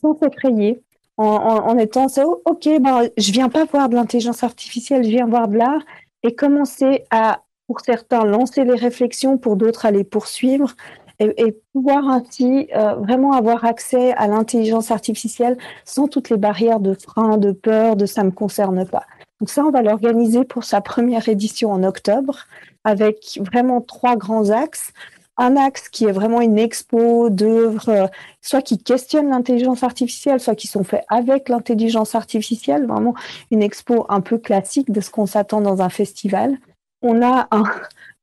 sans 0.01 0.17
s'effrayer, 0.19 0.83
en, 1.17 1.25
en, 1.25 1.79
étant 1.79 2.07
oh, 2.19 2.43
ok, 2.45 2.69
ben, 2.81 3.09
je 3.17 3.33
viens 3.33 3.49
pas 3.49 3.65
voir 3.65 3.89
de 3.89 3.95
l'intelligence 3.95 4.43
artificielle, 4.43 5.05
je 5.05 5.09
viens 5.09 5.27
voir 5.27 5.49
de 5.49 5.57
l'art 5.57 5.83
et 6.23 6.35
commencer 6.35 7.05
à, 7.11 7.43
pour 7.67 7.81
certains, 7.81 8.25
lancer 8.25 8.65
les 8.65 8.75
réflexions, 8.75 9.39
pour 9.39 9.57
d'autres, 9.57 9.87
à 9.87 9.91
les 9.91 10.05
poursuivre 10.05 10.75
et, 11.19 11.57
pouvoir 11.73 12.09
ainsi 12.09 12.69
euh, 12.75 12.95
vraiment 12.95 13.33
avoir 13.33 13.65
accès 13.65 14.13
à 14.15 14.27
l'intelligence 14.27 14.91
artificielle 14.91 15.57
sans 15.85 16.09
toutes 16.09 16.31
les 16.31 16.37
barrières 16.37 16.81
de 16.81 16.95
frein, 16.95 17.39
de 17.39 17.53
peur, 17.53 17.97
de 17.97 18.07
ça 18.07 18.23
ne 18.23 18.29
me 18.29 18.33
concerne 18.33 18.87
pas. 18.87 19.05
Donc 19.41 19.51
ça, 19.51 19.65
on 19.65 19.71
va 19.71 19.83
l'organiser 19.83 20.45
pour 20.45 20.65
sa 20.65 20.81
première 20.81 21.29
édition 21.29 21.71
en 21.71 21.83
octobre 21.83 22.47
avec 22.85 23.39
vraiment 23.41 23.81
trois 23.81 24.17
grands 24.17 24.51
axes. 24.51 24.93
Un 25.39 25.57
axe 25.57 25.91
qui 25.91 26.07
est 26.07 26.13
vraiment 26.13 26.41
une 26.41 26.59
expo 26.59 27.29
d'œuvres, 27.29 27.91
euh, 27.91 28.07
soit 28.41 28.63
qui 28.63 28.79
questionnent 28.79 29.29
l'intelligence 29.29 29.83
artificielle, 29.83 30.41
soit 30.41 30.55
qui 30.55 30.67
sont 30.67 30.85
faits 30.85 31.05
avec 31.09 31.51
l'intelligence 31.51 32.15
artificielle, 32.15 32.87
vraiment 32.87 33.15
une 33.51 33.63
expo 33.63 34.07
un 34.09 34.23
peu 34.23 34.39
classique 34.39 34.91
de 34.91 35.03
ce 35.03 35.11
qu'on 35.11 35.27
s'attend 35.27 35.61
dans 35.61 35.83
un 35.83 35.91
festival. 35.91 36.57
On 37.03 37.21
a 37.21 37.49
un, 37.51 37.65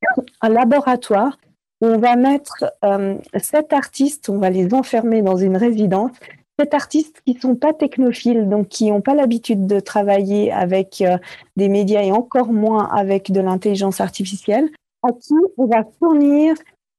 un 0.40 0.48
laboratoire 0.48 1.38
on 1.84 1.98
va 1.98 2.16
mettre 2.16 2.64
euh, 2.84 3.16
sept 3.36 3.72
artistes, 3.72 4.28
on 4.28 4.38
va 4.38 4.50
les 4.50 4.72
enfermer 4.72 5.22
dans 5.22 5.36
une 5.36 5.56
résidence. 5.56 6.12
Sept 6.58 6.72
artistes 6.72 7.20
qui 7.26 7.34
ne 7.34 7.40
sont 7.40 7.56
pas 7.56 7.72
technophiles, 7.72 8.48
donc 8.48 8.68
qui 8.68 8.90
n'ont 8.90 9.00
pas 9.00 9.14
l'habitude 9.14 9.66
de 9.66 9.80
travailler 9.80 10.52
avec 10.52 11.02
euh, 11.02 11.18
des 11.56 11.68
médias 11.68 12.02
et 12.02 12.12
encore 12.12 12.52
moins 12.52 12.88
avec 12.88 13.32
de 13.32 13.40
l'intelligence 13.40 14.00
artificielle, 14.00 14.70
à 15.02 15.12
qui 15.12 15.34
on 15.58 15.66
va 15.66 15.84
fournir 15.98 16.54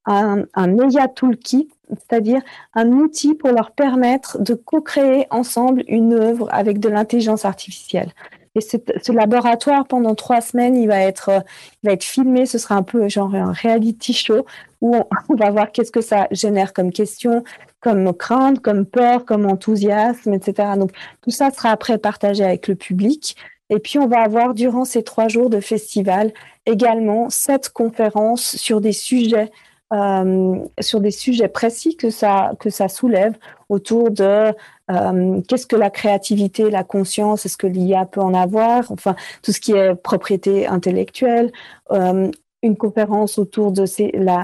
un, 0.06 0.44
un 0.54 1.08
toolkit, 1.08 1.70
c'est-à-dire 1.90 2.42
un 2.76 2.92
outil 2.92 3.34
pour 3.34 3.50
leur 3.50 3.72
permettre 3.72 4.40
de 4.40 4.54
co-créer 4.54 5.26
ensemble 5.32 5.84
une 5.88 6.14
œuvre 6.14 6.48
avec 6.52 6.80
de 6.80 6.90
l'intelligence 6.90 7.46
artificielle. 7.46 8.12
Et 8.56 8.62
ce 8.62 9.12
laboratoire, 9.12 9.86
pendant 9.86 10.16
trois 10.16 10.40
semaines, 10.40 10.78
il 10.78 10.88
va 10.88 11.00
être, 11.02 11.30
euh, 11.30 11.40
il 11.84 11.88
va 11.88 11.94
être 11.94 12.06
filmé. 12.06 12.46
Ce 12.46 12.58
sera 12.58 12.76
un 12.76 12.84
peu 12.84 13.08
genre 13.10 13.36
un 13.36 13.52
reality 13.52 14.14
show 14.14 14.46
où 14.86 14.96
on, 15.30 15.36
va 15.36 15.50
voir 15.50 15.72
qu'est-ce 15.72 15.92
que 15.92 16.02
ça 16.02 16.28
génère 16.32 16.74
comme 16.74 16.92
question, 16.92 17.44
comme 17.80 18.14
crainte, 18.14 18.60
comme 18.60 18.86
peur, 18.86 19.26
comme 19.26 19.46
enthousiasme, 19.46 20.34
etc. 20.34 20.70
Donc 20.78 20.92
tout 21.22 21.32
ça 21.32 21.52
sera 21.52 21.70
après 21.72 21.98
partagé 21.98 22.44
avec 22.44 22.68
le 22.68 22.76
public. 22.76 23.36
Et 23.70 23.80
puis 23.80 23.98
on 23.98 24.08
va 24.08 24.22
avoir 24.22 24.54
durant 24.54 24.86
ces 24.86 25.04
trois 25.04 25.28
jours 25.28 25.50
de 25.50 25.60
festival 25.60 26.32
également 26.68 27.30
sept 27.30 27.70
conférences 27.70 28.56
sur 28.58 28.80
des 28.80 28.92
sujets 28.92 29.52
euh, 29.94 30.66
sur 30.80 31.00
des 31.00 31.12
sujets 31.12 31.48
précis 31.48 31.96
que 31.96 32.10
ça, 32.10 32.54
que 32.60 32.72
ça 32.72 32.90
soulève 32.90 33.36
autour 33.70 34.10
de 34.10 34.52
euh, 34.90 35.42
qu'est-ce 35.48 35.68
que 35.68 35.76
la 35.76 35.92
créativité, 35.92 36.72
la 36.72 36.84
conscience, 36.84 37.46
est-ce 37.46 37.56
que 37.56 37.68
l'IA 37.68 38.06
peut 38.06 38.20
en 38.20 38.34
avoir, 38.34 38.92
enfin 38.92 39.16
tout 39.44 39.52
ce 39.52 39.60
qui 39.60 39.74
est 39.74 39.94
propriété 39.94 40.66
intellectuelle, 40.66 41.52
euh, 41.92 42.32
une 42.66 42.78
conférence 42.78 43.38
autour 43.38 43.72
de 43.72 43.86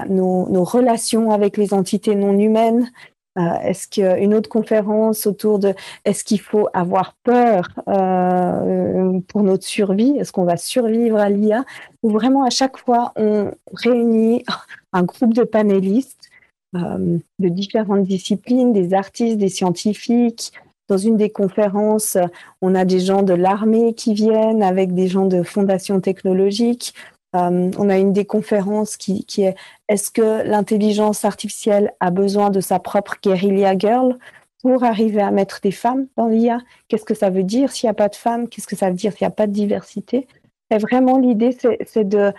nos, 0.08 0.64
relations 0.64 1.30
avec 1.30 1.56
les 1.56 1.74
entités 1.74 2.14
non 2.14 2.38
humaines, 2.38 2.90
Euh, 3.38 3.54
est-ce 3.62 3.88
qu'une 3.88 4.34
autre 4.34 4.50
conférence 4.50 5.26
autour 5.26 5.58
de 5.58 5.74
est-ce 6.04 6.22
qu'il 6.22 6.40
faut 6.40 6.68
avoir 6.74 7.14
peur 7.22 7.66
euh, 7.88 9.20
pour 9.28 9.42
notre 9.42 9.64
survie? 9.64 10.18
Est-ce 10.18 10.32
qu'on 10.32 10.44
va 10.44 10.58
survivre 10.58 11.16
à 11.18 11.30
l'IA 11.30 11.64
Ou 12.02 12.10
vraiment 12.10 12.44
à 12.44 12.50
chaque 12.50 12.76
fois 12.76 13.12
on 13.16 13.50
réunit 13.72 14.44
un 14.92 15.02
groupe 15.04 15.32
de 15.32 15.44
panélistes 15.44 16.28
euh, 16.76 17.18
de 17.38 17.48
différentes 17.48 18.04
disciplines, 18.04 18.72
des 18.74 18.92
artistes, 18.92 19.38
des 19.38 19.48
scientifiques. 19.48 20.52
Dans 20.88 20.98
une 20.98 21.16
des 21.16 21.30
conférences, 21.30 22.18
on 22.60 22.74
a 22.74 22.84
des 22.84 23.00
gens 23.00 23.22
de 23.22 23.32
l'armée 23.32 23.94
qui 23.94 24.12
viennent 24.12 24.62
avec 24.62 24.94
des 24.94 25.08
gens 25.08 25.24
de 25.24 25.42
fondations 25.42 26.00
technologiques. 26.00 26.92
Euh, 27.34 27.70
on 27.78 27.88
a 27.88 27.98
une 27.98 28.12
des 28.12 28.24
conférences 28.24 28.96
qui, 28.96 29.24
est 29.38 29.54
est-ce 29.88 30.10
que 30.10 30.42
l'intelligence 30.46 31.24
artificielle 31.24 31.92
a 32.00 32.10
besoin 32.10 32.50
de 32.50 32.60
sa 32.60 32.78
propre 32.78 33.16
guérilla 33.22 33.76
girl 33.76 34.18
pour 34.62 34.84
arriver 34.84 35.20
à 35.22 35.30
mettre 35.30 35.60
des 35.62 35.70
femmes 35.70 36.06
dans 36.16 36.28
l'IA 36.28 36.58
Qu'est-ce 36.88 37.04
que 37.04 37.14
ça 37.14 37.30
veut 37.30 37.42
dire 37.42 37.72
s'il 37.72 37.86
n'y 37.86 37.92
a 37.92 37.94
pas 37.94 38.08
de 38.08 38.16
femmes? 38.16 38.48
Qu'est-ce 38.48 38.66
que 38.66 38.76
ça 38.76 38.90
veut 38.90 38.96
dire 38.96 39.12
s'il 39.12 39.24
n'y 39.24 39.32
a 39.32 39.34
pas 39.34 39.46
de 39.46 39.52
diversité? 39.52 40.26
Et 40.70 40.78
vraiment, 40.78 41.18
l'idée, 41.18 41.56
c'est 41.86 42.08
de 42.08 42.32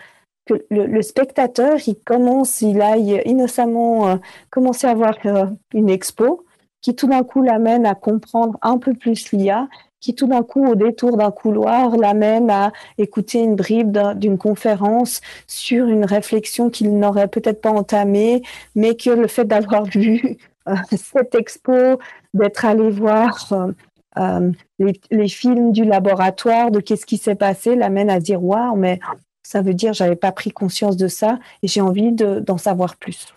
que 0.46 0.66
le, 0.70 0.86
le, 0.88 1.02
spectateur, 1.02 1.78
il 1.88 1.96
commence, 1.96 2.62
il 2.62 2.82
aille 2.82 3.22
innocemment 3.26 4.10
euh, 4.10 4.16
commencer 4.50 4.88
à 4.88 4.94
voir 4.94 5.16
euh, 5.26 5.46
une 5.74 5.90
expo 5.90 6.46
qui 6.82 6.96
tout 6.96 7.08
d'un 7.08 7.24
coup 7.24 7.42
l'amène 7.42 7.86
à 7.86 7.96
comprendre 7.96 8.58
un 8.62 8.78
peu 8.78 8.94
plus 8.94 9.32
l'IA, 9.32 9.70
qui 10.04 10.14
tout 10.14 10.28
d'un 10.28 10.44
coup, 10.44 10.66
au 10.66 10.76
détour 10.76 11.16
d'un 11.16 11.32
couloir, 11.32 11.96
l'amène 11.96 12.50
à 12.50 12.74
écouter 12.98 13.40
une 13.40 13.56
bribe 13.56 13.98
d'une 14.18 14.38
conférence 14.38 15.22
sur 15.48 15.88
une 15.88 16.04
réflexion 16.04 16.70
qu'il 16.70 17.00
n'aurait 17.00 17.30
peut-être 17.30 17.62
pas 17.62 17.72
entamée, 17.72 18.42
mais 18.76 18.96
que 18.96 19.10
le 19.10 19.28
fait 19.28 19.46
d'avoir 19.46 19.86
vu 19.86 20.38
euh, 20.68 20.76
cette 20.92 21.36
expo, 21.36 22.00
d'être 22.34 22.66
allé 22.66 22.90
voir 22.90 23.48
euh, 23.54 23.72
euh, 24.18 24.52
les, 24.78 25.00
les, 25.10 25.30
films 25.30 25.72
du 25.72 25.86
laboratoire, 25.86 26.70
de 26.70 26.82
qu'est-ce 26.82 27.06
qui 27.06 27.18
s'est 27.18 27.36
passé, 27.36 27.78
l'amène 27.78 28.10
à 28.10 28.20
dire 28.20 28.44
waouh, 28.44 28.76
mais 28.76 29.00
ça 29.42 29.62
veut 29.62 29.74
dire 29.74 29.94
j'avais 29.94 30.18
pas 30.18 30.34
pris 30.34 30.52
conscience 30.52 30.98
de 30.98 31.08
ça 31.08 31.40
et 31.62 31.70
j'ai 31.70 31.82
envie 31.82 32.12
d'en 32.12 32.58
savoir 32.58 32.98
plus. 32.98 33.34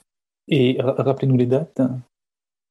Et 0.48 0.78
rappelez-nous 0.80 1.36
les 1.36 1.46
dates. 1.46 1.80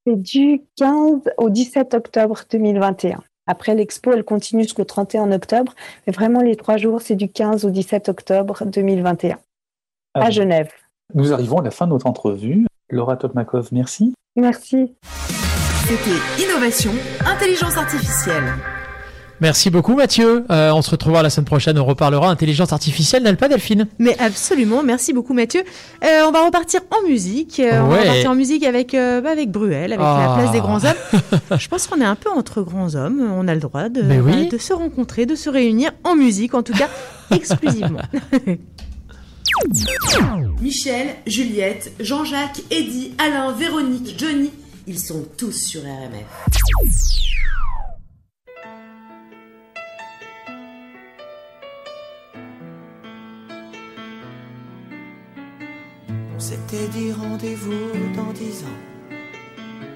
C'est 0.05 0.21
du 0.21 0.63
15 0.75 1.31
au 1.37 1.49
17 1.49 1.93
octobre 1.93 2.41
2021. 2.51 3.23
Après 3.47 3.75
l'expo, 3.75 4.11
elle 4.11 4.23
continue 4.23 4.63
jusqu'au 4.63 4.83
31 4.83 5.31
octobre, 5.31 5.73
mais 6.05 6.13
vraiment 6.13 6.41
les 6.41 6.55
trois 6.55 6.77
jours, 6.77 7.01
c'est 7.01 7.15
du 7.15 7.29
15 7.29 7.65
au 7.65 7.69
17 7.69 8.09
octobre 8.09 8.65
2021 8.65 9.37
à 10.15 10.29
Genève. 10.29 10.71
Nous 11.13 11.33
arrivons 11.33 11.59
à 11.59 11.63
la 11.63 11.71
fin 11.71 11.85
de 11.85 11.91
notre 11.91 12.07
entrevue. 12.07 12.65
Laura 12.89 13.17
Topmakov, 13.17 13.69
merci. 13.71 14.13
Merci. 14.35 14.95
C'était 15.87 16.43
Innovation, 16.43 16.91
Intelligence 17.25 17.77
Artificielle. 17.77 18.53
Merci 19.41 19.69
beaucoup 19.69 19.95
Mathieu. 19.95 20.45
Euh, 20.49 20.71
on 20.71 20.81
se 20.81 20.89
retrouvera 20.91 21.21
la 21.21 21.29
semaine 21.29 21.45
prochaine. 21.45 21.77
On 21.77 21.85
reparlera 21.85 22.29
intelligence 22.29 22.71
artificielle, 22.73 23.23
n'est-ce 23.23 23.35
pas 23.35 23.49
Delphine 23.49 23.87
Mais 23.99 24.17
absolument. 24.19 24.81
Merci 24.83 25.11
beaucoup 25.13 25.33
Mathieu. 25.33 25.63
Euh, 26.03 26.21
on 26.27 26.31
va 26.31 26.45
repartir 26.45 26.81
en 26.91 27.07
musique. 27.07 27.59
Euh, 27.59 27.81
On 27.81 27.87
va 27.89 27.97
repartir 28.01 28.31
en 28.31 28.35
musique 28.35 28.63
avec, 28.63 28.93
bah, 28.93 29.29
avec 29.31 29.51
Bruel, 29.51 29.91
avec 29.93 30.05
Ah. 30.05 30.27
la 30.29 30.35
place 30.41 30.51
des 30.53 30.59
grands 30.61 30.83
hommes. 30.85 31.21
Je 31.59 31.67
pense 31.67 31.87
qu'on 31.87 31.99
est 32.01 32.05
un 32.05 32.15
peu 32.15 32.29
entre 32.31 32.61
grands 32.61 32.95
hommes. 32.95 33.21
On 33.21 33.47
a 33.47 33.53
le 33.53 33.59
droit 33.59 33.89
de, 33.89 34.01
oui. 34.21 34.47
de 34.47 34.57
se 34.57 34.73
rencontrer, 34.73 35.25
de 35.25 35.35
se 35.35 35.49
réunir 35.49 35.91
en 36.03 36.15
musique, 36.15 36.53
en 36.53 36.63
tout 36.63 36.73
cas 36.73 36.89
exclusivement. 37.31 38.01
Michel, 40.61 41.07
Juliette, 41.27 41.91
Jean-Jacques, 41.99 42.61
Eddy, 42.71 43.13
Alain, 43.17 43.51
Véronique, 43.53 44.15
Johnny, 44.17 44.51
ils 44.87 44.99
sont 44.99 45.23
tous 45.37 45.51
sur 45.53 45.81
RMF. 45.81 46.25
S'était 56.67 56.87
dit 56.87 57.11
rendez-vous 57.11 58.13
dans 58.15 58.31
dix 58.33 58.63
ans. 58.63 58.79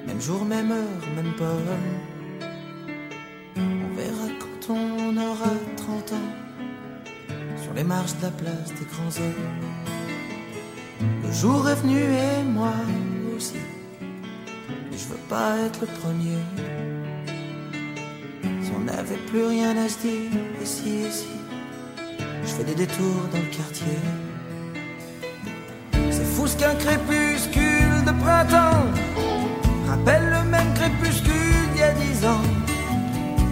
Même 0.07 0.21
jour, 0.21 0.43
même 0.45 0.71
heure, 0.71 1.05
même 1.15 1.33
pomme. 1.37 1.77
On 3.57 3.95
verra 3.95 4.27
quand 4.39 4.73
on 4.73 5.17
aura 5.17 5.53
30 5.77 6.13
ans. 6.13 6.31
Sur 7.61 7.73
les 7.73 7.83
marches 7.83 8.15
de 8.17 8.23
la 8.23 8.31
place 8.31 8.73
des 8.79 8.85
grands 8.85 9.23
hommes. 9.23 9.49
Le 11.23 11.31
jour 11.31 11.67
est 11.69 11.75
venu 11.75 12.01
et 12.01 12.43
moi 12.43 12.73
aussi. 13.35 13.61
Mais 13.99 14.97
je 14.97 15.07
veux 15.07 15.23
pas 15.29 15.57
être 15.65 15.81
le 15.81 15.87
premier. 15.87 16.39
Si 18.61 18.71
on 18.75 18.83
n'avait 18.83 19.23
plus 19.27 19.45
rien 19.45 19.75
à 19.77 19.87
se 19.87 19.99
dire, 19.99 20.31
et 20.61 20.65
si. 20.65 21.03
Je 22.43 22.47
fais 22.47 22.63
des 22.63 22.75
détours 22.75 23.27
dans 23.31 23.39
le 23.39 23.55
quartier. 23.55 24.28
C'est 26.39 26.45
fou 26.45 26.47
ce 26.47 26.55
qu'un 26.55 26.75
crépuscule 26.75 28.05
de 28.05 28.11
printemps 28.11 28.85
rappelle 29.89 30.29
le 30.29 30.49
même 30.49 30.73
crépuscule 30.73 31.33
d'il 31.73 31.81
y 31.81 31.83
a 31.83 31.91
dix 31.91 32.25
ans. 32.25 32.41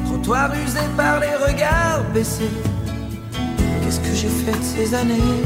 Trottoir 0.06 0.52
usé 0.54 0.80
par 0.96 1.20
les 1.20 1.36
regards 1.36 2.04
baissés. 2.14 2.52
Qu'est-ce 3.82 4.00
que 4.00 4.16
j'ai 4.16 4.30
fait 4.30 4.58
de 4.58 4.64
ces 4.64 4.96
années? 4.96 5.44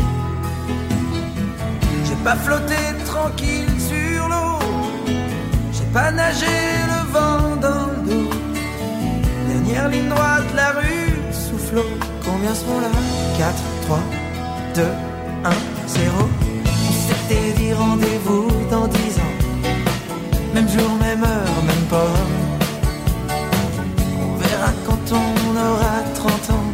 J'ai 2.05 2.15
pas 2.23 2.35
flotté 2.35 2.75
tranquille 3.05 3.79
sur 3.79 4.27
l'eau. 4.27 4.59
J'ai 5.73 5.89
pas 5.93 6.11
nagé 6.11 6.45
le 6.45 7.11
vent 7.11 7.55
dans 7.55 7.87
le 7.87 8.09
dos. 8.09 8.29
Dernière 9.47 9.89
ligne 9.89 10.09
droite, 10.09 10.45
la 10.55 10.71
rue 10.79 11.13
soufflot. 11.31 11.89
Combien 12.23 12.53
seront 12.53 12.81
là? 12.81 12.91
4, 13.37 13.53
3, 13.87 13.99
2, 14.75 14.81
1, 15.45 15.49
0. 15.87 16.30
S'était 17.32 17.53
dit 17.63 17.73
rendez-vous 17.73 18.47
dans 18.69 18.88
10 18.88 19.19
ans. 19.19 19.36
Même 20.53 20.67
jour, 20.67 20.91
même 20.99 21.23
heure, 21.23 21.63
même 21.65 21.86
pas. 21.89 22.13
On 24.21 24.36
verra 24.36 24.71
quand 24.86 25.13
on 25.13 25.55
aura 25.69 26.03
30 26.13 26.49
ans. 26.57 26.71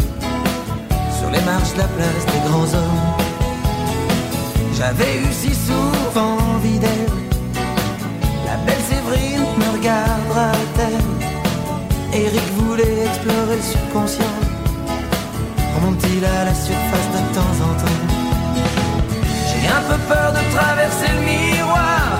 Sur 1.19 1.29
les 1.29 1.41
marches 1.41 1.73
de 1.73 1.77
la 1.77 1.87
place 1.87 2.25
des 2.33 2.41
grands 2.49 2.73
hommes. 2.79 3.03
J'avais 4.75 5.17
eu 5.17 5.31
si 5.31 5.53
souvent 5.53 6.37
envie 6.55 6.79
d'elle. 6.79 7.11
La 8.47 8.57
belle 8.65 8.83
Séverine 8.89 9.45
me 9.59 9.67
regardera-t-elle 9.77 11.07
Eric 12.19 12.47
voulait 12.57 13.05
explorer 13.05 13.57
le 13.57 13.61
subconscient. 13.61 14.37
Remonte-t-il 15.75 16.25
à 16.25 16.45
la 16.45 16.55
surface 16.55 17.09
de 17.13 17.19
temps 17.35 17.57
en 17.63 17.73
temps? 17.83 18.16
J'ai 19.67 19.73
un 19.73 19.81
peu 19.81 19.97
peur 20.07 20.31
de 20.31 20.55
traverser 20.55 21.11
le 21.13 21.21
miroir. 21.25 22.19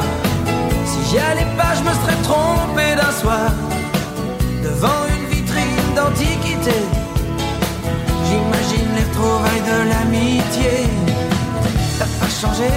Si 0.86 1.00
j'y 1.10 1.18
allais 1.18 1.48
pas, 1.56 1.74
je 1.78 1.84
me 1.88 1.94
serais 2.02 2.22
trompé 2.24 2.96
d'un 3.00 3.14
soir. 3.22 3.52
Devant 4.64 5.02
une 5.16 5.28
vitrine 5.34 5.88
d'antiquité. 5.96 6.78
J'imagine 8.26 8.90
les 8.98 9.06
retrouvailles 9.10 9.66
de 9.72 9.78
l'amitié. 9.92 10.74
T'as 11.98 12.12
pas 12.20 12.32
changé, 12.42 12.70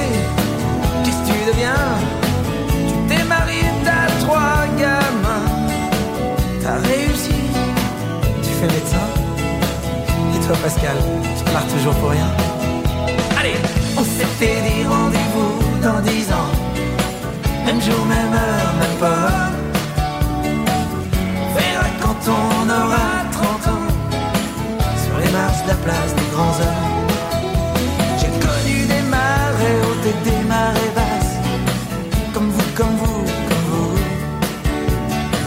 qu'est-ce 1.03 1.17
que 1.17 1.27
tu 1.33 1.51
deviens? 1.51 1.87
Tu 2.89 2.95
t'es 3.09 3.25
marié, 3.25 3.65
t'as 3.85 4.07
trois 4.25 4.67
gamins. 4.79 5.49
T'as 6.63 6.79
réussi, 6.89 7.41
tu 8.41 8.51
fais 8.61 8.67
médecin. 8.67 9.07
Et 10.37 10.47
toi, 10.47 10.57
Pascal, 10.63 10.97
tu 11.37 11.53
marres 11.53 11.67
toujours 11.67 11.95
pour 11.95 12.11
rien. 12.11 12.31
Même 17.81 17.93
jour, 17.93 18.05
même 18.05 18.35
heure, 18.35 18.75
même 18.79 18.99
pas. 18.99 19.51
On 21.43 21.49
verra 21.55 21.87
quand 22.03 22.21
on 22.29 22.69
aura 22.69 23.07
30 23.33 23.69
ans. 23.69 23.89
Sur 25.03 25.19
les 25.19 25.31
marches 25.31 25.63
de 25.65 25.69
la 25.69 25.75
place 25.77 26.15
des 26.15 26.29
grands 26.35 26.57
hommes. 26.65 26.91
J'ai 28.19 28.33
connu 28.47 28.87
des 28.87 29.03
marées 29.09 29.79
hautes 29.83 30.07
et 30.13 30.29
des 30.29 30.43
marées 30.47 30.93
basses. 30.95 31.37
Comme 32.35 32.51
vous, 32.51 32.71
comme 32.77 32.97
vous, 32.97 33.25
comme 33.49 33.67
vous. 33.71 33.97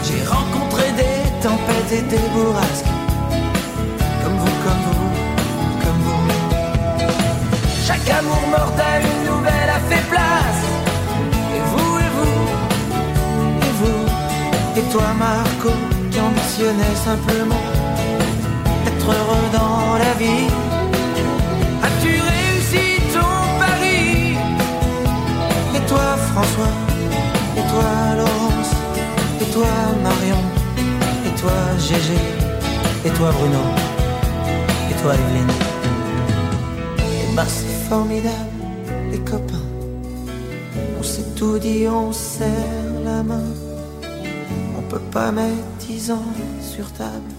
J'ai 0.02 0.24
rencontré 0.26 0.90
des 0.96 1.30
tempêtes 1.40 1.92
et 1.92 2.02
des 2.02 2.24
bourrasques. 2.34 2.92
Comme 4.24 4.38
vous, 4.42 4.56
comme 4.64 4.82
vous, 4.88 5.10
comme 5.82 6.00
vous. 6.06 6.24
Chaque 7.86 8.08
amour 8.10 8.42
mortel, 8.50 9.02
toi, 14.94 15.12
Marco, 15.18 15.70
qui 16.08 16.20
ambitionnais 16.20 16.94
simplement 17.04 17.64
d'être 18.84 19.08
heureux 19.18 19.48
dans 19.52 19.98
la 20.04 20.12
vie. 20.22 20.46
As-tu 21.86 22.12
réussi 22.30 22.86
ton 23.12 23.34
pari? 23.58 24.36
Et 25.76 25.82
toi, 25.90 26.06
François, 26.30 26.74
et 27.58 27.64
toi, 27.72 27.90
Laurence, 28.18 28.72
toi 29.52 29.74
Marion, 30.04 30.42
et 31.26 31.40
toi 31.40 31.58
Gégé, 31.86 32.20
et 33.04 33.10
toi 33.10 33.32
Bruno, 33.32 33.64
et 34.90 34.94
toi 35.02 35.14
Evelyne? 35.14 35.54
Et 36.98 37.34
bah 37.34 37.48
c'est 37.48 37.88
formidable, 37.88 38.58
les 39.10 39.18
copains. 39.18 39.68
On 41.00 41.02
s'est 41.02 41.30
tout 41.34 41.58
dit, 41.58 41.88
on 41.88 42.12
serre 42.12 42.94
la 43.04 43.24
main. 43.24 43.63
Pas 45.14 45.30
mettre 45.30 45.54
dix 45.78 46.10
ans 46.10 46.24
sur 46.60 46.90
table. 46.92 47.30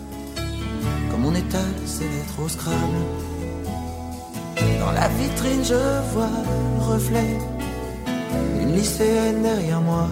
Comme 1.11 1.25
on 1.25 1.35
étale 1.35 1.61
ses 1.85 2.05
lettres 2.05 2.39
au 2.41 2.47
scrabble. 2.47 2.77
Dans 4.79 4.91
la 4.93 5.09
vitrine, 5.09 5.61
je 5.61 6.13
vois 6.13 6.29
le 6.77 6.93
reflet 6.93 7.37
d'une 8.57 8.73
lycéenne 8.73 9.43
derrière 9.43 9.81
moi. 9.81 10.07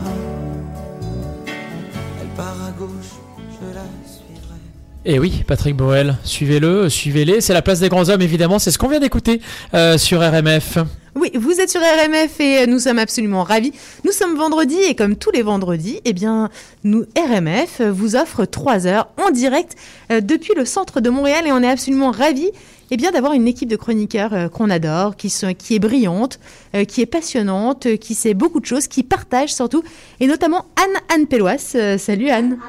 Elle 1.47 2.27
part 2.35 2.57
à 2.67 2.71
gauche, 2.77 2.89
je 3.37 3.67
la 3.73 3.85
suivrai. 4.05 4.59
Et 5.05 5.13
Eh 5.15 5.19
oui, 5.19 5.45
Patrick 5.47 5.77
Boel, 5.77 6.17
suivez-le, 6.25 6.89
suivez-les. 6.89 7.39
C'est 7.39 7.53
la 7.53 7.61
place 7.61 7.79
des 7.79 7.87
grands 7.87 8.09
hommes, 8.09 8.21
évidemment. 8.21 8.59
C'est 8.59 8.71
ce 8.71 8.77
qu'on 8.77 8.89
vient 8.89 8.99
d'écouter 8.99 9.39
euh, 9.73 9.97
sur 9.97 10.19
RMF. 10.19 10.79
Oui, 11.15 11.31
vous 11.35 11.59
êtes 11.59 11.69
sur 11.69 11.79
RMF 11.81 12.39
et 12.39 12.65
nous 12.65 12.79
sommes 12.79 12.97
absolument 12.97 13.43
ravis. 13.43 13.71
Nous 14.03 14.11
sommes 14.11 14.35
vendredi 14.35 14.77
et 14.87 14.95
comme 14.95 15.15
tous 15.15 15.31
les 15.31 15.43
vendredis, 15.43 16.01
eh 16.05 16.13
bien, 16.13 16.49
nous, 16.83 17.05
RMF 17.15 17.81
vous 17.81 18.15
offre 18.15 18.45
3 18.45 18.87
heures 18.87 19.09
en 19.23 19.29
direct 19.29 19.75
euh, 20.11 20.21
depuis 20.21 20.53
le 20.55 20.65
centre 20.65 21.01
de 21.01 21.09
Montréal 21.11 21.45
et 21.45 21.51
on 21.51 21.61
est 21.61 21.69
absolument 21.69 22.11
ravis 22.11 22.49
eh 22.93 22.97
bien, 22.97 23.11
d'avoir 23.11 23.33
une 23.33 23.47
équipe 23.47 23.69
de 23.69 23.75
chroniqueurs 23.75 24.33
euh, 24.33 24.49
qu'on 24.49 24.69
adore, 24.69 25.15
qui, 25.15 25.29
sont, 25.29 25.53
qui 25.53 25.75
est 25.75 25.79
brillante, 25.79 26.39
euh, 26.75 26.83
qui 26.85 27.01
est 27.01 27.07
passionnante, 27.07 27.87
euh, 27.87 27.97
qui 27.97 28.13
sait 28.13 28.35
beaucoup 28.35 28.59
de 28.59 28.65
choses, 28.65 28.87
qui 28.87 29.01
partage 29.01 29.53
surtout, 29.53 29.83
et 30.19 30.27
notamment 30.27 30.65
Anne 30.75 31.01
Anne 31.13 31.27
Pellois. 31.27 31.55
Euh, 31.75 31.97
salut 31.97 32.29
Anne. 32.29 32.59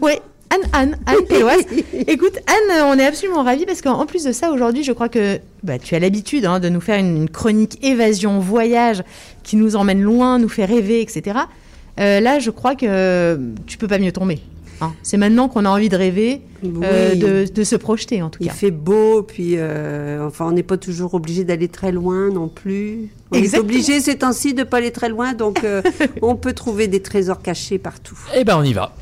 Ouais. 0.00 0.20
Anne, 0.50 0.68
Anne, 0.72 0.96
Anne 1.06 1.24
Pellois. 1.28 1.56
Écoute, 2.08 2.38
Anne, 2.46 2.84
on 2.86 2.98
est 2.98 3.04
absolument 3.06 3.42
ravis 3.44 3.66
parce 3.66 3.82
qu'en 3.82 3.94
en 4.00 4.06
plus 4.06 4.24
de 4.24 4.32
ça, 4.32 4.50
aujourd'hui, 4.50 4.82
je 4.82 4.92
crois 4.92 5.08
que 5.08 5.38
bah, 5.62 5.78
tu 5.78 5.94
as 5.94 5.98
l'habitude 6.00 6.44
hein, 6.44 6.58
de 6.60 6.68
nous 6.68 6.80
faire 6.80 6.98
une, 6.98 7.16
une 7.16 7.30
chronique 7.30 7.78
évasion, 7.84 8.40
voyage, 8.40 9.02
qui 9.44 9.56
nous 9.56 9.76
emmène 9.76 10.02
loin, 10.02 10.38
nous 10.38 10.48
fait 10.48 10.64
rêver, 10.64 11.00
etc. 11.02 11.38
Euh, 12.00 12.20
là, 12.20 12.38
je 12.40 12.50
crois 12.50 12.74
que 12.74 13.38
tu 13.66 13.78
peux 13.78 13.86
pas 13.86 13.98
mieux 13.98 14.10
tomber. 14.12 14.40
hein. 14.80 14.92
C'est 15.02 15.16
maintenant 15.18 15.48
qu'on 15.48 15.64
a 15.64 15.68
envie 15.70 15.88
de 15.88 15.96
rêver, 15.96 16.40
euh, 16.64 17.10
Oui. 17.12 17.18
de, 17.18 17.44
de 17.52 17.64
se 17.64 17.76
projeter 17.76 18.20
en 18.22 18.30
tout 18.30 18.38
Il 18.42 18.48
cas. 18.48 18.52
fait 18.52 18.70
beau, 18.72 19.22
puis 19.22 19.54
euh, 19.56 20.26
enfin, 20.26 20.46
on 20.46 20.52
n'est 20.52 20.62
pas 20.64 20.78
toujours 20.78 21.14
obligé 21.14 21.44
d'aller 21.44 21.68
très 21.68 21.92
loin 21.92 22.28
non 22.30 22.48
plus. 22.48 23.10
On 23.32 23.36
Exactement. 23.36 23.68
est 23.68 23.72
obligé 23.72 24.00
ces 24.00 24.16
temps-ci 24.18 24.54
de 24.54 24.64
pas 24.64 24.78
aller 24.78 24.90
très 24.90 25.08
loin, 25.10 25.32
donc 25.34 25.62
euh, 25.62 25.82
on 26.22 26.34
peut 26.34 26.54
trouver 26.54 26.88
des 26.88 27.00
trésors 27.02 27.40
cachés 27.42 27.78
partout. 27.78 28.18
Eh 28.36 28.42
ben, 28.44 28.56
on 28.58 28.62
y 28.64 28.72
va. 28.72 28.92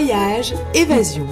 Voyage, 0.00 0.54
évasion. 0.76 1.26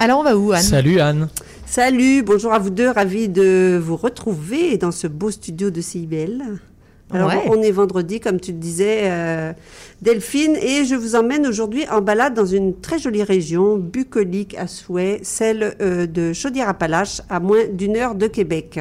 Alors 0.00 0.20
on 0.20 0.22
va 0.22 0.38
où 0.38 0.52
Anne? 0.52 0.62
Salut 0.62 1.00
Anne. 1.00 1.28
Salut, 1.66 2.22
bonjour 2.22 2.54
à 2.54 2.58
vous 2.58 2.70
deux, 2.70 2.88
ravi 2.88 3.28
de 3.28 3.78
vous 3.78 3.94
retrouver 3.94 4.78
dans 4.78 4.90
ce 4.90 5.06
beau 5.06 5.30
studio 5.30 5.68
de 5.68 5.82
CIBL. 5.82 6.44
Alors, 7.10 7.28
Ouais. 7.28 7.42
on 7.46 7.60
est 7.60 7.70
vendredi, 7.70 8.20
comme 8.20 8.40
tu 8.40 8.52
le 8.52 8.58
disais, 8.58 9.00
euh, 9.02 9.52
Delphine, 10.00 10.56
et 10.56 10.86
je 10.86 10.94
vous 10.94 11.14
emmène 11.14 11.46
aujourd'hui 11.46 11.86
en 11.90 12.00
balade 12.00 12.32
dans 12.32 12.46
une 12.46 12.74
très 12.74 12.98
jolie 12.98 13.22
région, 13.22 13.76
bucolique 13.76 14.56
à 14.58 14.66
souhait, 14.66 15.20
celle 15.22 15.74
euh, 15.82 16.06
de 16.06 16.32
Chaudière-Appalaches, 16.32 17.20
à 17.28 17.38
moins 17.38 17.66
d'une 17.70 17.96
heure 17.98 18.14
de 18.14 18.28
Québec. 18.28 18.80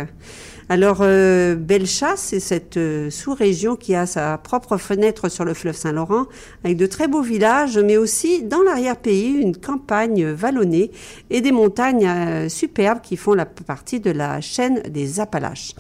Alors, 0.70 0.98
euh, 1.00 1.56
Bellechasse, 1.56 2.20
c'est 2.20 2.42
cette 2.42 2.76
euh, 2.76 3.10
sous-région 3.10 3.78
qui 3.78 3.96
a 3.96 4.06
sa 4.06 4.38
propre 4.38 4.76
fenêtre 4.76 5.30
sur 5.30 5.46
le 5.46 5.54
fleuve 5.54 5.78
Saint-Laurent, 5.78 6.26
avec 6.66 6.76
de 6.76 6.86
très 6.86 7.08
beaux 7.08 7.22
villages, 7.22 7.78
mais 7.78 7.96
aussi 7.96 8.44
dans 8.44 8.62
l'arrière-pays, 8.62 9.30
une 9.30 9.56
campagne 9.56 10.26
vallonnée 10.26 10.92
et 11.30 11.40
des 11.40 11.54
montagnes 11.54 12.06
euh, 12.06 12.50
superbes 12.50 13.00
qui 13.00 13.16
font 13.16 13.34
la 13.34 13.46
partie 13.46 14.02
de 14.02 14.12
la 14.12 14.42
chaîne 14.42 14.82
des 14.90 15.22
Appalaches. 15.22 15.74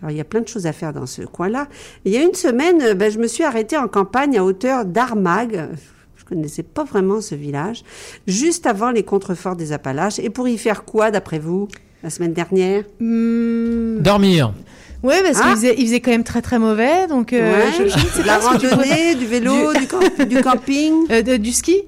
Alors, 0.00 0.10
il 0.10 0.16
y 0.16 0.20
a 0.20 0.24
plein 0.24 0.40
de 0.40 0.48
choses 0.48 0.66
à 0.66 0.72
faire 0.72 0.92
dans 0.92 1.06
ce 1.06 1.22
coin-là. 1.22 1.68
Il 2.04 2.10
y 2.10 2.16
a 2.16 2.22
une 2.22 2.34
semaine, 2.34 2.82
euh, 2.82 2.94
ben, 2.94 3.12
je 3.12 3.20
me 3.20 3.28
suis 3.28 3.44
arrêtée 3.44 3.76
en 3.76 3.86
campagne 3.86 4.36
à 4.36 4.42
hauteur 4.42 4.84
d'Armag. 4.84 5.68
Je 6.16 6.24
connaissais 6.24 6.64
pas 6.64 6.82
vraiment 6.82 7.20
ce 7.20 7.36
village, 7.36 7.84
juste 8.26 8.66
avant 8.66 8.90
les 8.90 9.04
contreforts 9.04 9.54
des 9.54 9.70
Appalaches. 9.70 10.18
Et 10.18 10.30
pour 10.30 10.48
y 10.48 10.58
faire 10.58 10.84
quoi, 10.84 11.12
d'après 11.12 11.38
vous, 11.38 11.68
la 12.02 12.10
semaine 12.10 12.32
dernière 12.32 12.82
Dormir. 13.00 14.52
Ouais, 15.02 15.20
parce 15.24 15.38
Ah. 15.40 15.46
qu'il 15.48 15.52
faisait, 15.56 15.74
il 15.78 15.86
faisait 15.86 16.00
quand 16.00 16.12
même 16.12 16.22
très 16.24 16.42
très 16.42 16.58
mauvais, 16.60 17.06
donc 17.08 17.32
euh, 17.32 17.52
Ouais. 17.52 17.64
je, 17.72 17.88
je 17.88 17.96
ne 18.04 18.10
sais 18.10 18.22
La 18.24 18.38
randonnée, 18.38 19.14
du 19.16 19.26
vélo, 19.26 19.72
du 19.74 19.86
camp- 19.88 20.24
du 20.28 20.40
camping 20.40 20.92
Euh, 21.10 21.22
de- 21.22 21.36
du 21.38 21.50
ski 21.50 21.82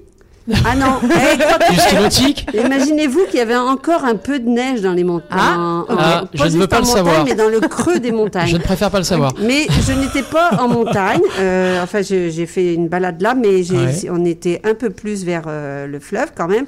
Ah 0.65 0.75
non 0.75 0.97
Eh, 1.03 1.73
Du 1.73 1.79
ski 1.79 1.95
nautique 1.95 2.47
Imaginez-vous 2.53 3.21
qu'il 3.27 3.39
y 3.39 3.41
avait 3.41 3.55
encore 3.55 4.03
un 4.03 4.15
peu 4.15 4.37
de 4.39 4.47
neige 4.49 4.81
dans 4.81 4.91
les 4.93 5.05
montagnes. 5.05 5.29
Ah, 5.31 5.57
En- 5.57 5.93
en- 5.93 5.97
Ah, 5.97 6.23
je 6.33 6.43
ne 6.43 6.49
veux 6.59 6.67
pas 6.67 6.81
le 6.81 6.85
montagne, 6.85 6.95
savoir. 7.05 7.25
mais 7.25 7.35
dans 7.35 7.47
le 7.47 7.61
creux 7.61 7.99
des 7.99 8.11
montagnes. 8.11 8.47
Je 8.49 8.57
ne 8.57 8.61
préfère 8.61 8.91
pas 8.91 8.97
le 8.99 9.05
savoir. 9.05 9.33
Mais 9.41 9.65
je 9.87 9.93
n'étais 9.93 10.21
pas 10.21 10.51
en 10.61 10.67
montagne. 10.67 11.21
euh, 11.39 11.81
enfin, 11.81 12.01
je- 12.01 12.29
j'ai 12.29 12.45
fait 12.45 12.73
une 12.73 12.89
balade 12.89 13.21
là, 13.21 13.33
mais 13.33 13.61
Ouais. 13.71 14.09
on 14.11 14.25
était 14.25 14.59
un 14.65 14.73
peu 14.75 14.89
plus 14.89 15.23
vers 15.23 15.43
euh, 15.47 15.87
le 15.87 15.99
fleuve 15.99 16.31
quand 16.35 16.47
même. 16.49 16.65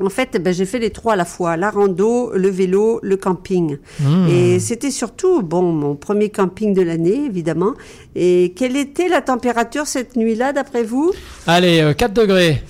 En 0.00 0.08
fait, 0.08 0.42
ben, 0.42 0.52
j'ai 0.52 0.64
fait 0.64 0.78
les 0.78 0.90
trois 0.90 1.12
à 1.12 1.16
la 1.16 1.24
fois, 1.24 1.56
la 1.56 1.70
rando, 1.70 2.32
le 2.34 2.48
vélo, 2.48 2.98
le 3.02 3.16
camping. 3.16 3.78
Mmh. 4.00 4.28
Et 4.28 4.58
c'était 4.58 4.90
surtout, 4.90 5.42
bon, 5.42 5.62
mon 5.62 5.94
premier 5.94 6.30
camping 6.30 6.74
de 6.74 6.82
l'année, 6.82 7.26
évidemment. 7.26 7.74
Et 8.16 8.52
quelle 8.56 8.76
était 8.76 9.08
la 9.08 9.22
température 9.22 9.86
cette 9.86 10.16
nuit-là, 10.16 10.52
d'après 10.52 10.82
vous? 10.82 11.12
Allez, 11.46 11.80
euh, 11.80 11.94
4 11.94 12.12
degrés. 12.12 12.62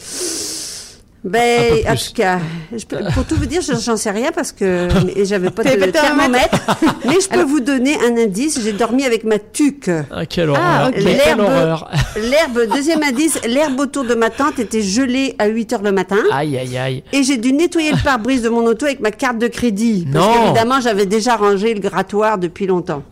Ben, 1.25 1.83
en 1.89 1.95
tout 1.95 2.13
cas, 2.15 2.39
je 2.77 2.85
peux- 2.85 2.99
pour 3.15 3.25
tout 3.25 3.37
vous 3.37 3.47
dire, 3.47 3.63
je- 3.63 3.81
j'en 3.83 3.97
sais 3.97 4.11
rien 4.11 4.31
parce 4.35 4.53
que 4.53 4.89
et 5.19 5.25
j'avais 5.25 5.49
pas 5.49 5.65
de 5.65 5.91
thermomètre. 5.91 6.59
mais 7.07 7.19
je 7.19 7.29
peux 7.31 7.43
vous 7.43 7.61
donner 7.61 7.97
un 8.05 8.15
indice. 8.19 8.61
J'ai 8.63 8.73
dormi 8.73 9.05
avec 9.07 9.25
ma 9.25 9.39
tuque. 9.39 9.91
Ah, 10.11 10.27
quelle 10.27 10.51
Ah, 10.55 10.91
horreur. 10.91 10.91
L'herbe, 11.03 11.41
horreur. 11.41 11.91
l'herbe, 12.17 12.71
deuxième 12.75 13.03
indice, 13.03 13.41
l'herbe 13.49 13.81
autour 13.81 14.05
de 14.05 14.15
ma 14.15 14.29
tente 14.29 14.59
était 14.59 14.83
gelée 14.83 15.35
à 15.39 15.47
8 15.47 15.73
heures 15.73 15.83
le 15.83 15.93
matin. 15.93 16.19
Aïe, 16.31 16.59
aïe, 16.59 16.77
aïe. 16.77 17.03
Et 17.15 17.23
j'ai 17.23 17.39
dû 17.39 17.55
nettoyer 17.55 17.93
le 17.93 18.03
pare-brise 18.05 18.43
de 18.43 18.51
mon 18.51 18.67
auto 18.67 18.85
avec 18.85 19.01
ma 19.01 19.11
carte 19.11 19.39
de 19.39 19.49
crédit. 19.49 20.07
Parce 20.13 20.27
Non. 20.27 20.33
qu'évidemment, 20.43 20.81
j'avais 20.83 21.07
déjà 21.07 21.37
rangé 21.37 21.73
le 21.73 21.81
grattoir 21.81 22.37
depuis 22.37 22.67
longtemps. 22.67 23.03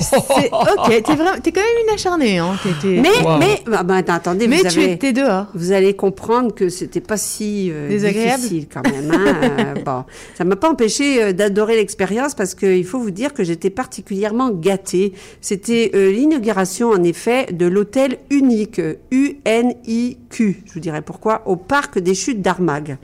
Ok, 0.52 1.02
t'es 1.04 1.14
vraiment, 1.14 1.38
t'es 1.42 1.52
quand 1.52 1.60
même 1.60 1.86
une 1.88 1.94
acharnée, 1.94 2.38
hein. 2.38 2.56
t'es- 2.62 2.70
t'es- 2.80 3.00
Mais, 3.00 3.10
Wow. 3.24 3.38
mais, 3.38 3.62
bah, 3.66 3.82
bah, 3.82 4.00
attendez, 4.08 4.48
mais 4.48 4.58
vous, 4.62 4.68
tu 4.68 4.80
avez- 4.80 4.92
étais 4.92 5.12
dehors. 5.12 5.46
vous 5.54 5.72
allez 5.72 5.94
comprendre 5.94 6.54
que 6.54 6.68
c'était 6.68 7.00
pas 7.00 7.16
si 7.16 7.70
euh, 7.70 7.88
Désagréable. 7.88 8.42
difficile 8.42 8.66
quand 8.72 8.82
même. 8.90 9.10
Hein. 9.10 9.34
Euh, 9.60 9.74
bon, 9.84 10.04
ça 10.36 10.44
m'a 10.44 10.56
pas 10.56 10.70
empêché 10.70 11.22
euh, 11.22 11.32
d'adorer 11.32 11.76
l'expérience 11.76 12.34
parce 12.34 12.54
qu'il 12.54 12.84
faut 12.84 12.98
vous 12.98 13.10
dire 13.10 13.32
que 13.34 13.44
j'étais 13.44 13.70
particulièrement 13.70 14.50
gâtée. 14.50 15.12
C'était 15.40 15.90
euh, 15.94 16.10
l'inauguration 16.12 16.90
en 16.90 17.02
effet 17.02 17.46
de 17.52 17.66
l'hôtel 17.66 18.18
unique 18.30 18.80
U-N-I-Q. 19.10 20.62
Je 20.66 20.72
vous 20.72 20.80
dirais 20.80 21.02
pourquoi 21.02 21.42
au 21.46 21.56
parc 21.56 21.98
des 21.98 22.14
Chutes 22.14 22.42
d'Armag. 22.42 22.98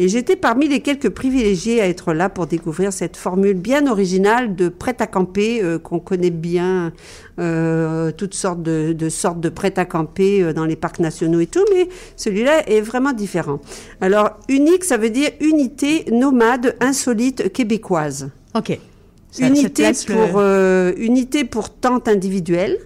Et 0.00 0.06
j'étais 0.06 0.36
parmi 0.36 0.68
les 0.68 0.78
quelques 0.78 1.08
privilégiés 1.08 1.80
à 1.80 1.88
être 1.88 2.12
là 2.12 2.28
pour 2.28 2.46
découvrir 2.46 2.92
cette 2.92 3.16
formule 3.16 3.54
bien 3.54 3.88
originale 3.90 4.54
de 4.54 4.68
prêt 4.68 4.94
à 5.00 5.08
camper 5.08 5.60
euh, 5.60 5.80
qu'on 5.80 5.98
connaît 5.98 6.30
bien, 6.30 6.92
euh, 7.40 8.12
toutes 8.16 8.34
sortes 8.34 8.62
de, 8.62 8.92
de 8.92 9.08
sortes 9.08 9.40
de 9.40 9.48
prêt 9.48 9.72
à 9.76 9.84
camper 9.84 10.40
euh, 10.40 10.52
dans 10.52 10.66
les 10.66 10.76
parcs 10.76 11.00
nationaux 11.00 11.40
et 11.40 11.48
tout, 11.48 11.64
mais 11.74 11.88
celui-là 12.16 12.68
est 12.68 12.80
vraiment 12.80 13.12
différent. 13.12 13.58
Alors 14.00 14.38
unique, 14.48 14.84
ça 14.84 14.98
veut 14.98 15.10
dire 15.10 15.30
unité 15.40 16.04
nomade 16.12 16.76
insolite 16.80 17.52
québécoise. 17.52 18.30
Ok. 18.54 18.78
Ça- 19.32 19.42
ça 19.42 19.46
Unité 19.48 19.82
le- 19.82 20.14
pour, 20.14 20.40
unité 21.04 21.44
pour 21.44 21.70
tente 21.70 22.06
individuelle, 22.06 22.78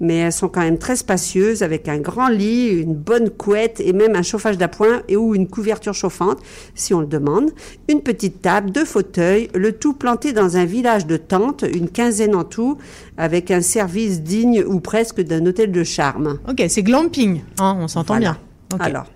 mais 0.00 0.16
elles 0.16 0.32
sont 0.32 0.48
quand 0.48 0.60
même 0.60 0.78
très 0.78 0.96
spacieuses 0.96 1.62
avec 1.62 1.88
un 1.88 1.98
grand 1.98 2.28
lit, 2.28 2.68
une 2.68 2.94
bonne 2.94 3.30
couette 3.30 3.80
et 3.80 3.92
même 3.92 4.16
un 4.16 4.22
chauffage 4.22 4.58
d'appoint 4.58 5.02
et 5.08 5.16
ou 5.16 5.34
une 5.34 5.48
couverture 5.48 5.94
chauffante 5.94 6.38
si 6.74 6.92
on 6.94 7.00
le 7.00 7.06
demande. 7.06 7.50
Une 7.88 8.00
petite 8.00 8.42
table, 8.42 8.70
deux 8.70 8.84
fauteuils, 8.84 9.48
le 9.54 9.72
tout 9.72 9.94
planté 9.94 10.32
dans 10.32 10.56
un 10.56 10.64
village 10.64 11.06
de 11.06 11.16
tentes, 11.16 11.64
une 11.72 11.88
quinzaine 11.88 12.34
en 12.34 12.44
tout, 12.44 12.78
avec 13.16 13.50
un 13.50 13.60
service 13.60 14.22
digne 14.22 14.62
ou 14.66 14.80
presque 14.80 15.20
d'un 15.20 15.44
hôtel 15.46 15.70
de 15.72 15.84
charme. 15.84 16.38
Ok, 16.48 16.62
c'est 16.68 16.82
glamping, 16.82 17.42
hein, 17.58 17.76
on 17.80 17.88
s'entend 17.88 18.14
Voilà. 18.14 18.36
bien. 18.70 18.78
Alors, 18.80 19.06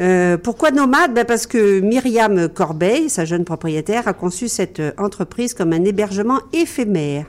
euh, 0.00 0.36
pourquoi 0.36 0.70
nomade? 0.70 1.12
Ben 1.14 1.24
Parce 1.24 1.46
que 1.46 1.80
Myriam 1.80 2.48
Corbeil, 2.48 3.10
sa 3.10 3.24
jeune 3.24 3.44
propriétaire, 3.44 4.06
a 4.08 4.12
conçu 4.12 4.48
cette 4.48 4.80
euh, 4.80 4.92
entreprise 4.98 5.54
comme 5.54 5.72
un 5.72 5.84
hébergement 5.84 6.40
éphémère. 6.52 7.26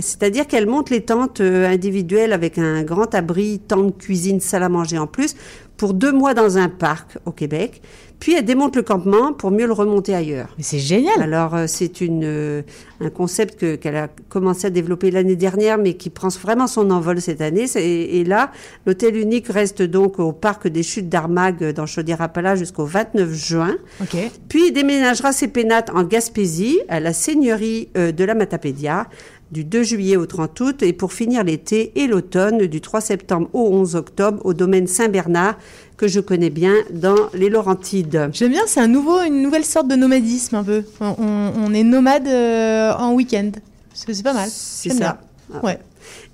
C'est-à-dire 0.00 0.46
qu'elle 0.46 0.66
monte 0.66 0.90
les 0.90 1.02
tentes 1.02 1.40
euh, 1.40 1.68
individuelles 1.68 2.32
avec 2.32 2.58
un 2.58 2.82
grand 2.82 3.14
abri, 3.14 3.60
tente, 3.60 3.98
cuisine, 3.98 4.40
salle 4.40 4.62
à 4.62 4.68
manger 4.68 4.98
en 4.98 5.06
plus, 5.06 5.36
pour 5.76 5.94
deux 5.94 6.12
mois 6.12 6.34
dans 6.34 6.58
un 6.58 6.68
parc 6.68 7.16
au 7.24 7.32
Québec. 7.32 7.80
Puis 8.18 8.34
elle 8.34 8.44
démonte 8.44 8.76
le 8.76 8.82
campement 8.82 9.32
pour 9.32 9.50
mieux 9.50 9.66
le 9.66 9.72
remonter 9.72 10.14
ailleurs. 10.14 10.54
Mais 10.58 10.62
c'est 10.62 10.78
génial. 10.78 11.22
Alors 11.22 11.54
euh, 11.54 11.64
c'est 11.66 12.02
une 12.02 12.24
euh, 12.24 12.60
un 13.00 13.08
concept 13.08 13.58
que 13.58 13.76
qu'elle 13.76 13.96
a 13.96 14.08
commencé 14.28 14.66
à 14.66 14.70
développer 14.70 15.10
l'année 15.10 15.36
dernière, 15.36 15.78
mais 15.78 15.94
qui 15.94 16.10
prend 16.10 16.28
vraiment 16.28 16.66
son 16.66 16.90
envol 16.90 17.18
cette 17.22 17.40
année. 17.40 17.64
Et, 17.76 18.24
là, 18.24 18.52
l'hôtel 18.84 19.16
unique 19.16 19.48
reste 19.48 19.80
donc 19.80 20.18
au 20.18 20.32
parc 20.32 20.68
des 20.68 20.82
Chutes 20.82 21.08
d'Armagh 21.08 21.72
dans 21.72 21.86
Chaudière-Appalaches 21.86 22.58
jusqu'au 22.58 22.84
29 22.84 23.32
juin. 23.32 23.76
Ok. 24.02 24.16
Puis 24.50 24.66
il 24.66 24.72
déménagera 24.72 25.32
ses 25.32 25.48
pénates 25.48 25.88
en 25.94 26.04
Gaspésie, 26.04 26.78
à 26.90 27.00
la 27.00 27.14
seigneurie 27.14 27.88
de 27.94 28.24
la 28.24 28.34
Matapédia, 28.34 29.06
du 29.50 29.64
2 29.64 29.82
juillet 29.82 30.16
au 30.16 30.26
30 30.26 30.60
août, 30.60 30.82
et 30.82 30.92
pour 30.92 31.12
finir 31.12 31.44
l'été 31.44 31.92
et 31.96 32.06
l'automne, 32.06 32.66
du 32.66 32.80
3 32.80 33.00
septembre 33.00 33.48
au 33.52 33.68
11 33.70 33.96
octobre, 33.96 34.40
au 34.44 34.54
domaine 34.54 34.86
Saint-Bernard, 34.86 35.56
que 35.96 36.08
je 36.08 36.20
connais 36.20 36.50
bien 36.50 36.74
dans 36.92 37.28
les 37.34 37.50
Laurentides. 37.50 38.30
J'aime 38.32 38.52
bien, 38.52 38.62
c'est 38.66 38.80
un 38.80 38.88
nouveau, 38.88 39.20
une 39.22 39.42
nouvelle 39.42 39.64
sorte 39.64 39.88
de 39.88 39.96
nomadisme 39.96 40.56
un 40.56 40.64
peu. 40.64 40.82
On, 41.00 41.74
est 41.74 41.84
nomade 41.84 42.26
euh, 42.26 42.92
en 42.94 43.12
week-end. 43.12 43.50
C'est 43.92 44.22
pas 44.22 44.32
mal. 44.32 44.48
C'est 44.50 44.90
ça. 44.90 45.18
bien. 45.50 45.60
Ouais. 45.62 45.78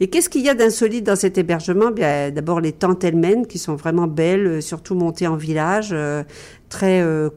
Et 0.01 0.09
qu'est-ce 0.09 0.29
qu'il 0.29 0.43
y 0.43 0.49
a 0.49 0.55
d'insolite 0.55 1.05
dans 1.05 1.17
cet 1.17 1.39
hébergement? 1.39 1.91
Bien, 1.91 2.31
D'abord 2.31 2.61
les 2.61 2.73
tentes 2.73 3.03
elles-mêmes 3.05 3.47
qui 3.47 3.59
sont 3.59 3.75
vraiment 3.75 4.07
belles, 4.07 4.47
euh, 4.47 4.61
surtout 4.61 4.95
montées 4.95 5.27
en 5.27 5.37
village, 5.37 5.91
euh, 5.93 6.23
très 6.69 7.01
euh. 7.03 7.29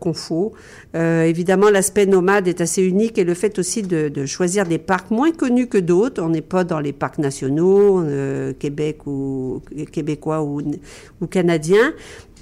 Euh, 0.96 1.24
évidemment, 1.24 1.70
l'aspect 1.70 2.06
nomade 2.06 2.48
est 2.48 2.62
assez 2.62 2.82
unique 2.84 3.18
et 3.18 3.24
le 3.24 3.34
fait 3.34 3.60
aussi 3.60 3.84
de, 3.84 4.26
choisir 4.26 4.66
des 4.66 4.78
parcs 4.78 5.12
moins 5.12 5.32
connus 5.32 5.68
que 5.68 5.78
d'autres. 5.78 6.22
On 6.22 6.30
n'est 6.30 6.42
pas 6.42 6.64
dans 6.64 6.80
les 6.80 6.94
parcs 6.94 7.20
nationaux, 7.20 8.02
euh, 8.02 8.54
Québec 8.54 9.06
ou 9.06 9.62
québécois 9.92 10.44
ou 10.44 11.28
canadiens. 11.30 11.94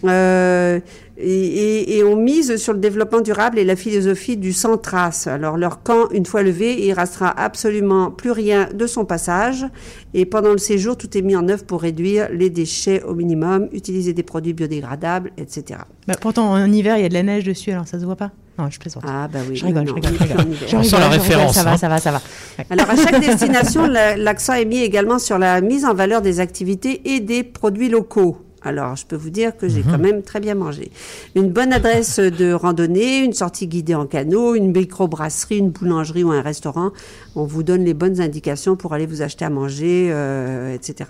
Euh, 0.06 0.80
et, 1.20 1.28
et- 1.32 1.98
et 1.98 2.04
on 2.04 2.16
mise 2.16 2.58
sur 2.58 2.74
le 2.74 2.80
développement 2.80 3.22
durable 3.22 3.58
et 3.58 3.64
la 3.66 3.76
philosophie 3.76 4.38
du 4.38 4.54
sans 4.54 4.78
trace. 4.78 5.26
Alors 5.26 5.58
leur 5.58 5.82
camp, 5.82 6.10
une 6.12 6.26
fois 6.28 6.44
levé, 6.44 6.86
il 6.86 6.94
restera 6.94 7.30
absolument 7.30 8.12
plus 8.12 8.30
rien 8.32 8.70
de 8.72 8.86
son 8.86 9.04
passage. 9.06 9.66
Et 10.14 10.26
pendant 10.26 10.52
le 10.52 10.60
séjour, 10.60 10.96
tout 10.96 11.18
est 11.18 11.24
mis 11.24 11.36
en 11.36 11.50
œuvre 11.50 11.64
pour 11.64 11.82
réduire 11.82 12.28
les 12.32 12.52
déchets 12.52 13.02
au 13.02 13.16
minimum, 13.16 13.68
utiliser 13.72 14.14
des 14.14 14.22
produits 14.24 14.54
biodégradables, 14.54 15.32
etc. 15.38 15.80
Bah, 16.08 16.14
pourtant, 16.22 16.52
en 16.52 16.72
hiver, 16.72 16.98
il 16.98 17.02
y 17.02 17.06
a 17.06 17.10
de 17.10 17.14
la 17.16 17.24
neige 17.24 17.44
dessus, 17.46 17.72
alors 17.72 17.88
ça 17.88 18.00
se 18.00 18.06
voit 18.06 18.16
pas. 18.16 18.32
Non, 18.60 18.70
je 18.72 18.80
plaisante. 18.80 19.04
Ah 19.08 19.28
bah 19.32 19.40
oui. 19.50 19.56
Je 19.56 19.66
rigole, 19.66 19.84
non, 19.84 19.90
je 19.90 19.94
rigole, 19.96 20.12
je 20.18 20.24
rigole. 20.24 20.56
On 20.80 20.84
sent 20.84 20.96
la 21.00 21.10
référence, 21.10 21.54
Ça 21.56 21.64
va, 21.64 21.74
hein. 21.74 21.78
ça 21.78 21.90
va, 21.90 21.98
ça 22.00 22.12
va. 22.12 22.22
Ouais. 22.58 22.66
Alors, 22.72 22.90
à 22.90 22.96
chaque 22.96 23.20
destination, 23.26 23.86
la- 23.88 24.18
l'accent 24.18 24.54
est 24.54 24.66
mis 24.66 24.80
également 24.82 25.20
sur 25.20 25.38
la 25.38 25.62
mise 25.62 25.86
en 25.86 25.94
valeur 25.94 26.22
des 26.24 26.40
activités 26.40 27.02
et 27.14 27.20
des 27.20 27.44
produits 27.44 27.90
locaux. 27.90 28.38
Alors, 28.64 28.96
je 28.96 29.06
peux 29.06 29.16
vous 29.16 29.30
dire 29.30 29.56
que 29.56 29.68
j'ai 29.68 29.82
quand 29.84 30.00
même 30.00 30.24
très 30.24 30.40
bien 30.40 30.56
mangé. 30.56 30.92
Une 31.36 31.50
bonne 31.50 31.72
adresse 31.72 32.20
de 32.20 32.52
randonnée, 32.54 33.20
une 33.20 33.34
sortie 33.34 33.68
guidée 33.68 33.96
en 33.96 34.08
canot, 34.08 34.56
une 34.56 34.72
microbrasserie, 34.72 35.60
une 35.60 35.70
boulangerie 35.70 36.24
ou 36.24 36.32
un 36.32 36.42
restaurant. 36.42 36.92
On 37.36 37.46
vous 37.46 37.64
donne 37.64 37.86
les 37.86 37.94
bonnes 37.94 38.20
indications 38.20 38.76
pour 38.76 38.94
aller 38.94 39.06
vous 39.06 39.22
acheter 39.22 39.46
à 39.46 39.50
manger, 39.50 40.10
euh, 40.12 40.74
etc. 40.74 41.10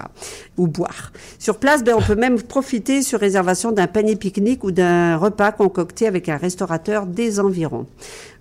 Ou 0.58 0.68
boire. 0.68 1.14
Sur 1.39 1.58
place, 1.58 1.84
ben, 1.84 1.95
on 1.98 2.02
peut 2.02 2.16
même 2.16 2.41
profiter 2.41 3.02
sur 3.02 3.20
réservation 3.20 3.72
d'un 3.72 3.88
panier 3.88 4.18
pique-nique 4.18 4.64
ou 4.64 4.72
d'un 4.72 5.16
repas 5.16 5.52
concocté 5.52 6.06
avec 6.06 6.28
un 6.30 6.38
restaurateur 6.38 7.06
des 7.06 7.39
environs. 7.39 7.88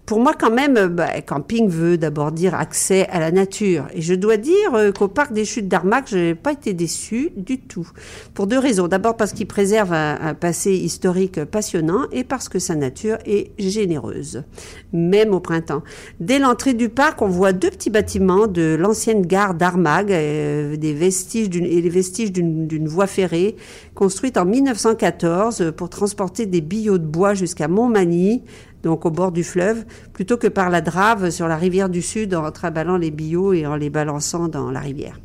Pour 0.06 0.20
moi, 0.20 0.34
quand 0.38 0.52
même, 0.52 0.76
euh, 0.76 0.88
bah, 0.88 1.20
camping 1.20 1.68
veut 1.68 1.98
d'abord 1.98 2.30
dire 2.30 2.54
accès 2.54 3.08
à 3.08 3.18
la 3.18 3.32
nature. 3.32 3.86
Et 3.92 4.02
je 4.02 4.14
dois 4.14 4.36
dire 4.36 4.74
euh, 4.74 4.92
qu'au 4.92 5.08
parc 5.08 5.32
des 5.32 5.44
Chutes 5.44 5.66
d'Armac, 5.66 6.04
je 6.08 6.16
n'ai 6.16 6.34
pas 6.36 6.52
été 6.52 6.74
déçue 6.74 7.32
du 7.36 7.58
tout. 7.58 7.90
Pour 8.32 8.46
deux 8.46 8.58
raisons. 8.58 8.86
D'abord 8.86 9.16
parce 9.16 9.32
qu'il 9.32 9.48
préserve 9.48 9.92
un, 9.92 10.34
passé 10.34 10.72
historique 10.72 11.44
passionnant 11.44 12.04
et 12.12 12.22
parce 12.22 12.48
que 12.48 12.60
sa 12.60 12.76
nature 12.76 13.18
est 13.26 13.50
généreuse, 13.58 14.44
même 14.92 15.34
au 15.34 15.40
printemps. 15.40 15.82
Dès 16.20 16.38
l'entrée 16.38 16.74
du 16.74 16.88
parc, 16.88 17.20
on 17.20 17.28
voit 17.28 17.52
deux 17.52 17.70
petits 17.70 17.90
bâtiments 17.90 18.46
de 18.46 18.76
l'ancienne 18.78 19.26
gare 19.26 19.54
d'Armagh, 19.54 20.12
euh, 20.12 20.76
des 20.76 20.92
vestiges 20.92 21.48
et 21.56 21.80
les 21.80 21.88
vestiges 21.88 22.30
d'une, 22.30 22.68
d'une 22.68 22.86
voie 22.86 23.08
ferrée 23.08 23.56
construite 23.96 24.36
en 24.36 24.44
1914 24.44 25.72
pour 25.76 25.88
transporter 25.88 26.46
des 26.46 26.60
billots 26.60 26.98
de 26.98 27.06
bois 27.06 27.34
jusqu'à 27.34 27.66
Montmagny, 27.66 28.42
donc 28.86 29.04
au 29.04 29.10
bord 29.10 29.32
du 29.32 29.42
fleuve, 29.42 29.84
plutôt 30.12 30.36
que 30.36 30.46
par 30.46 30.70
la 30.70 30.80
drave 30.80 31.30
sur 31.30 31.48
la 31.48 31.56
rivière 31.56 31.88
du 31.88 32.02
Sud 32.02 32.36
en 32.36 32.52
traballant 32.52 32.96
les 32.96 33.10
billots 33.10 33.52
et 33.52 33.66
en 33.66 33.74
les 33.74 33.90
balançant 33.90 34.46
dans 34.46 34.70
la 34.70 34.78
rivière. 34.78 35.18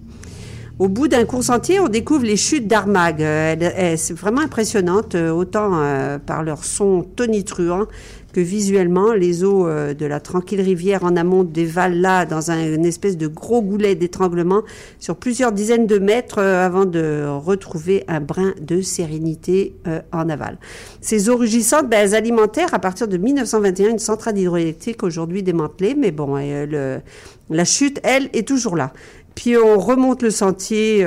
Au 0.79 0.87
bout 0.87 1.07
d'un 1.07 1.25
court 1.25 1.43
sentier, 1.43 1.79
on 1.79 1.87
découvre 1.87 2.25
les 2.25 2.37
chutes 2.37 2.67
d'Armagh. 2.67 3.21
Euh, 3.21 3.93
C'est 3.97 4.17
vraiment 4.17 4.41
impressionnante, 4.41 5.13
euh, 5.13 5.29
autant 5.29 5.73
euh, 5.75 6.17
par 6.17 6.41
leur 6.41 6.63
son 6.63 7.03
tonitruant 7.03 7.85
que 8.31 8.39
visuellement. 8.39 9.13
Les 9.13 9.43
eaux 9.43 9.67
euh, 9.67 9.93
de 9.93 10.05
la 10.05 10.19
tranquille 10.19 10.61
rivière 10.61 11.03
en 11.03 11.15
amont 11.15 11.43
dévalent 11.43 11.99
là 11.99 12.25
dans 12.25 12.51
un- 12.51 12.73
une 12.75 12.85
espèce 12.85 13.17
de 13.17 13.27
gros 13.27 13.61
goulet 13.61 13.95
d'étranglement 13.95 14.61
sur 14.99 15.15
plusieurs 15.15 15.51
dizaines 15.51 15.87
de 15.87 15.99
mètres 15.99 16.39
euh, 16.39 16.65
avant 16.65 16.85
de 16.85 17.25
retrouver 17.27 18.03
un 18.07 18.19
brin 18.21 18.53
de 18.61 18.81
sérénité 18.81 19.75
euh, 19.87 20.01
en 20.11 20.29
aval. 20.29 20.57
Ces 21.01 21.29
eaux 21.29 21.37
rugissantes, 21.37 21.89
ben, 21.89 21.99
elles 22.03 22.15
alimentèrent 22.15 22.73
à 22.73 22.79
partir 22.79 23.07
de 23.07 23.17
1921 23.17 23.89
une 23.91 23.99
centrale 23.99 24.37
hydroélectrique 24.37 25.03
aujourd'hui 25.03 25.43
démantelée, 25.43 25.95
mais 25.95 26.11
bon, 26.11 26.35
la 27.49 27.65
chute, 27.65 27.99
elle, 28.03 28.29
est 28.33 28.47
toujours 28.47 28.75
là. 28.75 28.93
Puis 29.35 29.57
on 29.57 29.79
remonte 29.79 30.23
le 30.23 30.29
sentier 30.29 31.05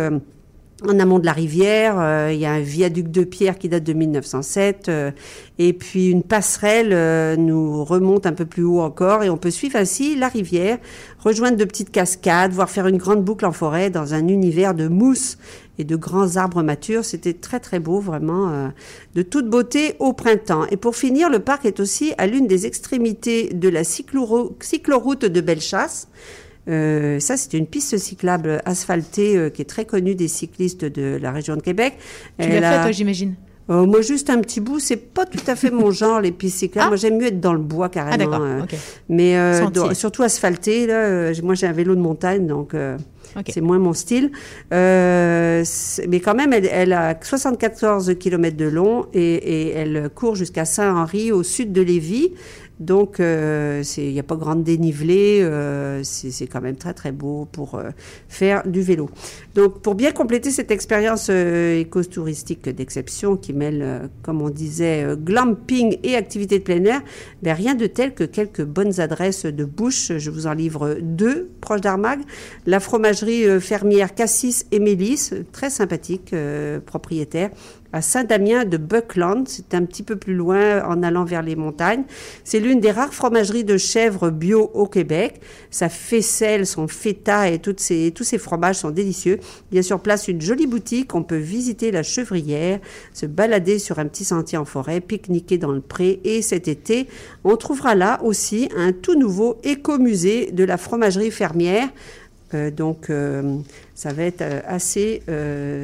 en 0.83 0.99
amont 0.99 1.19
de 1.19 1.25
la 1.25 1.33
rivière. 1.33 1.95
euh, 1.99 2.31
Il 2.33 2.39
y 2.41 2.47
a 2.47 2.53
un 2.53 2.61
viaduc 2.61 3.11
de 3.11 3.25
pierre 3.25 3.59
qui 3.59 3.69
date 3.69 3.85
de 3.85 3.93
1907. 3.93 4.89
euh, 4.89 5.11
et 5.59 5.73
puis 5.73 6.11
une 6.11 6.23
passerelle 6.25 6.91
euh, 6.93 7.37
nous 7.37 7.85
remonte 7.85 8.27
un 8.27 8.33
peu 8.33 8.45
plus 8.45 8.65
haut 8.65 8.81
encore. 8.81 9.23
Et 9.23 9.31
on 9.31 9.37
peut 9.37 9.51
suivre 9.51 9.77
ainsi 9.77 10.17
la 10.17 10.29
rivière, 10.29 10.79
rejoindre 11.21 11.57
de 11.57 11.65
petites 11.65 11.91
cascades, 11.91 12.53
voire 12.53 12.69
faire 12.69 12.87
une 12.89 12.99
grande 12.99 13.25
boucle 13.25 13.47
en 13.47 13.53
forêt 13.53 13.89
dans 13.91 14.15
un 14.15 14.27
univers 14.29 14.75
de 14.75 14.89
mousse 14.89 15.39
et 15.79 15.85
de 15.85 15.97
grands 15.97 16.37
arbres 16.37 16.63
matures. 16.63 17.05
C'était 17.05 17.35
très 17.35 17.61
très 17.61 17.79
beau, 17.79 18.01
vraiment, 18.01 18.71
de 19.15 19.23
toute 19.23 19.49
beauté 19.49 19.95
au 20.01 20.13
printemps. 20.13 20.67
Et 20.71 20.77
pour 20.77 20.97
finir, 20.97 21.31
le 21.31 21.39
parc 21.41 21.65
est 21.67 21.81
aussi 21.81 22.13
à 22.19 22.27
l'une 22.27 22.47
des 22.47 22.67
extrémités 22.67 23.49
de 23.55 23.69
la 23.69 23.83
cycloro- 23.85 24.55
cycloroute 24.61 25.25
de 25.25 25.41
Bellechasse. 25.41 26.09
Euh, 26.69 27.21
ça, 27.21 27.37
c'est 27.37 27.55
une 27.55 27.67
piste 27.67 27.97
cyclable 27.99 28.63
asphaltée 28.65 29.37
euh, 29.37 29.51
qui 29.51 29.63
est 29.63 29.67
très 29.67 29.85
connue 29.85 30.15
des 30.15 30.29
cyclistes 30.29 30.85
de 30.85 31.19
la 31.21 31.33
région 31.33 31.57
de 31.57 31.63
Québec. 31.63 31.95
Tu 32.41 32.49
l'as 32.49 32.73
fait, 32.73 32.83
toi, 32.83 32.93
j'imagine. 32.93 33.35
Euh, 33.71 33.87
moi, 33.87 34.03
juste 34.03 34.29
un 34.29 34.41
petit 34.41 34.61
bout, 34.61 34.79
c'est 34.79 34.97
pas 34.97 35.25
tout 35.25 35.45
à 35.47 35.57
fait 35.57 35.71
mon 35.71 35.91
genre, 35.91 36.21
les 36.21 36.33
pistes 36.33 36.59
cyclables. 36.59 36.89
Moi, 36.89 36.97
j'aime 36.97 37.19
mieux 37.19 37.27
être 37.27 37.41
dans 37.41 37.55
le 37.55 37.61
bois 37.61 37.89
carrément. 37.89 38.15
Ah, 38.15 38.19
d'accord, 38.19 38.43
euh. 38.43 38.63
ok. 38.63 38.75
Mais 39.09 39.95
surtout 39.95 40.23
asphalté, 40.23 40.87
là. 40.87 41.33
moi, 41.43 41.55
j'ai 41.55 41.67
un 41.67 41.73
vélo 41.73 41.95
de 41.95 42.01
montagne, 42.01 42.47
donc 42.47 42.75
c'est 43.49 43.61
moins 43.61 43.79
mon 43.79 43.93
style. 43.93 44.31
Euh, 44.73 45.65
mais 46.09 46.21
quand 46.21 46.35
même, 46.35 46.53
elle, 46.53 46.69
elle 46.71 46.93
a 46.93 47.17
74 47.21 48.15
km 48.19 48.57
de 48.57 48.67
long 48.67 49.07
et, 49.13 49.35
et 49.35 49.71
elle 49.71 50.11
court 50.15 50.35
jusqu'à 50.35 50.65
Saint-Henri, 50.65 51.33
au 51.33 51.43
sud 51.43 51.73
de 51.73 51.83
Lévis. 51.83 52.33
Donc, 52.81 53.21
euh, 53.21 53.83
il 53.97 54.13
n'y 54.13 54.21
a 54.21 54.25
pas 54.25 54.37
grande 54.37 54.65
dénivelé. 54.65 55.41
euh, 55.43 56.01
c'est 56.03 56.47
quand 56.47 56.61
même 56.61 56.77
très, 56.77 56.93
très 56.93 57.13
beau 57.13 57.47
pour 57.51 57.77
euh, 57.77 57.91
faire 58.29 58.67
du 58.67 58.83
vélo. 58.83 59.09
Donc, 59.55 59.81
pour 59.81 59.95
bien 59.95 60.11
compléter 60.11 60.51
cette 60.51 60.71
expérience 60.71 61.29
euh, 61.31 61.79
éco-touristique 61.81 62.69
d'exception 62.69 63.37
qui 63.37 63.53
mêle, 63.53 63.81
euh, 63.83 64.07
comme 64.23 64.43
on 64.43 64.51
disait, 64.51 65.05
euh, 65.05 65.17
glamping 65.17 65.99
et 66.03 66.17
activités 66.17 66.59
de 66.59 66.65
plein 66.65 66.85
air, 66.85 67.01
ben, 67.43 67.55
rien 67.55 67.75
de 67.75 67.87
tel 67.87 68.15
que 68.15 68.25
quelques 68.25 68.65
bonnes 68.65 69.01
adresses 69.01 69.47
de 69.47 69.65
bouche. 69.65 70.13
Je 70.19 70.31
vous 70.31 70.47
en 70.47 70.55
livre 70.55 70.99
deux, 71.01 71.51
proches 71.61 71.81
d'Armagh. 71.81 72.21
La 72.67 72.81
fromagerie 72.81 73.47
euh, 73.47 73.61
fermière 73.61 74.15
Cassis 74.15 74.67
et 74.73 74.81
Mélis, 74.81 75.31
très 75.53 75.71
sympathique, 75.71 76.33
euh, 76.33 76.81
propriétaire 76.81 77.51
à 77.95 78.03
Saint-Damien 78.03 78.65
de 78.65 78.77
Buckland. 78.77 79.47
C'est 79.47 79.73
un 79.73 79.85
petit 79.85 80.03
peu 80.03 80.17
plus 80.17 80.35
loin 80.35 80.85
en 80.85 81.05
allant 81.05 81.25
vers 81.25 81.43
les 81.43 81.55
montagnes. 81.55 82.03
C'est 82.43 82.59
l'une 82.59 82.81
des 82.81 82.91
rares 82.91 83.15
fromageries 83.15 83.63
de 83.63 83.77
chèvre 83.77 84.31
bio 84.31 84.69
au 84.75 84.87
Québec. 84.87 85.41
Sa 85.71 85.89
faisselle, 85.89 86.67
son 86.67 86.89
feta 86.89 87.49
et 87.49 87.61
ces, 87.77 88.11
tous 88.13 88.25
ces 88.25 88.39
fromages 88.39 88.77
sont 88.77 88.91
délicieux. 88.91 89.39
Il 89.71 89.77
y 89.77 89.79
a 89.79 89.85
sur 89.85 90.01
place 90.01 90.27
une 90.27 90.41
jolie 90.41 90.67
boutique. 90.67 91.15
On 91.15 91.23
peut 91.23 91.37
visiter 91.37 91.93
la 91.93 92.03
chevrière, 92.03 92.81
se 93.13 93.27
balader 93.27 93.79
sur 93.79 94.01
un 94.01 94.07
petit 94.07 94.25
sentier 94.25 94.59
en 94.59 94.65
forêt, 94.65 95.01
pique-niquer 95.01 95.59
dans 95.59 95.71
le 95.71 95.81
pré. 95.81 96.21
Et 96.25 96.43
cet 96.43 96.67
été, 96.67 97.07
on 97.45 97.57
trouvera 97.57 97.95
là 97.95 98.19
aussi 98.25 98.69
un 98.77 98.91
tout 98.91 99.17
nouveau 99.17 99.59
écomusée 99.63 100.51
de 100.51 100.65
la 100.65 100.79
fromagerie 100.79 101.31
fermière. 101.31 101.89
Euh, 102.55 102.71
donc, 102.71 103.11
euh, 103.11 103.59
ça 103.95 104.13
va 104.13 104.23
être 104.25 104.43
euh, 104.43 104.61
assez 104.67 105.23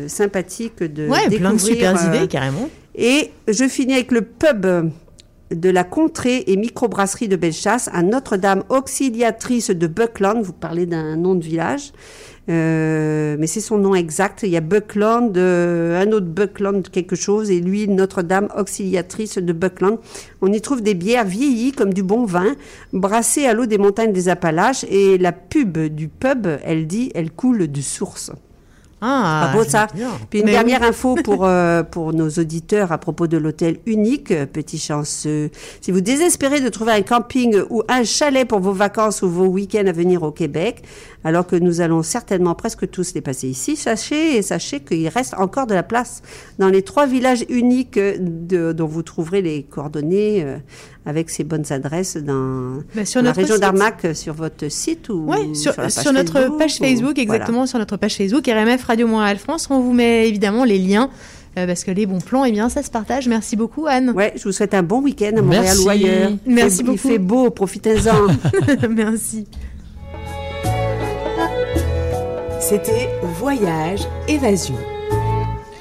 sympathique 0.09 0.83
de 0.83 1.09
Ouais, 1.09 1.29
plein 1.29 1.53
de 1.53 1.57
découvrir, 1.59 1.99
super 1.99 2.15
idées, 2.15 2.29
carrément. 2.29 2.69
Et 2.95 3.31
je 3.49 3.69
finis 3.69 3.95
avec 3.95 4.13
le 4.13 4.23
pub 4.23 4.67
de 5.51 5.71
la 5.71 5.85
contrée 5.85 6.45
et 6.47 6.57
microbrasserie 6.57 7.29
de 7.29 7.37
Bellechasse 7.37 7.89
à 7.93 8.03
Notre-Dame 8.03 8.63
auxiliatrice 8.69 9.71
de 9.71 9.87
Buckland. 9.87 10.43
Vous 10.43 10.53
parlez 10.53 10.87
d'un 10.87 11.17
nom 11.17 11.35
de 11.35 11.45
village. 11.45 11.93
Euh, 12.49 13.37
mais 13.39 13.47
c'est 13.47 13.61
son 13.61 13.79
nom 13.79 13.95
exact. 13.95 14.43
Il 14.43 14.51
y 14.51 14.57
a 14.57 14.61
Buckland, 14.61 15.37
euh, 15.37 16.03
un 16.03 16.11
autre 16.13 16.27
Buckland 16.27 16.83
quelque 16.91 17.17
chose, 17.17 17.51
et 17.51 17.61
lui, 17.61 17.87
Notre-Dame 17.87 18.49
auxiliatrice 18.57 19.39
de 19.39 19.53
Buckland. 19.53 19.99
On 20.41 20.53
y 20.53 20.61
trouve 20.61 20.83
des 20.83 20.95
bières 20.95 21.25
vieillies 21.25 21.73
comme 21.73 21.93
du 21.93 22.03
bon 22.03 22.25
vin, 22.25 22.55
brassées 22.93 23.47
à 23.47 23.55
l'eau 23.55 23.67
des 23.67 23.79
montagnes 23.79 24.13
des 24.13 24.29
Appalaches, 24.29 24.85
et 24.89 25.19
la 25.19 25.33
pub 25.33 25.79
du 25.79 26.09
pub, 26.09 26.47
elle 26.65 26.87
dit, 26.87 27.11
elle 27.15 27.31
coule 27.31 27.71
de 27.71 27.81
source. 27.81 28.33
Ah, 29.01 29.51
Pas 29.53 29.59
beau 29.59 29.65
ça. 29.65 29.87
j'aime 29.91 30.01
bien. 30.09 30.11
Puis 30.29 30.41
une 30.41 30.45
Mais 30.47 30.53
dernière 30.53 30.81
oui. 30.83 30.89
info 30.89 31.15
pour, 31.25 31.45
euh, 31.47 31.83
pour 31.83 32.13
nos 32.13 32.29
auditeurs 32.29 32.93
à 32.93 32.99
propos 32.99 33.27
de 33.27 33.37
l'hôtel 33.39 33.79
unique, 33.87 34.31
euh, 34.31 34.47
petit 34.47 34.79
chanceux. 34.79 35.51
Si 35.81 35.91
vous 35.91 36.01
désespérez 36.01 36.61
de 36.61 36.69
trouver 36.69 36.93
un 36.93 37.03
camping 37.03 37.57
ou 37.71 37.83
un 37.89 38.05
chalet 38.05 38.47
pour 38.47 38.61
vos 38.61 38.73
vacances 38.73 39.23
ou 39.23 39.31
vos 39.31 39.47
week-ends 39.47 39.87
à 39.87 39.93
venir 39.93 40.23
au 40.23 40.31
Québec, 40.33 40.83
alors 41.25 41.47
que 41.47 41.57
nous 41.57 41.81
allons 41.81 42.03
certainement 42.03 42.55
presque 42.55 42.91
tous 42.91 43.15
les 43.15 43.21
passer 43.21 43.49
ici, 43.49 43.77
sachez 43.77 44.37
et 44.37 44.43
sachez 44.43 44.81
qu'il 44.81 45.09
reste 45.09 45.35
encore 45.39 45.67
de 45.67 45.75
la 45.75 45.83
place 45.83 46.23
dans 46.59 46.69
les 46.69 46.83
trois 46.83 47.07
villages 47.07 47.45
uniques 47.49 47.97
euh, 47.97 48.17
de- 48.19 48.73
dont 48.73 48.87
vous 48.87 49.03
trouverez 49.03 49.41
les 49.43 49.63
coordonnées 49.63 50.43
euh, 50.45 50.57
avec 51.07 51.31
ces 51.31 51.45
bonnes 51.45 51.65
adresses 51.71 52.17
dans, 52.17 52.83
Bah, 52.95 53.05
sur 53.05 53.23
dans 53.23 53.29
la 53.29 53.33
région 53.33 53.57
d'Armac 53.59 54.05
euh, 54.05 54.15
sur 54.15 54.35
votre 54.35 54.71
site 54.71 55.09
ou 55.09 55.25
Ouais, 55.27 55.55
sur, 55.55 55.71
la 55.73 55.85
page 55.85 55.93
sur 55.93 56.13
notre 56.13 56.33
Facebook, 56.35 56.59
page 56.59 56.75
ou- 56.81 56.85
Facebook, 56.85 57.13
voilà. 57.17 57.23
exactement, 57.23 57.67
sur 57.67 57.79
notre 57.79 57.97
page 57.97 58.17
Facebook, 58.17 58.47
RMF 58.47 58.85
Radio 58.85 59.07
Montréal 59.07 59.39
France. 59.39 59.67
On 59.71 59.81
vous 59.81 59.93
met 59.93 60.29
évidemment 60.29 60.65
les 60.65 60.79
liens, 60.79 61.09
euh, 61.59 61.67
parce 61.67 61.85
que 61.85 61.91
les 61.91 62.05
bons 62.07 62.21
plans, 62.21 62.45
eh 62.45 62.53
bien, 62.53 62.69
ça 62.69 62.83
se 62.83 62.91
partage. 62.91 63.29
Merci 63.29 63.57
beaucoup, 63.57 63.87
Anne. 63.87 64.11
Ouais, 64.11 64.33
je 64.37 64.45
vous 64.45 64.53
souhaite 64.53 64.75
un 64.75 64.83
bon 64.83 65.01
week-end 65.01 65.33
à 65.39 65.43
Montréal 65.43 65.65
Merci. 65.65 65.85
ou 65.85 65.89
ailleurs. 65.89 66.31
Il 66.47 66.55
Merci 66.55 66.77
fait- 66.79 66.83
beaucoup. 66.85 66.99
Il 67.05 67.11
fait 67.13 67.19
beau, 67.19 67.51
profitez-en. 67.51 68.27
Merci. 68.91 69.47
C'était 72.61 73.09
Voyage 73.41 74.07
Évasion. 74.29 74.77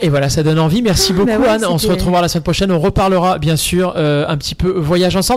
Et 0.01 0.09
voilà, 0.09 0.29
ça 0.29 0.43
donne 0.43 0.59
envie. 0.59 0.81
Merci 0.81 1.13
beaucoup 1.13 1.27
Bah 1.27 1.37
ouais, 1.37 1.47
Anne. 1.47 1.65
On 1.69 1.77
se 1.77 1.87
retrouvera 1.87 2.21
la 2.21 2.29
semaine 2.29 2.43
prochaine. 2.43 2.71
On 2.71 2.79
reparlera 2.79 3.37
bien 3.37 3.57
sûr 3.57 3.93
euh, 3.97 4.25
un 4.27 4.37
petit 4.37 4.55
peu 4.55 4.69
voyage 4.69 5.15
ensemble. 5.15 5.27